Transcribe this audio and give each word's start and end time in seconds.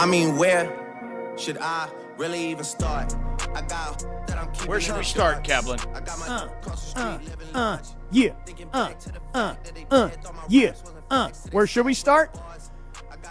I 0.00 0.06
mean, 0.06 0.38
where 0.38 1.34
should 1.36 1.58
I 1.58 1.86
really 2.16 2.42
even 2.48 2.64
start? 2.64 3.14
I 3.54 3.60
got 3.60 4.02
that 4.26 4.38
I'm 4.38 4.50
keeping 4.50 4.68
Where 4.68 4.80
should 4.80 4.96
we 4.96 5.04
start, 5.04 5.44
dark. 5.44 5.44
Kaplan? 5.44 5.78
I 5.94 6.00
got 6.00 6.18
my 6.18 6.44
across 6.44 6.94
the 6.94 7.18
street, 7.18 7.28
living 7.28 7.54
uh, 7.54 7.78
yeah, 8.10 8.30
uh, 8.72 8.88
back 8.88 8.98
to 9.00 9.12
the 9.12 9.20
uh, 9.34 9.54
fact 9.54 9.64
that 9.66 9.74
they 9.74 9.86
uh, 9.90 10.08
did, 10.08 10.22
thought 10.22 10.34
my 10.34 10.42
yeah, 10.48 10.72
uh. 11.10 11.28
Where 11.52 11.66
should 11.66 11.84
we 11.84 11.92
start? 11.92 12.34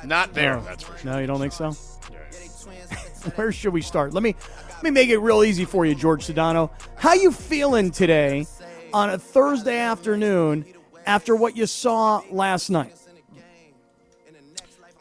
Not 0.05 0.35
there, 0.35 0.57
Oh, 0.57 0.61
that's 0.61 0.83
for 0.83 0.95
sure. 0.95 1.11
No, 1.11 1.17
you 1.17 1.25
don't 1.25 1.39
think 1.39 1.53
so? 1.53 1.71
Where 3.35 3.51
should 3.51 3.73
we 3.73 3.81
start? 3.81 4.13
Let 4.13 4.21
me 4.21 4.35
let 4.69 4.83
me 4.83 4.91
make 4.91 5.09
it 5.09 5.17
real 5.17 5.43
easy 5.43 5.65
for 5.65 5.87
you, 5.87 5.95
George 5.95 6.27
Sedano. 6.27 6.69
How 6.97 7.15
you 7.15 7.31
feeling 7.31 7.89
today 7.89 8.45
on 8.93 9.09
a 9.09 9.17
Thursday 9.17 9.79
afternoon 9.79 10.65
after 11.07 11.35
what 11.35 11.57
you 11.57 11.65
saw 11.65 12.21
last 12.29 12.69
night? 12.69 12.93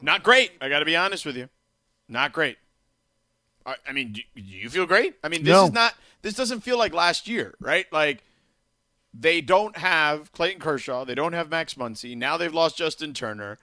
Not 0.01 0.23
great. 0.23 0.53
I 0.63 0.71
got 0.71 0.79
to 0.79 0.87
be 0.87 0.97
honest 0.97 1.27
with 1.27 1.37
you. 1.37 1.51
Not 2.09 2.33
great. 2.33 2.57
I, 3.67 3.75
I 3.89 3.93
mean, 3.93 4.13
do, 4.13 4.23
do 4.35 4.43
you 4.43 4.71
feel 4.71 4.87
great? 4.87 5.15
I 5.23 5.29
mean, 5.29 5.45
this 5.45 5.53
No. 5.53 5.65
is 5.67 5.73
not. 5.73 5.95
This 6.23 6.35
doesn't 6.35 6.61
feel 6.61 6.79
like 6.79 6.93
last 6.95 7.29
year, 7.29 7.55
right? 7.61 7.87
Like 7.93 8.23
they 9.15 9.41
don't 9.41 9.77
have 9.77 10.33
Clayton 10.33 10.61
Kershaw. 10.61 11.05
They 11.05 11.15
don't 11.15 11.33
have 11.33 11.51
Max 11.51 11.75
Muncy. 11.75 12.17
Now 12.17 12.37
they've 12.37 12.53
lost 12.53 12.77
Justin 12.77 13.15
Turner. 13.15 13.59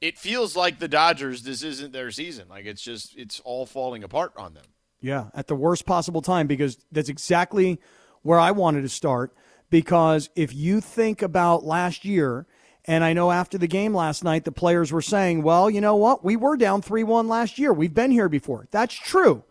It 0.00 0.18
feels 0.18 0.54
like 0.56 0.78
the 0.78 0.88
Dodgers. 0.88 1.42
This 1.42 1.62
isn't 1.62 1.92
their 1.92 2.10
season. 2.10 2.48
Like 2.48 2.66
it's 2.66 2.82
just 2.82 3.16
it's 3.16 3.40
all 3.40 3.66
falling 3.66 4.04
apart 4.04 4.32
on 4.36 4.54
them. 4.54 4.64
Yeah, 5.00 5.26
at 5.34 5.46
the 5.46 5.54
worst 5.56 5.84
possible 5.86 6.22
time 6.22 6.46
because 6.46 6.78
that's 6.92 7.08
exactly 7.08 7.80
where 8.22 8.38
I 8.38 8.50
wanted 8.50 8.82
to 8.82 8.88
start. 8.88 9.34
Because 9.68 10.30
if 10.36 10.54
you 10.54 10.80
think 10.80 11.22
about 11.22 11.64
last 11.64 12.04
year, 12.04 12.46
and 12.86 13.02
I 13.02 13.12
know 13.12 13.32
after 13.32 13.58
the 13.58 13.66
game 13.66 13.94
last 13.94 14.22
night, 14.22 14.44
the 14.44 14.52
players 14.52 14.92
were 14.92 15.02
saying, 15.02 15.42
well, 15.42 15.68
you 15.68 15.80
know 15.80 15.96
what? 15.96 16.24
We 16.24 16.36
were 16.36 16.56
down 16.56 16.82
3 16.82 17.02
1 17.02 17.28
last 17.28 17.58
year. 17.58 17.72
We've 17.72 17.94
been 17.94 18.10
here 18.10 18.28
before. 18.28 18.68
That's 18.70 18.94
true. 18.94 19.44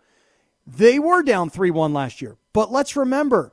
They 0.65 0.99
were 0.99 1.21
down 1.21 1.49
3 1.49 1.71
1 1.71 1.93
last 1.93 2.21
year. 2.21 2.37
But 2.53 2.71
let's 2.71 2.95
remember, 2.95 3.51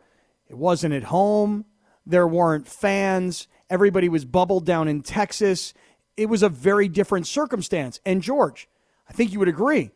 it 0.49 0.57
wasn't 0.57 0.95
at 0.95 1.05
home. 1.05 1.65
There 2.07 2.29
weren't 2.29 2.69
fans. 2.69 3.49
Everybody 3.69 4.09
was 4.09 4.25
bubbled 4.25 4.67
down 4.67 4.87
in 4.87 5.03
Texas. 5.03 5.75
It 6.17 6.27
was 6.27 6.43
a 6.43 6.49
very 6.49 6.89
different 6.89 7.27
circumstance. 7.27 8.01
And 8.07 8.23
George, 8.23 8.69
I 9.09 9.13
think 9.13 9.33
you 9.33 9.39
would 9.39 9.49
agree. 9.49 9.91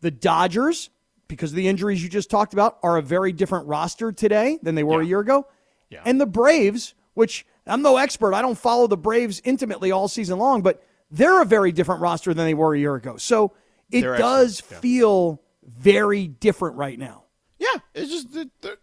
The 0.00 0.10
Dodgers, 0.10 0.90
because 1.28 1.50
of 1.50 1.56
the 1.56 1.68
injuries 1.68 2.02
you 2.02 2.08
just 2.08 2.30
talked 2.30 2.52
about, 2.52 2.78
are 2.82 2.96
a 2.96 3.02
very 3.02 3.32
different 3.32 3.66
roster 3.66 4.12
today 4.12 4.58
than 4.62 4.74
they 4.74 4.84
were 4.84 5.00
a 5.00 5.06
year 5.06 5.20
ago. 5.20 5.46
Yeah. 5.88 6.02
And 6.04 6.20
the 6.20 6.26
Braves, 6.26 6.94
which 7.14 7.46
I'm 7.66 7.82
no 7.82 7.96
expert, 7.96 8.34
I 8.34 8.42
don't 8.42 8.58
follow 8.58 8.86
the 8.86 8.96
Braves 8.96 9.40
intimately 9.44 9.92
all 9.92 10.08
season 10.08 10.38
long, 10.38 10.62
but 10.62 10.82
they're 11.10 11.42
a 11.42 11.46
very 11.46 11.72
different 11.72 12.00
roster 12.00 12.34
than 12.34 12.46
they 12.46 12.54
were 12.54 12.74
a 12.74 12.78
year 12.78 12.94
ago. 12.94 13.16
So 13.16 13.52
it 13.90 14.00
They're 14.00 14.16
does 14.16 14.62
yeah. 14.70 14.80
feel 14.80 15.42
very 15.62 16.26
different 16.26 16.76
right 16.76 16.98
now. 16.98 17.24
Yeah, 17.58 17.78
it's 17.94 18.10
just 18.10 18.32
the, 18.32 18.50
the 18.62 18.78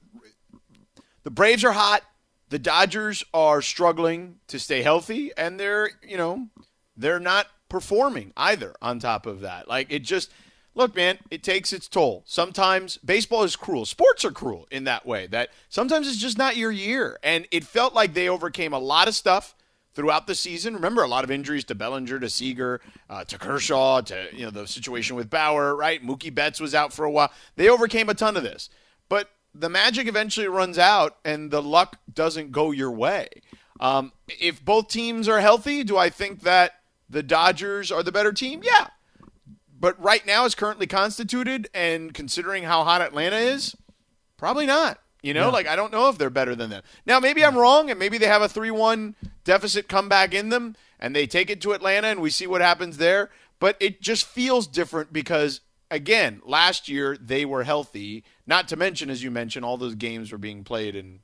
the 1.24 1.32
Braves 1.32 1.66
are 1.66 1.72
hot. 1.72 2.04
The 2.50 2.60
Dodgers 2.60 3.24
are 3.34 3.62
struggling 3.62 4.38
to 4.48 4.58
stay 4.60 4.82
healthy, 4.82 5.32
and 5.36 5.60
they're 5.60 5.90
you 6.08 6.18
know 6.18 6.48
they're 6.96 7.20
not 7.20 7.48
performing 7.68 8.32
either. 8.38 8.74
On 8.82 9.00
top 9.00 9.26
of 9.26 9.42
that, 9.42 9.68
like 9.68 9.92
it 9.92 10.00
just 10.00 10.32
look, 10.80 10.96
man, 10.96 11.20
it 11.30 11.44
takes 11.44 11.74
its 11.74 11.88
toll. 11.88 12.24
Sometimes 12.26 12.98
baseball 12.98 13.44
is 13.44 13.56
cruel. 13.56 13.86
Sports 13.86 14.26
are 14.26 14.32
cruel 14.32 14.68
in 14.72 14.86
that 14.86 15.06
way. 15.06 15.28
That 15.28 15.50
sometimes 15.68 16.08
it's 16.08 16.18
just 16.18 16.38
not 16.38 16.58
your 16.58 16.72
year, 16.72 17.20
and 17.22 17.48
it 17.52 17.66
felt 17.66 17.94
like 17.94 18.14
they 18.14 18.30
overcame 18.30 18.74
a 18.74 18.80
lot 18.80 19.08
of 19.08 19.14
stuff 19.14 19.56
throughout 19.94 20.26
the 20.26 20.36
season. 20.36 20.74
Remember, 20.74 21.04
a 21.04 21.08
lot 21.08 21.24
of 21.24 21.30
injuries 21.30 21.66
to 21.66 21.76
Bellinger, 21.76 22.20
to 22.20 22.30
Seager, 22.30 22.80
uh, 23.10 23.26
to 23.26 23.38
Kershaw, 23.38 24.02
to 24.02 24.30
you 24.34 24.46
know 24.46 24.52
the 24.52 24.68
situation 24.68 25.16
with 25.16 25.30
Bauer. 25.30 25.76
Right, 25.76 26.04
Mookie 26.04 26.34
Betts 26.34 26.60
was 26.60 26.74
out 26.74 26.94
for 26.94 27.06
a 27.06 27.12
while. 27.12 27.32
They 27.58 27.70
overcame 27.70 28.10
a 28.10 28.16
ton 28.16 28.38
of 28.38 28.44
this, 28.44 28.70
but 29.10 29.30
the 29.54 29.70
magic 29.70 30.08
eventually 30.08 30.48
runs 30.48 30.80
out, 30.80 31.18
and 31.26 31.52
the 31.52 31.62
luck 31.62 32.00
doesn't 32.12 32.52
go 32.52 32.72
your 32.72 32.92
way. 32.92 33.28
Um, 33.80 34.14
if 34.28 34.64
both 34.64 34.88
teams 34.90 35.28
are 35.28 35.40
healthy, 35.40 35.84
do 35.84 35.98
I 35.98 36.10
think 36.10 36.42
that 36.42 36.74
the 37.10 37.24
Dodgers 37.24 37.92
are 37.92 38.04
the 38.04 38.12
better 38.12 38.32
team? 38.32 38.62
Yeah, 38.64 38.88
but 39.80 40.02
right 40.02 40.26
now, 40.26 40.46
as 40.46 40.56
currently 40.56 40.88
constituted, 40.88 41.70
and 41.74 42.14
considering 42.14 42.64
how 42.64 42.84
hot 42.84 43.02
Atlanta 43.02 43.38
is, 43.38 43.76
probably 44.38 44.66
not. 44.66 45.00
You 45.22 45.34
know, 45.34 45.50
like 45.50 45.68
I 45.68 45.76
don't 45.76 45.92
know 45.92 46.08
if 46.08 46.18
they're 46.18 46.30
better 46.30 46.56
than 46.56 46.70
them. 46.70 46.82
Now, 47.06 47.20
maybe 47.20 47.44
I'm 47.44 47.58
wrong, 47.58 47.90
and 47.90 48.00
maybe 48.00 48.18
they 48.18 48.28
have 48.28 48.42
a 48.42 48.48
3 48.48 48.72
1 48.72 49.16
deficit 49.44 49.90
comeback 49.90 50.34
in 50.34 50.50
them, 50.50 50.76
and 51.00 51.16
they 51.16 51.28
take 51.28 51.50
it 51.50 51.62
to 51.62 51.74
Atlanta, 51.74 52.08
and 52.08 52.22
we 52.22 52.30
see 52.30 52.48
what 52.48 52.62
happens 52.62 52.98
there. 52.98 53.30
But 53.60 53.76
it 53.82 54.02
just 54.02 54.26
feels 54.26 54.66
different 54.66 55.12
because, 55.12 55.60
again, 55.92 56.42
last 56.46 56.88
year 56.88 57.18
they 57.20 57.44
were 57.44 57.66
healthy, 57.66 58.24
not 58.48 58.70
to 58.70 58.78
mention, 58.78 59.10
as 59.10 59.22
you 59.22 59.30
mentioned, 59.30 59.66
all 59.66 59.76
those 59.76 59.96
games 59.96 60.32
were 60.32 60.38
being 60.38 60.64
played 60.64 60.96
in 60.96 61.20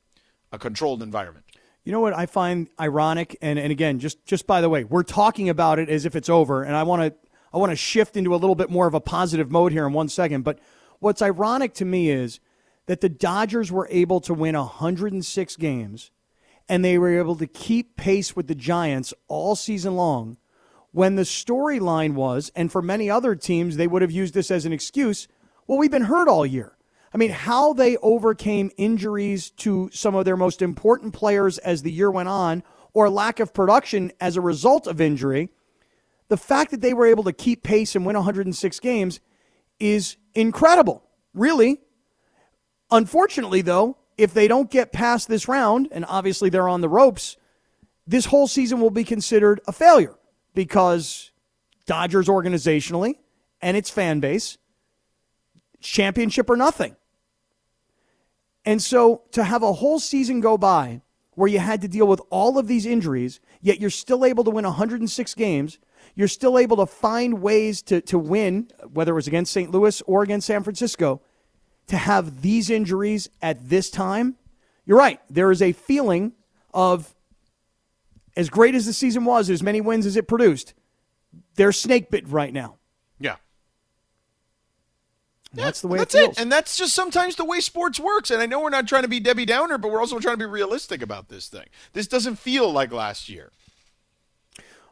a 0.52 0.60
controlled 0.60 1.02
environment. 1.02 1.46
You 1.86 1.94
know 1.94 2.02
what 2.02 2.14
I 2.14 2.26
find 2.26 2.68
ironic, 2.78 3.38
and, 3.42 3.58
and 3.58 3.72
again, 3.72 4.00
just 4.00 4.26
just 4.26 4.46
by 4.46 4.60
the 4.60 4.68
way, 4.68 4.84
we're 4.84 5.04
talking 5.04 5.48
about 5.48 5.80
it 5.80 5.88
as 5.88 6.06
if 6.06 6.18
it's 6.18 6.30
over, 6.30 6.64
and 6.64 6.76
I 6.76 6.84
want 6.84 7.02
to 7.04 7.25
I 7.56 7.58
want 7.58 7.72
to 7.72 7.78
shift 7.78 8.18
into 8.18 8.36
a 8.36 8.38
little 8.38 8.54
bit 8.54 8.70
more 8.70 8.86
of 8.86 8.94
a 8.94 9.00
positive 9.00 9.50
mode 9.50 9.72
here 9.72 9.88
in 9.88 9.94
one 9.94 10.10
second. 10.10 10.44
But 10.44 10.60
what's 11.00 11.22
ironic 11.22 11.74
to 11.76 11.86
me 11.86 12.10
is 12.10 12.42
that 12.88 13.00
the 13.00 13.08
Dodgers 13.08 13.72
were 13.72 13.88
able 13.90 14.20
to 14.22 14.34
win 14.34 14.58
106 14.58 15.56
games, 15.56 16.12
and 16.68 16.84
they 16.84 16.98
were 16.98 17.18
able 17.18 17.38
to 17.38 17.48
keep 17.48 17.96
pace 17.96 18.36
with 18.36 18.48
the 18.48 18.56
Giants 18.56 19.14
all 19.30 19.56
season 19.56 19.96
long. 19.96 20.36
When 20.92 21.16
the 21.16 21.22
storyline 21.22 22.14
was, 22.14 22.52
and 22.58 22.70
for 22.70 22.82
many 22.82 23.10
other 23.10 23.36
teams, 23.36 23.78
they 23.78 23.88
would 23.88 24.02
have 24.02 24.12
used 24.12 24.34
this 24.34 24.52
as 24.52 24.66
an 24.66 24.74
excuse. 24.74 25.30
Well, 25.66 25.78
we've 25.78 25.90
been 25.90 26.04
hurt 26.04 26.28
all 26.28 26.46
year. 26.46 26.76
I 27.14 27.18
mean, 27.18 27.32
how 27.32 27.72
they 27.72 27.96
overcame 27.98 28.70
injuries 28.76 29.50
to 29.52 29.90
some 29.94 30.14
of 30.14 30.26
their 30.26 30.36
most 30.36 30.62
important 30.62 31.14
players 31.14 31.58
as 31.60 31.84
the 31.84 31.92
year 31.92 32.12
went 32.12 32.28
on, 32.28 32.64
or 32.94 33.10
lack 33.10 33.40
of 33.40 33.54
production 33.54 34.12
as 34.20 34.36
a 34.36 34.42
result 34.42 34.88
of 34.88 35.00
injury, 35.00 35.52
the 36.28 36.38
fact 36.38 36.72
that 36.72 36.81
they 36.81 36.94
were 36.94 37.06
able 37.06 37.24
to 37.24 37.34
keep 37.34 37.63
pace 37.63 37.96
and 37.96 38.06
win 38.06 38.16
106 38.16 38.80
games 38.80 39.19
is 39.80 40.18
incredible. 40.34 41.03
Really. 41.34 41.81
Unfortunately, 42.91 43.62
though, 43.62 43.97
if 44.18 44.34
they 44.34 44.47
don't 44.47 44.72
get 44.72 44.91
past 44.91 45.28
this 45.28 45.47
round, 45.47 45.90
and 45.91 46.06
obviously 46.08 46.50
they're 46.50 46.69
on 46.69 46.81
the 46.81 46.90
ropes, 46.90 47.38
this 48.08 48.25
whole 48.25 48.47
season 48.47 48.80
will 48.80 48.91
be 48.91 49.03
considered 49.03 49.59
a 49.68 49.72
failure 49.72 50.16
because 50.53 51.31
Dodgers 51.86 52.28
organizationally 52.28 53.16
and 53.62 53.75
its 53.75 53.90
fan 53.90 54.19
base, 54.19 54.57
championship 55.81 56.50
or 56.50 56.56
nothing. 56.56 56.96
And 58.63 58.81
so 58.81 59.24
to 59.31 59.44
have 59.44 59.63
a 59.63 59.74
whole 59.74 60.00
season 60.00 60.40
go 60.40 60.57
by 60.57 61.02
where 61.34 61.47
you 61.50 61.59
had 61.59 61.81
to 61.81 61.88
deal 61.88 62.07
with 62.07 62.22
all 62.30 62.57
of 62.57 62.68
these 62.68 62.86
injuries, 62.86 63.40
yet 63.62 63.80
you're 63.80 63.90
still 63.90 64.25
able 64.25 64.44
to 64.44 64.52
win 64.52 64.66
106 64.66 65.34
games, 65.36 65.80
you're 66.16 66.28
still 66.28 66.58
able 66.58 66.78
to 66.78 66.86
find 66.86 67.42
ways 67.42 67.81
to, 67.84 68.02
to 68.02 68.18
win, 68.18 68.70
whether 68.92 69.12
it 69.12 69.16
was 69.16 69.28
against 69.28 69.52
St. 69.53 69.70
Louis 69.70 70.02
or 70.02 70.24
against 70.24 70.48
San 70.48 70.64
Francisco, 70.64 71.22
to 71.88 71.98
have 71.98 72.42
these 72.42 72.70
injuries 72.70 73.30
at 73.42 73.70
this 73.70 73.90
time, 73.90 74.36
you're 74.86 74.98
right. 74.98 75.20
There 75.30 75.52
is 75.52 75.62
a 75.62 75.74
feeling 75.74 76.34
of 76.74 77.14
as 78.36 78.50
great 78.50 78.75
as 78.75 78.86
the 78.86 78.94
season 78.94 79.25
was, 79.25 79.50
as 79.50 79.62
many 79.62 79.81
wins 79.81 80.06
as 80.06 80.16
it 80.16 80.28
produced, 80.28 80.74
they're 81.56 81.72
snake 81.72 82.09
bit 82.09 82.28
right 82.28 82.54
now. 82.54 82.78
Yeah. 83.20 83.36
That's 85.54 85.81
the 85.81 85.88
way 85.88 85.98
that's 86.00 86.14
it 86.16 86.20
feels. 86.20 86.38
And 86.38 86.52
that's 86.52 86.78
just 86.78 86.94
sometimes 86.94 87.36
the 87.36 87.46
way 87.46 87.59
sports 87.62 88.00
works. 88.00 88.30
And 88.30 88.42
I 88.42 88.46
know 88.46 88.59
we're 88.59 88.70
not 88.70 88.88
trying 88.88 89.04
to 89.04 89.08
be 89.08 89.20
Debbie 89.20 89.46
Downer, 89.46 89.78
but 89.78 89.92
we're 89.92 90.02
also 90.02 90.20
trying 90.20 90.34
to 90.34 90.40
be 90.40 90.46
realistic 90.46 91.02
about 91.02 91.30
this 91.30 91.48
thing. 91.48 91.66
This 91.94 92.08
doesn't 92.08 92.38
feel 92.38 92.72
like 92.72 92.92
last 92.92 93.30
year. 93.30 93.52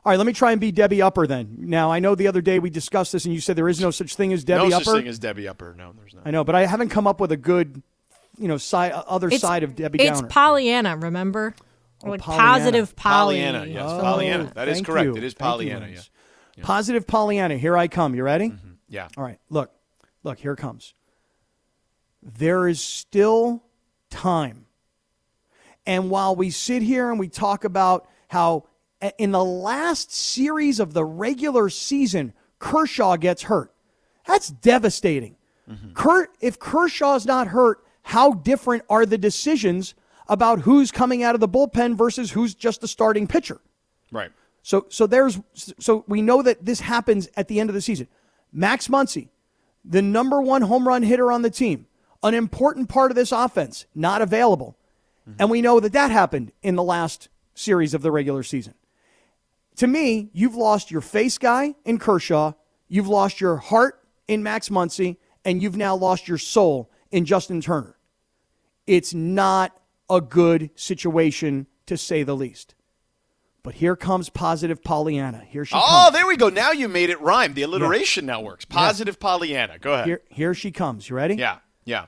All 0.05 0.11
right, 0.11 0.17
let 0.17 0.27
me 0.27 0.33
try 0.33 0.51
and 0.51 0.59
be 0.59 0.71
Debbie 0.71 1.01
Upper 1.01 1.25
then. 1.25 1.55
Now, 1.59 1.89
I 1.91 1.99
know 1.99 2.13
the 2.13 2.27
other 2.27 2.41
day 2.41 2.59
we 2.59 2.69
discussed 2.69 3.13
this 3.13 3.23
and 3.25 3.33
you 3.33 3.39
said 3.39 3.55
there 3.55 3.69
is 3.69 3.79
no 3.79 3.89
such 3.89 4.15
thing 4.15 4.33
as 4.33 4.43
Debbie 4.43 4.67
no 4.69 4.75
Upper. 4.75 4.83
such 4.85 4.97
thing 4.97 5.07
as 5.07 5.17
Debbie 5.17 5.47
Upper. 5.47 5.73
No, 5.77 5.93
there's 5.97 6.13
not. 6.13 6.23
I 6.27 6.31
know, 6.31 6.43
but 6.43 6.55
I 6.55 6.65
haven't 6.65 6.89
come 6.89 7.07
up 7.07 7.21
with 7.21 7.31
a 7.31 7.37
good, 7.37 7.81
you 8.37 8.49
know, 8.49 8.57
side, 8.57 8.91
uh, 8.91 9.03
other 9.07 9.29
It's, 9.29 9.39
side 9.39 9.63
of 9.63 9.75
Debbie 9.75 9.99
it's 10.01 10.19
Downer. 10.19 10.27
Pollyanna, 10.27 10.97
remember? 10.97 11.55
Oh, 12.03 12.09
like 12.09 12.19
Pollyanna. 12.19 12.43
positive 12.43 12.95
Pollyanna. 12.97 13.59
Pollyanna, 13.59 13.73
yes. 13.73 13.83
Oh, 13.89 14.01
Pollyanna. 14.01 14.51
That 14.55 14.67
is 14.67 14.81
correct. 14.81 15.05
you. 15.05 15.15
It 15.15 15.23
is 15.23 15.33
Thank 15.35 15.39
you, 15.39 15.51
Pollyanna, 15.51 15.85
Lance. 15.85 16.09
yeah. 16.57 16.63
Positive 16.65 17.07
Pollyanna. 17.07 17.55
Here 17.57 17.77
I 17.77 17.87
come. 17.87 18.13
You 18.13 18.23
ready? 18.23 18.49
Mm-hmm. 18.49 18.71
Yeah. 18.89 19.07
All 19.15 19.23
right. 19.23 19.39
Look, 19.49 19.71
look, 20.23 20.37
here 20.37 20.51
it 20.51 20.57
comes. 20.57 20.93
There 22.21 22.67
is 22.67 22.81
still 22.81 23.63
time. 24.09 24.65
And 25.85 26.09
while 26.09 26.35
we 26.35 26.49
sit 26.49 26.81
here 26.81 27.09
and 27.09 27.19
we 27.19 27.27
talk 27.29 27.63
about 27.63 28.07
how 28.27 28.57
a- 28.57 28.63
in 29.17 29.31
the 29.31 29.43
last 29.43 30.11
series 30.11 30.79
of 30.79 30.93
the 30.93 31.03
regular 31.03 31.69
season, 31.69 32.33
Kershaw 32.59 33.17
gets 33.17 33.43
hurt, 33.43 33.73
that's 34.25 34.49
devastating. 34.49 35.35
Mm-hmm. 35.69 35.93
Kurt, 35.93 36.29
if 36.41 36.59
Kershaw's 36.59 37.25
not 37.25 37.47
hurt, 37.47 37.83
how 38.03 38.33
different 38.33 38.83
are 38.89 39.05
the 39.05 39.17
decisions 39.17 39.95
about 40.27 40.61
who's 40.61 40.91
coming 40.91 41.23
out 41.23 41.35
of 41.35 41.41
the 41.41 41.47
bullpen 41.47 41.95
versus 41.97 42.31
who's 42.31 42.53
just 42.53 42.81
the 42.81 42.87
starting 42.87 43.27
pitcher? 43.27 43.59
Right. 44.11 44.31
So 44.61 44.85
so 44.89 45.07
there's 45.07 45.39
so 45.79 46.05
we 46.07 46.21
know 46.21 46.41
that 46.41 46.65
this 46.65 46.79
happens 46.79 47.29
at 47.35 47.47
the 47.47 47.59
end 47.59 47.69
of 47.69 47.73
the 47.73 47.81
season. 47.81 48.07
Max 48.51 48.87
Muncy, 48.87 49.29
the 49.83 50.01
number 50.01 50.41
one 50.41 50.61
home 50.61 50.87
run 50.87 51.03
hitter 51.03 51.31
on 51.31 51.41
the 51.41 51.49
team, 51.49 51.87
an 52.21 52.33
important 52.33 52.87
part 52.87 53.11
of 53.11 53.15
this 53.15 53.31
offense, 53.31 53.85
not 53.93 54.21
available. 54.21 54.77
Mm-hmm. 55.27 55.41
And 55.41 55.49
we 55.49 55.61
know 55.61 55.79
that 55.79 55.93
that 55.93 56.11
happened 56.11 56.51
in 56.61 56.75
the 56.75 56.83
last 56.83 57.29
series 57.55 57.93
of 57.93 58.01
the 58.01 58.11
regular 58.11 58.43
season. 58.43 58.73
To 59.77 59.87
me, 59.87 60.29
you've 60.33 60.55
lost 60.55 60.91
your 60.91 61.01
face 61.01 61.37
guy 61.37 61.75
in 61.85 61.97
Kershaw, 61.97 62.53
you've 62.87 63.07
lost 63.07 63.41
your 63.41 63.57
heart 63.57 63.99
in 64.27 64.43
Max 64.43 64.69
Muncy, 64.69 65.17
and 65.43 65.61
you've 65.61 65.77
now 65.77 65.95
lost 65.95 66.27
your 66.27 66.37
soul 66.37 66.91
in 67.11 67.25
Justin 67.25 67.59
Turner. 67.61 67.97
It's 68.85 69.13
not 69.13 69.75
a 70.09 70.21
good 70.21 70.69
situation, 70.75 71.67
to 71.85 71.97
say 71.97 72.23
the 72.23 72.35
least. 72.35 72.75
But 73.63 73.75
here 73.75 73.95
comes 73.95 74.29
positive 74.29 74.83
Pollyanna. 74.83 75.43
Here 75.47 75.63
she 75.65 75.75
Oh, 75.75 75.79
comes. 76.05 76.13
there 76.17 76.27
we 76.27 76.35
go. 76.37 76.49
Now 76.49 76.71
you 76.71 76.87
made 76.89 77.09
it 77.09 77.19
rhyme. 77.21 77.53
The 77.53 77.61
alliteration 77.63 78.25
now 78.25 78.41
works. 78.41 78.65
Positive 78.65 79.19
Pollyanna. 79.19 79.79
Go 79.79 79.93
ahead. 79.93 80.05
Here, 80.05 80.21
here 80.29 80.53
she 80.53 80.71
comes. 80.71 81.09
You 81.09 81.15
ready? 81.15 81.35
Yeah, 81.35 81.59
yeah. 81.85 82.07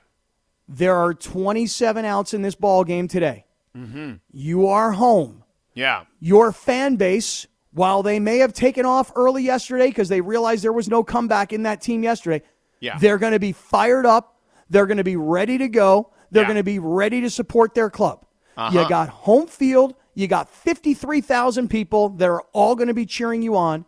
There 0.67 0.95
are 0.95 1.13
27 1.13 2.03
outs 2.05 2.33
in 2.33 2.41
this 2.41 2.55
ball 2.55 2.83
game 2.83 3.07
today. 3.07 3.45
Mm-hmm. 3.75 4.15
You 4.31 4.67
are 4.67 4.91
home. 4.91 5.43
Yeah. 5.73 6.03
Your 6.19 6.51
fan 6.51 6.95
base, 6.97 7.47
while 7.75 8.01
they 8.01 8.19
may 8.19 8.37
have 8.37 8.53
taken 8.53 8.85
off 8.85 9.11
early 9.17 9.43
yesterday 9.43 9.87
because 9.87 10.07
they 10.07 10.21
realized 10.21 10.63
there 10.63 10.71
was 10.73 10.87
no 10.87 11.03
comeback 11.03 11.51
in 11.51 11.63
that 11.63 11.81
team 11.81 12.03
yesterday, 12.03 12.41
Yeah. 12.79 12.97
they're 12.97 13.17
going 13.17 13.33
to 13.33 13.39
be 13.39 13.51
fired 13.51 14.05
up. 14.05 14.37
They're 14.69 14.85
going 14.85 14.97
to 14.97 15.03
be 15.03 15.17
ready 15.17 15.57
to 15.57 15.67
go. 15.67 16.09
They're 16.31 16.43
Yeah. 16.43 16.47
going 16.47 16.57
to 16.57 16.63
be 16.63 16.79
ready 16.79 17.19
to 17.21 17.29
support 17.29 17.75
their 17.75 17.89
club. 17.89 18.25
Uh-huh. 18.55 18.79
You 18.79 18.87
got 18.89 19.09
home 19.09 19.47
field. 19.47 19.93
You 20.13 20.27
got 20.27 20.49
53,000 20.49 21.67
people 21.67 22.09
that 22.11 22.29
are 22.29 22.41
all 22.53 22.75
going 22.75 22.87
to 22.87 22.93
be 22.93 23.05
cheering 23.05 23.41
you 23.41 23.57
on. 23.57 23.83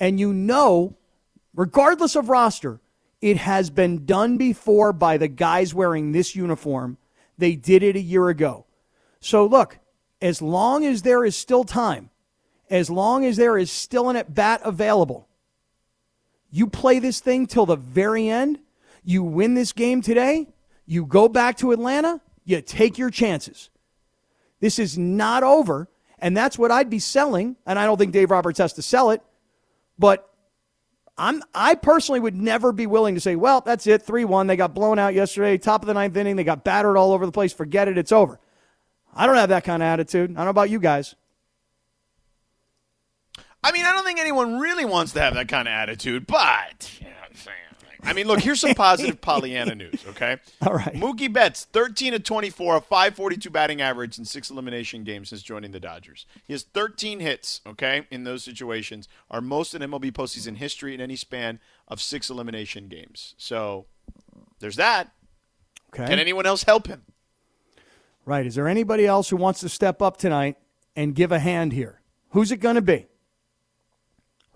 And 0.00 0.18
you 0.18 0.32
know, 0.32 0.96
regardless 1.54 2.16
of 2.16 2.30
roster, 2.30 2.80
it 3.20 3.36
has 3.36 3.68
been 3.68 4.06
done 4.06 4.38
before 4.38 4.94
by 4.94 5.18
the 5.18 5.28
guys 5.28 5.74
wearing 5.74 6.12
this 6.12 6.34
uniform. 6.34 6.96
They 7.36 7.54
did 7.54 7.82
it 7.82 7.96
a 7.96 8.00
year 8.00 8.30
ago. 8.30 8.64
So 9.20 9.44
look, 9.44 9.78
as 10.22 10.40
long 10.40 10.86
as 10.86 11.02
there 11.02 11.22
is 11.24 11.36
still 11.36 11.64
time, 11.64 12.08
as 12.70 12.90
long 12.90 13.24
as 13.24 13.36
there 13.36 13.56
is 13.56 13.70
still 13.70 14.08
an 14.08 14.16
at 14.16 14.34
bat 14.34 14.60
available, 14.64 15.28
you 16.50 16.66
play 16.66 16.98
this 16.98 17.20
thing 17.20 17.46
till 17.46 17.66
the 17.66 17.76
very 17.76 18.28
end. 18.28 18.58
You 19.04 19.22
win 19.22 19.54
this 19.54 19.72
game 19.72 20.02
today. 20.02 20.48
You 20.86 21.04
go 21.04 21.28
back 21.28 21.58
to 21.58 21.72
Atlanta. 21.72 22.20
You 22.44 22.60
take 22.60 22.98
your 22.98 23.10
chances. 23.10 23.70
This 24.60 24.78
is 24.78 24.96
not 24.96 25.42
over. 25.42 25.88
And 26.18 26.36
that's 26.36 26.58
what 26.58 26.70
I'd 26.70 26.88
be 26.88 26.98
selling. 26.98 27.56
And 27.66 27.78
I 27.78 27.84
don't 27.84 27.98
think 27.98 28.12
Dave 28.12 28.30
Roberts 28.30 28.58
has 28.58 28.72
to 28.74 28.82
sell 28.82 29.10
it. 29.10 29.22
But 29.98 30.28
I'm 31.18 31.42
I 31.54 31.74
personally 31.74 32.20
would 32.20 32.34
never 32.34 32.72
be 32.72 32.86
willing 32.86 33.14
to 33.14 33.20
say, 33.20 33.36
well, 33.36 33.60
that's 33.60 33.86
it, 33.86 34.06
3-1. 34.06 34.48
They 34.48 34.56
got 34.56 34.74
blown 34.74 34.98
out 34.98 35.14
yesterday, 35.14 35.56
top 35.58 35.82
of 35.82 35.86
the 35.86 35.94
ninth 35.94 36.16
inning. 36.16 36.36
They 36.36 36.44
got 36.44 36.64
battered 36.64 36.96
all 36.96 37.12
over 37.12 37.26
the 37.26 37.32
place. 37.32 37.52
Forget 37.52 37.88
it, 37.88 37.98
it's 37.98 38.12
over. 38.12 38.38
I 39.14 39.26
don't 39.26 39.36
have 39.36 39.48
that 39.48 39.64
kind 39.64 39.82
of 39.82 39.86
attitude. 39.86 40.30
I 40.32 40.34
don't 40.34 40.44
know 40.44 40.50
about 40.50 40.70
you 40.70 40.78
guys. 40.78 41.14
I 43.62 43.72
mean, 43.72 43.84
I 43.84 43.92
don't 43.92 44.04
think 44.04 44.20
anyone 44.20 44.58
really 44.58 44.84
wants 44.84 45.12
to 45.12 45.20
have 45.20 45.34
that 45.34 45.48
kind 45.48 45.66
of 45.66 45.72
attitude, 45.72 46.26
but 46.26 46.90
you 47.00 47.08
know. 47.08 47.16
I 48.06 48.12
mean, 48.12 48.28
look, 48.28 48.40
here's 48.40 48.60
some 48.60 48.74
positive 48.76 49.20
Pollyanna 49.20 49.74
news, 49.74 50.04
okay? 50.08 50.38
All 50.62 50.74
right. 50.74 50.94
Mookie 50.94 51.32
Betts, 51.32 51.64
13 51.72 52.12
to 52.12 52.18
24, 52.20 52.76
a 52.76 52.80
542 52.80 53.50
batting 53.50 53.80
average 53.80 54.18
in 54.18 54.24
six 54.24 54.48
elimination 54.48 55.02
games 55.02 55.30
since 55.30 55.42
joining 55.42 55.72
the 55.72 55.80
Dodgers. 55.80 56.24
He 56.46 56.52
has 56.52 56.62
13 56.62 57.20
hits, 57.20 57.60
okay, 57.66 58.06
in 58.10 58.24
those 58.24 58.44
situations, 58.44 59.08
are 59.30 59.40
most 59.40 59.74
in 59.74 59.82
MLB 59.82 60.12
postseason 60.12 60.56
history 60.56 60.94
in 60.94 61.00
any 61.00 61.16
span 61.16 61.58
of 61.88 62.00
six 62.00 62.30
elimination 62.30 62.88
games. 62.88 63.34
So 63.38 63.86
there's 64.60 64.76
that. 64.76 65.12
Okay. 65.92 66.06
Can 66.06 66.18
anyone 66.18 66.46
else 66.46 66.62
help 66.62 66.86
him? 66.86 67.02
Right. 68.24 68.46
Is 68.46 68.54
there 68.54 68.68
anybody 68.68 69.06
else 69.06 69.28
who 69.28 69.36
wants 69.36 69.60
to 69.60 69.68
step 69.68 70.00
up 70.02 70.16
tonight 70.16 70.56
and 70.94 71.14
give 71.14 71.32
a 71.32 71.38
hand 71.38 71.72
here? 71.72 72.00
Who's 72.30 72.52
it 72.52 72.58
going 72.58 72.74
to 72.74 72.82
be? 72.82 73.06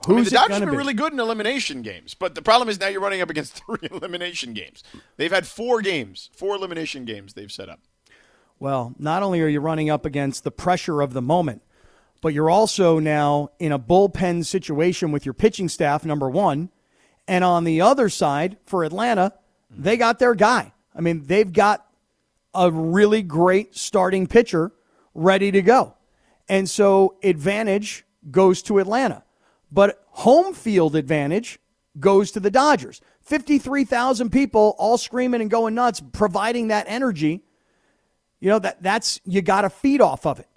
I 0.08 0.12
mean, 0.12 0.24
the 0.24 0.30
Dodgers 0.30 0.56
have 0.56 0.60
been 0.60 0.70
be? 0.70 0.76
really 0.76 0.94
good 0.94 1.12
in 1.12 1.20
elimination 1.20 1.82
games, 1.82 2.14
but 2.14 2.34
the 2.34 2.42
problem 2.42 2.68
is 2.68 2.80
now 2.80 2.88
you're 2.88 3.00
running 3.00 3.20
up 3.20 3.30
against 3.30 3.62
three 3.66 3.88
elimination 3.90 4.54
games. 4.54 4.82
They've 5.16 5.32
had 5.32 5.46
four 5.46 5.82
games, 5.82 6.30
four 6.32 6.56
elimination 6.56 7.04
games 7.04 7.34
they've 7.34 7.52
set 7.52 7.68
up. 7.68 7.80
Well, 8.58 8.94
not 8.98 9.22
only 9.22 9.40
are 9.40 9.48
you 9.48 9.60
running 9.60 9.90
up 9.90 10.04
against 10.04 10.44
the 10.44 10.50
pressure 10.50 11.00
of 11.00 11.12
the 11.12 11.22
moment, 11.22 11.62
but 12.20 12.34
you're 12.34 12.50
also 12.50 12.98
now 12.98 13.50
in 13.58 13.72
a 13.72 13.78
bullpen 13.78 14.44
situation 14.44 15.12
with 15.12 15.24
your 15.24 15.32
pitching 15.32 15.68
staff, 15.68 16.04
number 16.04 16.28
one. 16.28 16.70
And 17.26 17.44
on 17.44 17.64
the 17.64 17.80
other 17.80 18.08
side, 18.08 18.58
for 18.66 18.84
Atlanta, 18.84 19.32
they 19.70 19.96
got 19.96 20.18
their 20.18 20.34
guy. 20.34 20.72
I 20.94 21.00
mean, 21.00 21.24
they've 21.26 21.50
got 21.50 21.86
a 22.54 22.70
really 22.70 23.22
great 23.22 23.76
starting 23.76 24.26
pitcher 24.26 24.72
ready 25.14 25.50
to 25.52 25.62
go. 25.62 25.94
And 26.48 26.68
so 26.68 27.16
advantage 27.22 28.04
goes 28.30 28.62
to 28.62 28.78
Atlanta. 28.78 29.22
But 29.72 30.04
home 30.08 30.54
field 30.54 30.96
advantage 30.96 31.58
goes 31.98 32.30
to 32.32 32.40
the 32.40 32.50
Dodgers. 32.50 33.00
53,000 33.22 34.30
people 34.30 34.74
all 34.78 34.98
screaming 34.98 35.40
and 35.40 35.50
going 35.50 35.74
nuts, 35.74 36.02
providing 36.12 36.68
that 36.68 36.86
energy. 36.88 37.42
You 38.40 38.48
know, 38.50 38.58
that 38.58 38.82
that's 38.82 39.20
you 39.24 39.42
got 39.42 39.62
to 39.62 39.70
feed 39.70 40.00
off 40.00 40.26
of 40.26 40.40
it. 40.40 40.48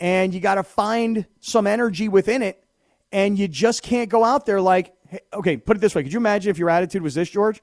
And 0.00 0.32
you 0.32 0.40
got 0.40 0.56
to 0.56 0.62
find 0.62 1.26
some 1.40 1.66
energy 1.66 2.08
within 2.08 2.42
it. 2.42 2.62
And 3.10 3.38
you 3.38 3.48
just 3.48 3.82
can't 3.82 4.10
go 4.10 4.22
out 4.22 4.46
there 4.46 4.60
like, 4.60 4.94
hey, 5.08 5.20
okay, 5.32 5.56
put 5.56 5.76
it 5.76 5.80
this 5.80 5.94
way. 5.94 6.02
Could 6.02 6.12
you 6.12 6.18
imagine 6.18 6.50
if 6.50 6.58
your 6.58 6.70
attitude 6.70 7.02
was 7.02 7.14
this, 7.14 7.30
George? 7.30 7.62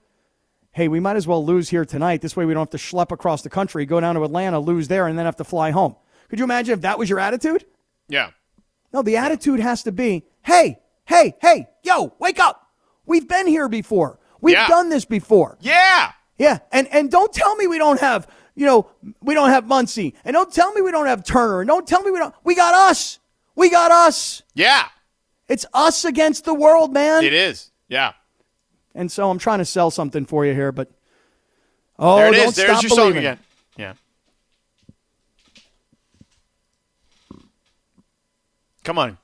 Hey, 0.72 0.88
we 0.88 1.00
might 1.00 1.16
as 1.16 1.28
well 1.28 1.46
lose 1.46 1.70
here 1.70 1.86
tonight. 1.86 2.22
This 2.22 2.36
way 2.36 2.46
we 2.46 2.54
don't 2.54 2.70
have 2.70 2.82
to 2.82 2.96
schlep 2.96 3.12
across 3.12 3.44
the 3.44 3.50
country, 3.50 3.86
go 3.86 4.02
down 4.02 4.16
to 4.16 4.24
Atlanta, 4.24 4.60
lose 4.60 4.90
there, 4.90 5.08
and 5.08 5.18
then 5.18 5.26
have 5.26 5.38
to 5.38 5.46
fly 5.46 5.72
home. 5.72 5.96
Could 6.30 6.40
you 6.40 6.44
imagine 6.44 6.74
if 6.74 6.82
that 6.82 7.00
was 7.00 7.10
your 7.10 7.20
attitude? 7.20 7.66
Yeah. 8.10 8.32
No, 8.92 9.02
the 9.02 9.16
attitude 9.18 9.60
has 9.62 9.84
to 9.84 9.92
be, 9.92 10.26
hey, 10.42 10.80
hey, 11.06 11.36
hey, 11.42 11.68
yo, 11.84 12.14
wake 12.20 12.40
up. 12.40 12.68
We've 13.06 13.28
been 13.28 13.48
here 13.48 13.68
before. 13.70 14.20
We've 14.42 14.54
Yeah. 14.56 14.68
done 14.68 14.90
this 14.90 15.06
before. 15.06 15.58
Yeah. 15.62 16.12
Yeah, 16.38 16.60
and 16.72 16.88
and 16.90 17.10
don't 17.10 17.32
tell 17.32 17.56
me 17.56 17.66
we 17.68 17.78
don't 17.78 18.00
have, 18.02 18.28
you 18.56 18.66
know, 18.66 18.90
we 19.22 19.34
don't 19.34 19.50
have 19.52 19.64
Muncy, 19.66 20.14
and 20.26 20.34
don't 20.34 20.52
tell 20.54 20.74
me 20.74 20.82
we 20.82 20.92
don't 20.92 21.06
have 21.06 21.24
Turner, 21.24 21.62
and 21.62 21.68
don't 21.68 21.88
tell 21.88 22.02
me 22.04 22.12
we 22.12 22.20
don't. 22.20 22.36
We 22.44 22.56
got 22.56 22.74
us. 22.74 23.20
We 23.56 23.70
got 23.70 23.90
us. 23.92 24.44
Yeah. 24.54 24.88
It's 25.48 25.66
us 25.74 26.04
against 26.04 26.44
the 26.44 26.54
world, 26.54 26.92
man. 26.92 27.24
It 27.24 27.32
is. 27.34 27.72
Yeah. 27.88 28.14
And 28.94 29.10
so 29.12 29.30
I'm 29.30 29.38
trying 29.40 29.60
to 29.60 29.66
sell 29.66 29.92
something 29.92 30.26
for 30.26 30.46
you 30.46 30.54
here, 30.54 30.72
but 30.74 30.90
oh, 31.98 32.18
there 32.18 32.28
it 32.34 32.36
don't 32.36 32.48
is. 32.50 32.56
There's 32.56 32.70
stop 32.72 32.84
your 32.84 32.90
song 32.90 32.98
believing. 32.98 33.18
again. 33.20 33.40
Yeah. 33.78 33.94
Come 38.84 38.98
on. 39.00 39.18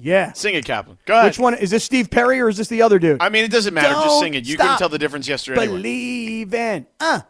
Yeah. 0.00 0.32
Sing 0.32 0.54
it, 0.54 0.64
Kaplan. 0.64 0.98
Go 1.06 1.14
ahead. 1.14 1.26
Which 1.26 1.38
one 1.38 1.54
is 1.54 1.70
this? 1.70 1.84
Steve 1.84 2.10
Perry 2.10 2.40
or 2.40 2.48
is 2.48 2.56
this 2.56 2.68
the 2.68 2.82
other 2.82 2.98
dude? 2.98 3.22
I 3.22 3.28
mean, 3.28 3.44
it 3.44 3.50
doesn't 3.50 3.72
matter. 3.72 3.88
Just 3.88 4.06
Don't 4.06 4.22
sing 4.22 4.34
it. 4.34 4.46
You 4.46 4.56
couldn't 4.56 4.78
tell 4.78 4.88
the 4.88 4.98
difference 4.98 5.26
yesterday 5.28 5.62
anyway. 5.62 5.76
Believe 5.78 6.54
in, 6.54 6.86
uh, 7.00 7.20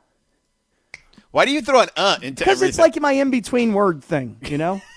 Why 1.30 1.44
do 1.44 1.52
you 1.52 1.62
throw 1.62 1.80
an 1.82 1.88
uh 1.96 2.18
into 2.22 2.44
because 2.44 2.62
it's 2.62 2.78
like 2.78 3.00
my 3.00 3.12
in 3.12 3.30
between 3.30 3.72
word 3.72 4.02
thing, 4.02 4.38
you 4.42 4.58
know. 4.58 4.80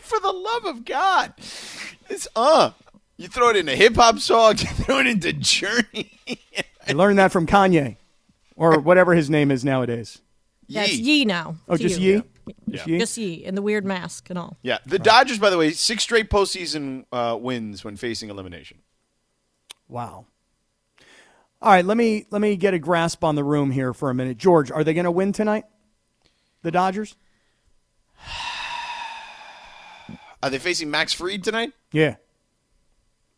for 0.00 0.20
the 0.20 0.32
love 0.32 0.64
of 0.76 0.84
God. 0.84 1.34
It's 2.08 2.28
uh. 2.36 2.72
You 3.16 3.28
throw 3.28 3.50
it 3.50 3.56
into 3.56 3.76
hip 3.76 3.96
hop 3.96 4.18
songs, 4.18 4.62
you 4.62 4.68
throw 4.68 4.98
it 4.98 5.06
into 5.06 5.32
Journey. 5.32 6.18
I 6.88 6.92
learned 6.92 7.18
that 7.18 7.32
from 7.32 7.46
Kanye, 7.46 7.96
or 8.56 8.78
whatever 8.80 9.14
his 9.14 9.28
name 9.28 9.50
is 9.50 9.64
nowadays. 9.64 10.20
That's 10.68 10.92
Ye. 10.92 11.18
Ye 11.18 11.24
now. 11.24 11.56
Oh, 11.68 11.74
It's 11.74 11.82
just 11.82 12.00
you. 12.00 12.16
Ye. 12.16 12.22
Just 12.68 12.86
Ye? 12.86 12.98
Just 12.98 13.16
Ye 13.18 13.44
and 13.44 13.56
the 13.56 13.62
weird 13.62 13.84
mask 13.84 14.30
and 14.30 14.38
all. 14.38 14.56
Yeah, 14.62 14.78
the 14.86 14.98
Dodgers, 14.98 15.38
by 15.38 15.50
the 15.50 15.58
way, 15.58 15.70
six 15.72 16.02
straight 16.02 16.30
postseason 16.30 17.04
uh, 17.12 17.36
wins 17.40 17.84
when 17.84 17.96
facing 17.96 18.30
elimination. 18.30 18.78
Wow. 19.88 20.26
All 21.62 21.72
right, 21.72 21.84
let 21.84 21.96
me 21.96 22.26
let 22.30 22.40
me 22.40 22.56
get 22.56 22.72
a 22.74 22.78
grasp 22.78 23.22
on 23.24 23.34
the 23.34 23.44
room 23.44 23.70
here 23.70 23.92
for 23.92 24.08
a 24.10 24.14
minute. 24.14 24.38
George, 24.38 24.70
are 24.70 24.82
they 24.84 24.94
going 24.94 25.04
to 25.04 25.10
win 25.10 25.32
tonight? 25.32 25.64
The 26.62 26.70
Dodgers? 26.70 27.16
Are 30.42 30.48
they 30.50 30.58
facing 30.58 30.90
Max 30.90 31.12
Fried 31.12 31.44
tonight? 31.44 31.72
Yeah. 31.92 32.16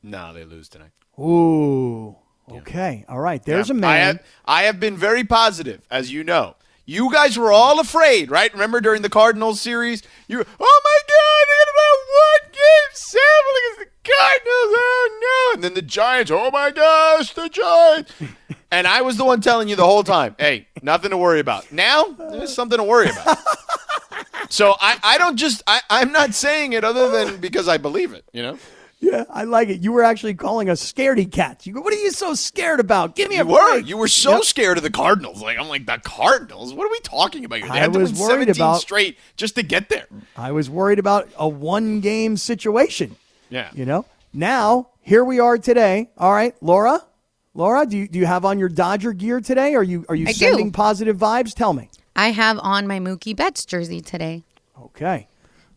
No, 0.02 0.32
they 0.32 0.44
lose 0.44 0.68
tonight. 0.68 0.90
Ooh. 1.18 2.16
Okay. 2.50 3.04
All 3.08 3.18
right. 3.18 3.42
There's 3.42 3.68
Yeah. 3.68 3.74
a 3.74 3.78
man. 3.78 3.90
I 3.90 3.96
have, 3.98 4.22
I 4.44 4.62
have 4.64 4.80
been 4.80 4.96
very 4.96 5.24
positive, 5.24 5.80
as 5.90 6.12
you 6.12 6.22
know. 6.24 6.54
You 6.84 7.12
guys 7.12 7.38
were 7.38 7.52
all 7.52 7.78
afraid, 7.78 8.30
right? 8.30 8.52
Remember 8.52 8.80
during 8.80 9.02
the 9.02 9.08
Cardinals 9.08 9.60
series? 9.60 10.02
You, 10.26 10.40
oh 10.40 10.80
my 10.84 10.98
God, 11.08 11.46
they're 11.48 11.66
to 11.66 11.72
play 11.74 11.92
one 12.18 12.52
game 12.52 12.92
seven 12.94 13.52
against 13.58 13.78
the 13.78 14.10
Cardinals. 14.10 14.74
Oh 14.74 15.20
no. 15.22 15.54
And 15.54 15.64
then 15.64 15.74
the 15.74 15.82
Giants, 15.82 16.30
oh 16.32 16.50
my 16.50 16.72
gosh, 16.72 17.34
the 17.34 17.48
Giants. 17.48 18.12
and 18.72 18.86
I 18.88 19.02
was 19.02 19.16
the 19.16 19.24
one 19.24 19.40
telling 19.40 19.68
you 19.68 19.76
the 19.76 19.84
whole 19.84 20.02
time, 20.02 20.34
hey, 20.38 20.66
nothing 20.82 21.10
to 21.10 21.16
worry 21.16 21.38
about. 21.38 21.70
Now, 21.70 22.04
there's 22.18 22.52
something 22.52 22.78
to 22.78 22.84
worry 22.84 23.10
about. 23.10 23.38
so 24.48 24.74
I, 24.80 24.98
I 25.04 25.18
don't 25.18 25.36
just, 25.36 25.62
I, 25.68 25.82
I'm 25.88 26.10
not 26.10 26.34
saying 26.34 26.72
it 26.72 26.82
other 26.82 27.10
than 27.10 27.40
because 27.40 27.68
I 27.68 27.78
believe 27.78 28.12
it, 28.12 28.24
you 28.32 28.42
know? 28.42 28.58
Yeah, 29.04 29.24
I 29.28 29.42
like 29.42 29.68
it. 29.68 29.80
You 29.82 29.90
were 29.90 30.04
actually 30.04 30.34
calling 30.34 30.70
us 30.70 30.80
scaredy 30.80 31.30
cats. 31.30 31.66
You 31.66 31.72
go, 31.74 31.80
what 31.80 31.92
are 31.92 31.96
you 31.98 32.12
so 32.12 32.34
scared 32.34 32.78
about? 32.78 33.16
Give 33.16 33.28
me 33.28 33.34
a 33.34 33.44
You 33.44 33.50
were. 33.50 33.72
break. 33.72 33.86
You 33.88 33.96
were 33.96 34.06
so 34.06 34.34
Yep. 34.36 34.44
scared 34.44 34.76
of 34.76 34.84
the 34.84 34.90
Cardinals. 34.92 35.42
Like 35.42 35.58
I'm 35.58 35.68
like 35.68 35.86
the 35.86 35.98
Cardinals. 36.04 36.72
What 36.72 36.86
are 36.86 36.90
we 36.90 37.00
talking 37.00 37.44
about? 37.44 37.58
here? 37.58 37.66
They 37.68 37.74
I 37.74 37.78
had 37.78 37.92
to 37.94 37.98
was 37.98 38.12
win 38.12 38.20
worried 38.20 38.46
17 38.46 38.62
about- 38.62 38.80
straight 38.80 39.18
just 39.36 39.56
to 39.56 39.64
get 39.64 39.88
there. 39.88 40.06
I 40.36 40.52
was 40.52 40.70
worried 40.70 41.00
about 41.00 41.28
a 41.36 41.48
one 41.48 42.00
game 42.00 42.36
situation. 42.36 43.16
Yeah. 43.50 43.70
You 43.74 43.84
know? 43.86 44.04
Now, 44.32 44.90
here 45.00 45.24
we 45.24 45.40
are 45.40 45.58
today. 45.58 46.10
All 46.16 46.32
right, 46.32 46.54
Laura. 46.62 47.02
Laura, 47.54 47.84
do 47.84 47.98
you, 47.98 48.06
do 48.08 48.18
you 48.20 48.26
have 48.26 48.44
on 48.44 48.58
your 48.60 48.68
Dodger 48.68 49.12
gear 49.12 49.40
today? 49.40 49.74
Are 49.74 49.82
you 49.82 50.06
are 50.08 50.14
you 50.14 50.28
I 50.28 50.32
do. 50.32 50.38
sending 50.38 50.70
positive 50.70 51.16
vibes? 51.18 51.54
Tell 51.54 51.72
me. 51.72 51.90
I 52.14 52.30
have 52.30 52.58
on 52.60 52.86
my 52.86 53.00
Mookie 53.00 53.34
Betts 53.36 53.66
jersey 53.66 54.00
today. 54.00 54.44
Okay. 54.80 55.26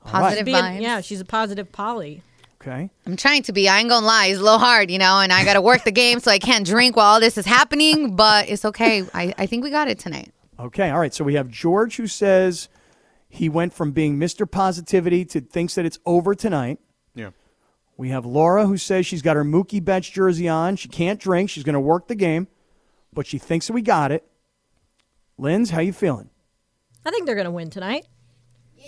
Positive 0.06 0.46
Being- 0.46 0.58
vibes. 0.64 0.82
yeah, 0.82 1.02
she's 1.02 1.20
a 1.20 1.26
positive 1.26 1.72
Polly. 1.72 2.22
Okay. 2.66 2.90
I'm 3.06 3.16
trying 3.16 3.44
to 3.44 3.54
be. 3.54 3.70
I 3.70 3.80
ain't 3.80 3.90
gonna 3.90 4.06
lie. 4.06 4.28
It's 4.28 4.40
a 4.40 4.44
little 4.44 4.58
hard, 4.58 4.90
you 4.90 4.98
know, 4.98 5.20
and 5.20 5.32
I 5.32 5.46
gotta 5.46 5.62
work 5.62 5.84
the 5.84 5.92
game, 6.04 6.20
so 6.20 6.32
I 6.32 6.40
can't 6.40 6.66
drink 6.66 6.96
while 6.96 7.14
all 7.14 7.20
this 7.20 7.38
is 7.38 7.46
happening. 7.46 8.16
But 8.16 8.50
it's 8.50 8.66
okay. 8.66 9.06
I, 9.14 9.34
I 9.38 9.46
think 9.46 9.64
we 9.64 9.70
got 9.70 9.88
it 9.88 10.00
tonight. 10.00 10.34
Okay. 10.60 10.90
All 10.90 11.00
right. 11.00 11.14
So 11.14 11.24
we 11.24 11.36
have 11.36 11.50
George 11.50 11.98
who 11.98 12.08
says 12.08 12.70
he 13.30 13.50
went 13.50 13.74
from 13.74 13.92
being 13.92 14.18
Mr. 14.18 14.50
Positivity 14.50 15.26
to 15.26 15.42
thinks 15.42 15.76
that 15.76 15.86
it's 15.86 16.00
over 16.06 16.34
tonight. 16.34 16.80
Yeah. 17.14 17.32
We 17.98 18.10
have 18.10 18.26
Laura 18.26 18.66
who 18.66 18.78
says 18.78 19.06
she's 19.06 19.22
got 19.22 19.36
her 19.36 19.44
Mookie 19.44 19.84
Betts 19.84 20.10
jersey 20.10 20.48
on. 20.48 20.76
She 20.76 20.88
can't 20.88 21.20
drink. 21.20 21.50
She's 21.50 21.64
going 21.64 21.74
to 21.74 21.80
work 21.80 22.08
the 22.08 22.16
game, 22.16 22.48
but 23.14 23.28
she 23.28 23.38
thinks 23.38 23.68
that 23.68 23.74
we 23.74 23.82
got 23.82 24.12
it. 24.12 24.26
Linz, 25.38 25.70
how 25.70 25.82
you 25.82 25.94
feeling? 25.94 26.30
I 27.06 27.12
think 27.12 27.26
they're 27.26 27.36
going 27.36 27.46
to 27.46 27.52
win 27.52 27.70
tonight. 27.70 28.06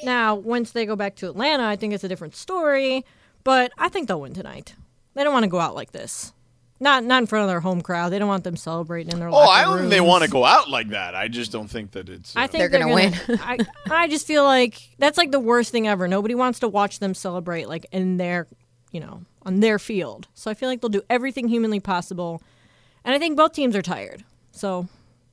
Now, 0.03 0.36
once 0.36 0.72
they 0.72 0.86
go 0.86 0.96
back 0.96 1.15
to 1.17 1.29
Atlanta, 1.29 1.65
I 1.65 1.75
think 1.75 1.93
it's 1.93 2.03
a 2.03 2.07
different 2.07 2.36
story, 2.36 3.03
but 3.48 3.72
I 3.77 3.88
think 3.88 4.10
they'll 4.10 4.20
win 4.20 4.34
tonight. 4.34 4.75
They 5.13 5.24
don't 5.24 5.32
want 5.32 5.44
to 5.44 5.50
go 5.50 5.62
out 5.62 5.74
like 5.74 5.94
this. 5.94 6.34
Not 6.82 7.06
not 7.06 7.24
in 7.24 7.27
front 7.27 7.44
of 7.44 7.48
their 7.48 7.62
home 7.62 7.80
crowd. 7.80 8.10
They 8.10 8.20
don't 8.20 8.27
want 8.27 8.44
them 8.44 8.58
celebrating 8.58 9.13
in 9.13 9.20
their 9.20 9.30
Oh, 9.30 9.38
I 9.38 9.63
don't 9.63 9.77
think 9.77 9.89
they 9.89 10.01
want 10.01 10.25
to 10.25 10.30
go 10.30 10.44
out 10.44 10.70
like 10.70 10.89
that. 10.89 11.16
I 11.16 11.30
just 11.30 11.50
don't 11.50 11.70
think 11.70 11.92
that 11.92 12.10
it's. 12.10 12.36
uh, 12.36 12.42
I 12.42 12.48
think 12.48 12.60
They're 12.60 12.68
they're, 12.68 12.82
gonna 12.82 12.94
win. 12.94 13.13
I, 13.42 13.58
I 13.89 14.10
just 14.10 14.27
feel 14.27 14.44
like 14.44 14.89
that's 15.00 15.18
like 15.18 15.32
the 15.32 15.39
worst 15.39 15.72
thing 15.72 15.88
ever. 15.88 16.10
Nobody 16.10 16.36
wants 16.36 16.60
to 16.60 16.68
watch 16.68 17.00
them 17.00 17.13
celebrate 17.13 17.70
like 17.70 17.86
in 17.94 18.18
their, 18.18 18.48
you 18.92 19.00
know, 19.00 19.22
on 19.44 19.62
their 19.62 19.80
field. 19.80 20.27
So 20.34 20.51
I 20.51 20.54
feel 20.54 20.68
like 20.68 20.82
they'll 20.82 20.89
do 20.89 21.04
everything 21.10 21.48
humanly 21.48 21.80
possible, 21.80 22.44
and 23.06 23.16
I 23.16 23.18
think 23.18 23.38
both 23.38 23.54
teams 23.54 23.77
are 23.77 23.82
tired. 23.82 24.25
So 24.51 24.89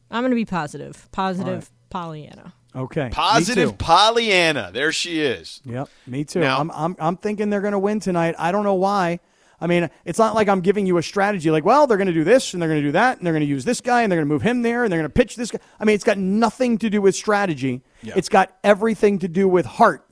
I'm 0.09 0.23
going 0.23 0.31
to 0.31 0.37
be 0.37 0.45
positive. 0.45 1.09
Positive 1.11 1.69
Pollyanna. 1.91 2.53
Okay. 2.75 3.09
Positive. 3.13 3.79
Pollyanna. 3.79 4.71
There 4.73 4.93
she 4.93 5.21
is. 5.21 5.61
Yep, 5.65 5.89
me 6.07 6.25
too. 6.25 6.41
Now- 6.41 6.59
I'm, 6.59 6.71
I'm, 6.73 6.97
I'm 6.99 7.17
thinking 7.17 7.51
they're 7.51 7.61
going 7.61 7.73
to 7.73 7.79
win 7.79 8.01
tonight. 8.01 8.35
I 8.39 8.53
don't 8.53 8.65
know 8.65 8.75
why. 8.75 9.21
I 9.61 9.67
mean, 9.67 9.89
it's 10.05 10.19
not 10.19 10.35
like 10.35 10.49
I'm 10.49 10.61
giving 10.61 10.85
you 10.85 10.99
a 10.99 11.03
strategy 11.03 11.51
like, 11.51 11.65
well, 11.65 11.87
they're 11.87 11.97
going 11.97 12.09
to 12.09 12.13
do 12.13 12.25
this 12.25 12.53
and 12.53 12.61
they're 12.61 12.69
going 12.69 12.83
to 12.83 12.89
do 12.89 12.93
that 12.93 13.17
and 13.19 13.27
they're 13.27 13.33
going 13.33 13.41
to 13.43 13.47
use 13.47 13.65
this 13.65 13.81
guy 13.81 14.03
and 14.03 14.11
they're 14.11 14.19
going 14.19 14.29
to 14.29 14.33
move 14.35 14.43
him 14.43 14.63
there 14.63 14.83
and 14.85 14.93
they're 14.93 14.99
going 14.99 15.09
to 15.09 15.15
pitch 15.15 15.37
this 15.37 15.51
guy. 15.51 15.61
I 15.79 15.85
mean, 15.85 15.95
it's 15.95 16.05
got 16.05 16.19
nothing 16.19 16.77
to 16.79 16.91
do 16.91 17.01
with 17.01 17.15
strategy. 17.15 17.83
It's 18.03 18.29
got 18.29 18.57
everything 18.65 19.21
to 19.21 19.29
do 19.29 19.49
with 19.49 19.65
heart. 19.65 20.05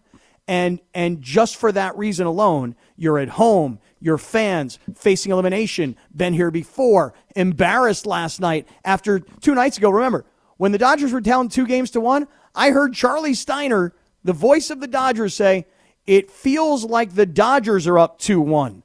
And 0.49 0.81
and 0.95 1.23
just 1.23 1.57
for 1.57 1.71
that 1.73 1.97
reason 1.97 2.27
alone, 2.27 2.75
you're 2.97 3.19
at 3.19 3.29
home, 3.31 3.79
your 4.01 4.19
fans 4.19 4.79
facing 4.95 5.31
elimination, 5.33 5.97
been 6.15 6.35
here 6.35 6.51
before, 6.51 7.15
embarrassed 7.37 8.07
last 8.07 8.41
night 8.41 8.67
after 8.85 9.21
two 9.21 9.55
nights 9.55 9.77
ago. 9.79 9.91
Remember, 9.91 10.25
when 10.57 10.73
the 10.73 10.79
Dodgers 10.79 11.13
were 11.13 11.21
down 11.21 11.49
two 11.49 11.67
games 11.67 11.91
to 11.93 12.01
one, 12.01 12.27
I 12.55 12.71
heard 12.71 12.95
Charlie 12.95 13.35
Steiner, 13.35 13.95
the 14.25 14.33
voice 14.33 14.71
of 14.71 14.81
the 14.81 14.87
Dodgers, 14.87 15.35
say, 15.35 15.67
It 16.07 16.31
feels 16.31 16.85
like 16.85 17.15
the 17.15 17.27
Dodgers 17.27 17.87
are 17.87 17.99
up 17.99 18.19
2 18.19 18.41
1. 18.41 18.83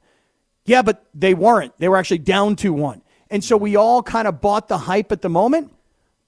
Yeah, 0.64 0.82
but 0.82 1.04
they 1.14 1.34
weren't. 1.34 1.76
They 1.78 1.88
were 1.88 1.96
actually 1.96 2.18
down 2.18 2.56
2 2.56 2.72
1. 2.72 3.02
And 3.30 3.44
so 3.44 3.56
we 3.56 3.76
all 3.76 4.02
kind 4.02 4.26
of 4.28 4.40
bought 4.40 4.68
the 4.68 4.78
hype 4.78 5.12
at 5.12 5.22
the 5.22 5.28
moment. 5.28 5.72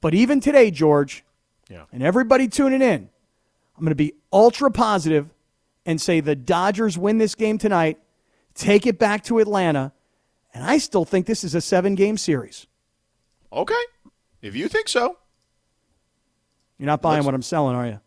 But 0.00 0.14
even 0.14 0.40
today, 0.40 0.70
George, 0.70 1.25
Yeah. 1.68 1.85
and 1.92 2.02
everybody 2.02 2.49
tuning 2.49 2.82
in, 2.82 3.09
I'm 3.76 3.85
going 3.85 3.90
to 3.90 3.94
be 3.94 4.14
ultra 4.32 4.70
positive 4.70 5.28
and 5.87 6.00
say 6.00 6.20
the 6.20 6.37
Dodgers 6.37 6.99
win 6.99 7.18
this 7.18 7.35
game 7.35 7.56
tonight, 7.59 7.99
take 8.54 8.87
it 8.87 8.99
back 8.99 9.25
to 9.25 9.38
Atlanta, 9.38 9.92
and 10.52 10.62
I 10.64 10.78
still 10.78 11.04
think 11.04 11.26
this 11.26 11.42
is 11.44 11.54
a 11.54 11.61
seven 11.61 11.94
game 11.94 12.16
series. 12.18 12.66
Okay. 13.52 13.75
If 14.42 14.54
you 14.56 14.68
think 14.68 14.88
so. 14.88 15.16
You're 16.80 16.87
not 16.87 17.02
buying 17.02 17.16
Let's- 17.18 17.26
what 17.26 17.34
I'm 17.34 17.42
selling, 17.42 17.76
are 17.76 17.87
you? 17.87 18.00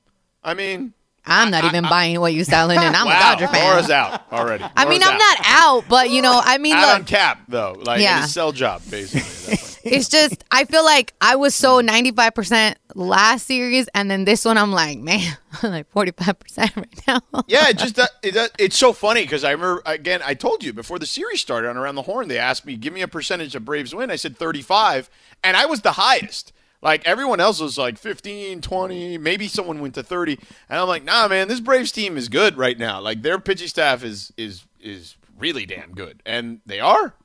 I 0.43 0.55
mean, 0.55 0.93
I'm 1.25 1.51
not 1.51 1.63
even 1.63 1.83
buying 1.83 2.19
what 2.19 2.33
you're 2.33 2.43
selling, 2.43 2.77
and 2.79 2.95
I'm 2.97 3.05
wow. 3.05 3.13
a 3.15 3.35
Dodger 3.35 3.47
fan. 3.47 3.63
Laura's 3.69 3.89
out 3.91 4.23
already. 4.33 4.65
I 4.75 4.85
mean, 4.89 4.99
Laura's 4.99 5.07
I'm 5.07 5.13
out. 5.13 5.19
not 5.19 5.37
out, 5.45 5.83
but 5.87 6.09
you 6.09 6.21
know, 6.23 6.41
I 6.43 6.57
mean, 6.57 6.73
out 6.75 6.89
on 6.95 6.97
look, 7.01 7.07
cap 7.07 7.41
though, 7.47 7.77
like 7.85 8.01
Yeah. 8.01 8.17
in 8.17 8.23
a 8.23 8.27
sell 8.27 8.51
job 8.51 8.81
basically. 8.89 9.21
That's 9.21 9.47
what- 9.47 9.69
it's 9.93 10.07
just 10.09 10.43
I 10.49 10.63
feel 10.65 10.83
like 10.83 11.13
I 11.21 11.35
was 11.35 11.53
so 11.53 11.81
95 11.81 12.33
percent 12.33 12.77
last 12.95 13.45
series, 13.45 13.87
and 13.93 14.09
then 14.09 14.25
this 14.25 14.43
one, 14.43 14.57
I'm 14.57 14.71
like, 14.71 14.97
man, 14.97 15.37
I'm 15.61 15.71
like 15.71 15.89
45 15.91 16.39
percent 16.39 16.75
right 16.75 17.01
now. 17.07 17.19
yeah, 17.47 17.69
it 17.69 17.77
just 17.77 17.99
uh, 17.99 18.07
it, 18.23 18.35
uh, 18.35 18.47
it's 18.57 18.77
so 18.77 18.91
funny 18.91 19.21
because 19.21 19.43
I 19.43 19.51
remember 19.51 19.81
again. 19.85 20.21
I 20.25 20.33
told 20.33 20.63
you 20.63 20.73
before 20.73 20.97
the 20.99 21.05
series 21.05 21.39
started 21.41 21.69
on 21.69 21.77
Around 21.77 21.95
the 21.95 22.01
Horn. 22.01 22.27
They 22.27 22.37
asked 22.39 22.65
me, 22.65 22.75
"Give 22.75 22.91
me 22.91 23.01
a 23.01 23.07
percentage 23.07 23.55
of 23.55 23.63
Braves 23.63 23.93
win." 23.95 24.09
I 24.11 24.15
said 24.17 24.35
35, 24.37 25.09
and 25.43 25.55
I 25.55 25.67
was 25.67 25.81
the 25.81 25.93
highest. 25.93 26.51
Like 26.83 27.07
everyone 27.07 27.39
else 27.39 27.61
was 27.61 27.77
like 27.77 27.97
15, 27.97 28.59
20, 28.59 29.17
maybe 29.17 29.47
someone 29.47 29.79
went 29.79 29.95
to 29.95 30.03
30, 30.03 30.37
and 30.69 30.79
I'm 30.81 30.87
like, 30.89 31.05
"Nah, 31.05 31.29
man, 31.29 31.47
this 31.47 31.61
Braves 31.61 31.93
team 31.93 32.17
is 32.17 32.27
good 32.27 32.57
right 32.57 32.77
now. 32.77 32.99
Like 32.99 33.21
their 33.21 33.39
pitching 33.39 33.69
staff 33.69 34.03
is 34.03 34.33
is 34.35 34.65
is 34.81 35.15
really 35.39 35.65
damn 35.65 35.93
good, 35.93 36.21
and 36.25 36.59
they 36.65 36.81
are." 36.81 37.15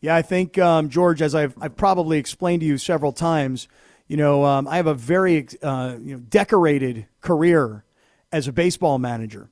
Yeah, 0.00 0.16
I 0.16 0.22
think 0.22 0.58
um, 0.58 0.88
George, 0.88 1.22
as 1.22 1.36
I've 1.36 1.54
I've 1.60 1.76
probably 1.76 2.18
explained 2.18 2.60
to 2.60 2.66
you 2.66 2.78
several 2.78 3.12
times, 3.12 3.68
you 4.08 4.16
know, 4.16 4.44
um, 4.44 4.66
I 4.66 4.76
have 4.76 4.88
a 4.88 4.94
very 4.94 5.46
uh, 5.62 5.96
you 6.00 6.14
know 6.14 6.20
decorated 6.20 7.06
career 7.20 7.84
as 8.32 8.48
a 8.48 8.52
baseball 8.52 8.98
manager. 8.98 9.50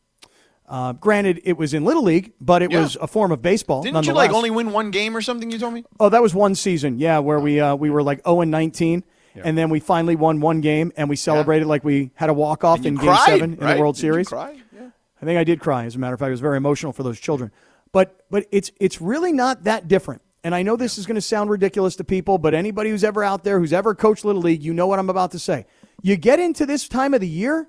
Uh, 0.67 0.93
granted, 0.95 1.41
it 1.45 1.59
was 1.59 1.75
in 1.75 1.85
little 1.85 2.03
league, 2.03 2.33
but 2.41 2.63
it 2.63 2.73
Yeah. 2.73 2.81
was 2.81 2.97
a 3.01 3.07
form 3.07 3.33
of 3.33 3.43
baseball. 3.43 3.83
Didn't 3.83 4.07
you 4.07 4.15
like 4.15 4.33
only 4.33 4.51
win 4.51 4.73
one 4.73 4.91
game 4.91 5.15
or 5.17 5.21
something? 5.21 5.51
You 5.51 5.59
told 5.59 5.75
me. 5.75 5.85
Oh, 6.01 6.09
that 6.09 6.23
was 6.23 6.35
one 6.35 6.55
season, 6.55 6.99
yeah, 6.99 7.19
where 7.19 7.39
we 7.39 7.61
uh, 7.61 7.75
we 7.75 7.91
were 7.91 8.03
like 8.03 8.23
zero 8.25 8.41
and 8.41 8.51
nineteen, 8.51 9.05
and 9.37 9.59
then 9.59 9.69
we 9.69 9.79
finally 9.81 10.17
won 10.17 10.41
one 10.41 10.61
game, 10.63 10.91
and 10.97 11.09
we 11.11 11.17
celebrated 11.17 11.67
like 11.69 11.85
we 11.85 12.13
had 12.15 12.31
a 12.31 12.35
walk 12.35 12.65
off 12.65 12.81
You 12.81 12.87
in 12.89 12.95
Game 12.95 13.05
cried, 13.05 13.27
Seven 13.27 13.53
in 13.55 13.59
the 13.61 13.77
World 13.79 13.97
Didn't 13.97 14.05
you 14.07 14.13
Series. 14.13 14.29
cry? 14.29 14.57
Yeah. 14.75 14.89
I 15.21 15.25
think 15.27 15.39
I 15.39 15.45
did 15.45 15.61
cry. 15.61 15.85
As 15.85 15.97
a 15.97 15.99
matter 15.99 16.15
of 16.15 16.21
fact, 16.21 16.29
it 16.29 16.33
was 16.33 16.41
very 16.41 16.57
emotional 16.57 16.93
for 16.93 17.03
those 17.03 17.21
children. 17.21 17.51
But 17.93 18.25
but 18.31 18.47
it's 18.51 18.71
it's 18.81 19.01
really 19.03 19.33
not 19.33 19.65
that 19.65 19.87
different. 19.87 20.23
And 20.43 20.55
I 20.55 20.63
know 20.63 20.77
this 20.77 20.97
is 20.99 21.07
going 21.07 21.15
to 21.15 21.23
sound 21.23 21.49
ridiculous 21.51 21.97
to 21.97 22.05
people, 22.05 22.37
but 22.39 22.53
anybody 22.55 22.91
who's 22.91 23.05
ever 23.05 23.23
out 23.25 23.45
there 23.45 23.59
who's 23.59 23.73
ever 23.73 23.95
coached 23.95 24.25
little 24.27 24.43
league, 24.43 24.63
you 24.63 24.75
know 24.75 24.87
what 24.87 24.99
I'm 24.99 25.09
about 25.11 25.31
to 25.33 25.39
say. 25.39 25.65
You 26.03 26.17
get 26.17 26.39
into 26.39 26.67
this 26.67 26.87
time 26.89 27.15
of 27.15 27.21
the 27.23 27.29
year, 27.29 27.67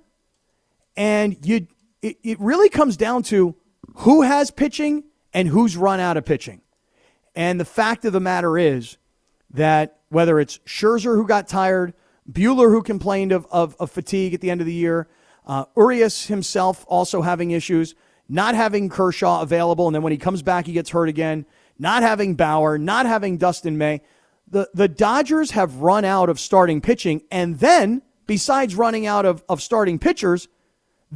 and 0.98 1.38
you 1.46 1.68
it, 2.06 2.18
it 2.24 2.40
really 2.40 2.70
comes 2.70 2.98
down 2.98 3.24
to 3.24 3.56
who 3.96 4.22
has 4.22 4.52
pitching 4.52 5.06
and 5.34 5.48
who's 5.48 5.76
run 5.76 6.00
out 6.00 6.18
of 6.18 6.26
pitching. 6.26 6.62
And 7.36 7.60
the 7.60 7.66
fact 7.66 8.06
of 8.06 8.14
the 8.14 8.20
matter 8.20 8.58
is 8.60 8.98
that 9.50 10.00
whether 10.10 10.40
it's 10.40 10.60
Scherzer 10.60 11.16
who 11.16 11.26
got 11.26 11.48
tired, 11.48 11.94
Buehler 12.32 12.70
who 12.70 12.84
complained 12.84 13.32
of, 13.32 13.48
of, 13.50 13.76
of 13.80 13.90
fatigue 13.90 14.36
at 14.36 14.42
the 14.42 14.52
end 14.52 14.62
of 14.62 14.68
the 14.68 14.74
year, 14.74 15.08
uh, 15.48 15.66
Urias 15.76 16.28
himself 16.28 16.86
also 16.88 17.24
having 17.24 17.52
issues, 17.52 17.96
not 18.30 18.54
having 18.54 18.88
Kershaw 18.88 19.42
available, 19.42 19.88
and 19.88 19.96
then 19.96 20.04
when 20.04 20.12
he 20.12 20.18
comes 20.18 20.44
back, 20.44 20.68
he 20.68 20.74
gets 20.74 20.92
hurt 20.92 21.10
again, 21.10 21.46
not 21.80 22.04
having 22.04 22.36
Bauer, 22.36 22.78
not 22.78 23.08
having 23.08 23.38
Dustin 23.38 23.78
May. 23.80 24.02
The, 24.48 24.70
the 24.76 24.88
Dodgers 24.88 25.52
have 25.52 25.78
run 25.78 26.06
out 26.06 26.30
of 26.30 26.40
starting 26.40 26.82
pitching, 26.82 27.24
and 27.32 27.60
then, 27.60 28.04
besides 28.28 28.76
running 28.76 29.08
out 29.08 29.26
of, 29.26 29.44
of 29.50 29.62
starting 29.62 29.98
pitchers, 29.98 30.48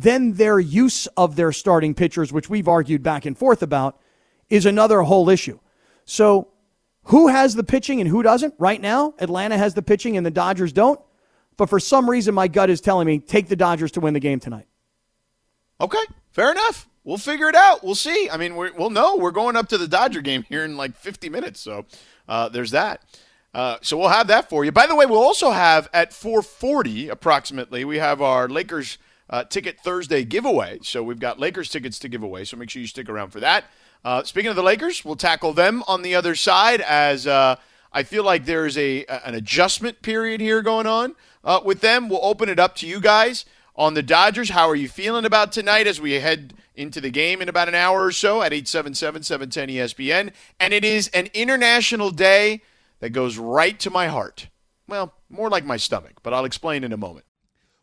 then 0.03 0.33
their 0.33 0.59
use 0.59 1.07
of 1.17 1.35
their 1.35 1.51
starting 1.51 1.93
pitchers, 1.93 2.31
which 2.31 2.49
we've 2.49 2.67
argued 2.67 3.03
back 3.03 3.25
and 3.25 3.37
forth 3.37 3.61
about, 3.61 3.99
is 4.49 4.65
another 4.65 5.01
whole 5.01 5.29
issue. 5.29 5.59
So, 6.05 6.49
who 7.03 7.27
has 7.27 7.55
the 7.55 7.63
pitching 7.63 7.99
and 7.99 8.09
who 8.09 8.21
doesn't? 8.21 8.53
Right 8.57 8.79
now, 8.79 9.13
Atlanta 9.19 9.57
has 9.57 9.73
the 9.73 9.81
pitching 9.81 10.15
and 10.15 10.25
the 10.25 10.31
Dodgers 10.31 10.71
don't. 10.71 10.99
But 11.57 11.69
for 11.69 11.79
some 11.79 12.09
reason, 12.09 12.35
my 12.35 12.47
gut 12.47 12.69
is 12.69 12.81
telling 12.81 13.07
me 13.07 13.19
take 13.19 13.47
the 13.47 13.55
Dodgers 13.55 13.91
to 13.93 13.99
win 13.99 14.13
the 14.13 14.19
game 14.19 14.39
tonight. 14.39 14.67
Okay, 15.81 16.03
fair 16.31 16.51
enough. 16.51 16.87
We'll 17.03 17.17
figure 17.17 17.47
it 17.49 17.55
out. 17.55 17.83
We'll 17.83 17.95
see. 17.95 18.29
I 18.29 18.37
mean, 18.37 18.55
we're, 18.55 18.71
we'll 18.73 18.89
know. 18.91 19.17
We're 19.17 19.31
going 19.31 19.55
up 19.55 19.69
to 19.69 19.77
the 19.77 19.87
Dodger 19.87 20.21
game 20.21 20.43
here 20.43 20.63
in 20.63 20.77
like 20.77 20.95
50 20.95 21.29
minutes, 21.29 21.59
so 21.59 21.85
uh, 22.27 22.49
there's 22.49 22.71
that. 22.71 23.03
Uh, 23.53 23.77
so 23.81 23.97
we'll 23.97 24.09
have 24.09 24.27
that 24.27 24.49
for 24.49 24.63
you. 24.63 24.71
By 24.71 24.85
the 24.85 24.95
way, 24.95 25.05
we'll 25.05 25.19
also 25.19 25.51
have 25.51 25.89
at 25.93 26.11
4:40 26.11 27.09
approximately. 27.09 27.83
We 27.83 27.97
have 27.97 28.21
our 28.21 28.47
Lakers 28.47 28.99
uh, 29.29 29.43
ticket 29.43 29.79
Thursday 29.79 30.23
giveaway. 30.23 30.79
So 30.81 31.03
we've 31.03 31.19
got 31.19 31.39
Lakers 31.39 31.69
tickets 31.69 31.99
to 31.99 32.09
give 32.09 32.23
away. 32.23 32.45
So 32.45 32.57
make 32.57 32.69
sure 32.69 32.81
you 32.81 32.87
stick 32.87 33.09
around 33.09 33.29
for 33.31 33.39
that. 33.39 33.65
Uh, 34.03 34.23
speaking 34.23 34.49
of 34.49 34.55
the 34.55 34.63
Lakers, 34.63 35.03
we'll 35.03 35.15
tackle 35.15 35.53
them 35.53 35.83
on 35.87 36.01
the 36.01 36.15
other 36.15 36.35
side 36.35 36.81
as 36.81 37.27
uh, 37.27 37.57
I 37.91 38.03
feel 38.03 38.23
like 38.23 38.45
there's 38.45 38.77
a 38.77 39.05
an 39.05 39.35
adjustment 39.35 40.01
period 40.01 40.41
here 40.41 40.61
going 40.61 40.87
on 40.87 41.15
uh, 41.43 41.59
with 41.63 41.81
them. 41.81 42.09
We'll 42.09 42.23
open 42.23 42.49
it 42.49 42.59
up 42.59 42.75
to 42.77 42.87
you 42.87 42.99
guys 42.99 43.45
on 43.75 43.93
the 43.93 44.03
Dodgers. 44.03 44.51
How 44.51 44.69
are 44.69 44.75
you 44.75 44.87
feeling 44.87 45.25
about 45.25 45.51
tonight 45.51 45.85
as 45.85 45.99
we 45.99 46.13
head 46.13 46.53
into 46.79 47.01
the 47.01 47.09
game 47.09 47.41
in 47.41 47.49
about 47.49 47.67
an 47.67 47.75
hour 47.75 48.05
or 48.05 48.11
so 48.11 48.41
at 48.41 48.53
877 48.53 49.23
710 49.23 49.67
ESPN. 49.67 50.33
And 50.59 50.73
it 50.73 50.85
is 50.85 51.09
an 51.09 51.27
international 51.33 52.09
day 52.09 52.61
that 53.01 53.09
goes 53.09 53.37
right 53.37 53.77
to 53.81 53.89
my 53.89 54.07
heart. 54.07 54.47
Well, 54.87 55.13
more 55.29 55.49
like 55.49 55.65
my 55.65 55.77
stomach, 55.77 56.19
but 56.23 56.33
I'll 56.33 56.45
explain 56.45 56.83
in 56.83 56.93
a 56.93 56.97
moment. 56.97 57.25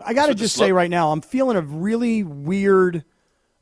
I 0.00 0.14
got 0.14 0.26
to 0.26 0.32
So 0.32 0.38
just 0.38 0.54
slow- 0.56 0.66
say 0.66 0.72
right 0.72 0.90
now, 0.90 1.10
I'm 1.12 1.20
feeling 1.20 1.56
a 1.56 1.62
really 1.62 2.22
weird 2.22 3.04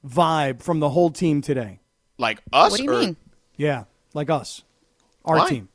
vibe 0.06 0.62
from 0.62 0.80
the 0.80 0.90
whole 0.90 1.10
team 1.10 1.40
today. 1.40 1.80
Like 2.18 2.42
us? 2.52 2.70
What 2.70 2.78
do 2.78 2.84
you 2.84 2.92
or- 2.94 3.00
mean? 3.00 3.16
Yeah, 3.56 3.84
like 4.14 4.28
us, 4.30 4.62
our 5.24 5.36
Why? 5.36 5.48
team. 5.48 5.68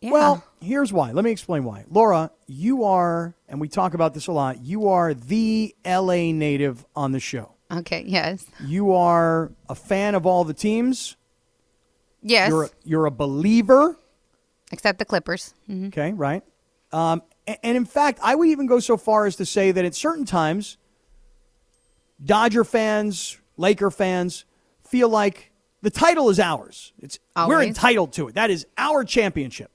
Yeah. 0.00 0.10
Well, 0.12 0.44
here's 0.60 0.92
why. 0.92 1.12
Let 1.12 1.24
me 1.24 1.30
explain 1.30 1.64
why. 1.64 1.84
Laura, 1.90 2.30
you 2.46 2.84
are, 2.84 3.34
and 3.48 3.60
we 3.60 3.68
talk 3.68 3.94
about 3.94 4.14
this 4.14 4.26
a 4.28 4.32
lot, 4.32 4.60
you 4.62 4.88
are 4.88 5.12
the 5.14 5.74
LA 5.84 6.32
native 6.32 6.84
on 6.94 7.12
the 7.12 7.20
show. 7.20 7.54
okay. 7.70 8.04
Yes. 8.06 8.46
You 8.64 8.92
are 8.92 9.50
a 9.68 9.74
fan 9.74 10.14
of 10.14 10.24
all 10.26 10.44
the 10.44 10.54
teams. 10.54 11.16
Yes. 12.22 12.50
You're 12.50 12.64
a, 12.64 12.70
you're 12.84 13.06
a 13.06 13.10
believer. 13.10 13.96
Except 14.70 14.98
the 14.98 15.04
Clippers. 15.04 15.54
Mhm. 15.68 15.88
Okay, 15.88 16.12
right. 16.12 16.42
Um, 16.92 17.22
a- 17.22 17.37
and 17.62 17.76
in 17.76 17.84
fact, 17.84 18.18
I 18.22 18.34
would 18.34 18.48
even 18.48 18.66
go 18.66 18.80
so 18.80 18.96
far 18.96 19.26
as 19.26 19.36
to 19.36 19.46
say 19.46 19.72
that 19.72 19.84
at 19.84 19.94
certain 19.94 20.24
times, 20.24 20.76
Dodger 22.22 22.64
fans, 22.64 23.38
Laker 23.56 23.90
fans 23.90 24.44
feel 24.86 25.08
like 25.08 25.52
the 25.82 25.90
title 25.90 26.30
is 26.30 26.40
ours. 26.40 26.92
It's 26.98 27.18
we're 27.36 27.62
entitled 27.62 28.12
to 28.14 28.28
it. 28.28 28.34
That 28.34 28.50
is 28.50 28.66
our 28.76 29.04
championship. 29.04 29.70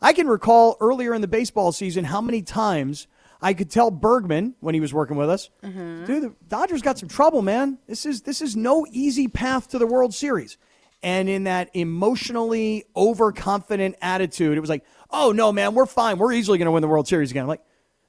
I 0.00 0.12
can 0.12 0.26
recall 0.28 0.76
earlier 0.80 1.14
in 1.14 1.20
the 1.20 1.28
baseball 1.28 1.72
season 1.72 2.04
how 2.04 2.20
many 2.20 2.42
times 2.42 3.06
I 3.40 3.54
could 3.54 3.70
tell 3.70 3.90
Bergman 3.90 4.54
when 4.60 4.74
he 4.74 4.80
was 4.80 4.94
working 4.94 5.16
with 5.16 5.30
us, 5.30 5.50
mm-hmm. 5.62 6.04
dude, 6.04 6.22
the 6.22 6.34
Dodgers 6.48 6.82
got 6.82 6.98
some 6.98 7.08
trouble, 7.08 7.42
man. 7.42 7.78
This 7.86 8.06
is 8.06 8.22
this 8.22 8.40
is 8.40 8.56
no 8.56 8.86
easy 8.90 9.28
path 9.28 9.68
to 9.68 9.78
the 9.78 9.86
World 9.86 10.14
Series. 10.14 10.56
And 11.04 11.28
in 11.28 11.44
that 11.44 11.68
emotionally 11.74 12.84
overconfident 12.96 13.96
attitude, 14.02 14.56
it 14.56 14.60
was 14.60 14.70
like, 14.70 14.84
oh 15.10 15.32
no, 15.32 15.52
man, 15.52 15.74
we're 15.74 15.86
fine. 15.86 16.18
We're 16.18 16.32
easily 16.32 16.58
going 16.58 16.66
to 16.66 16.72
win 16.72 16.80
the 16.80 16.88
World 16.88 17.06
Series 17.06 17.30
again. 17.30 17.42
I'm 17.42 17.48
like, 17.48 17.62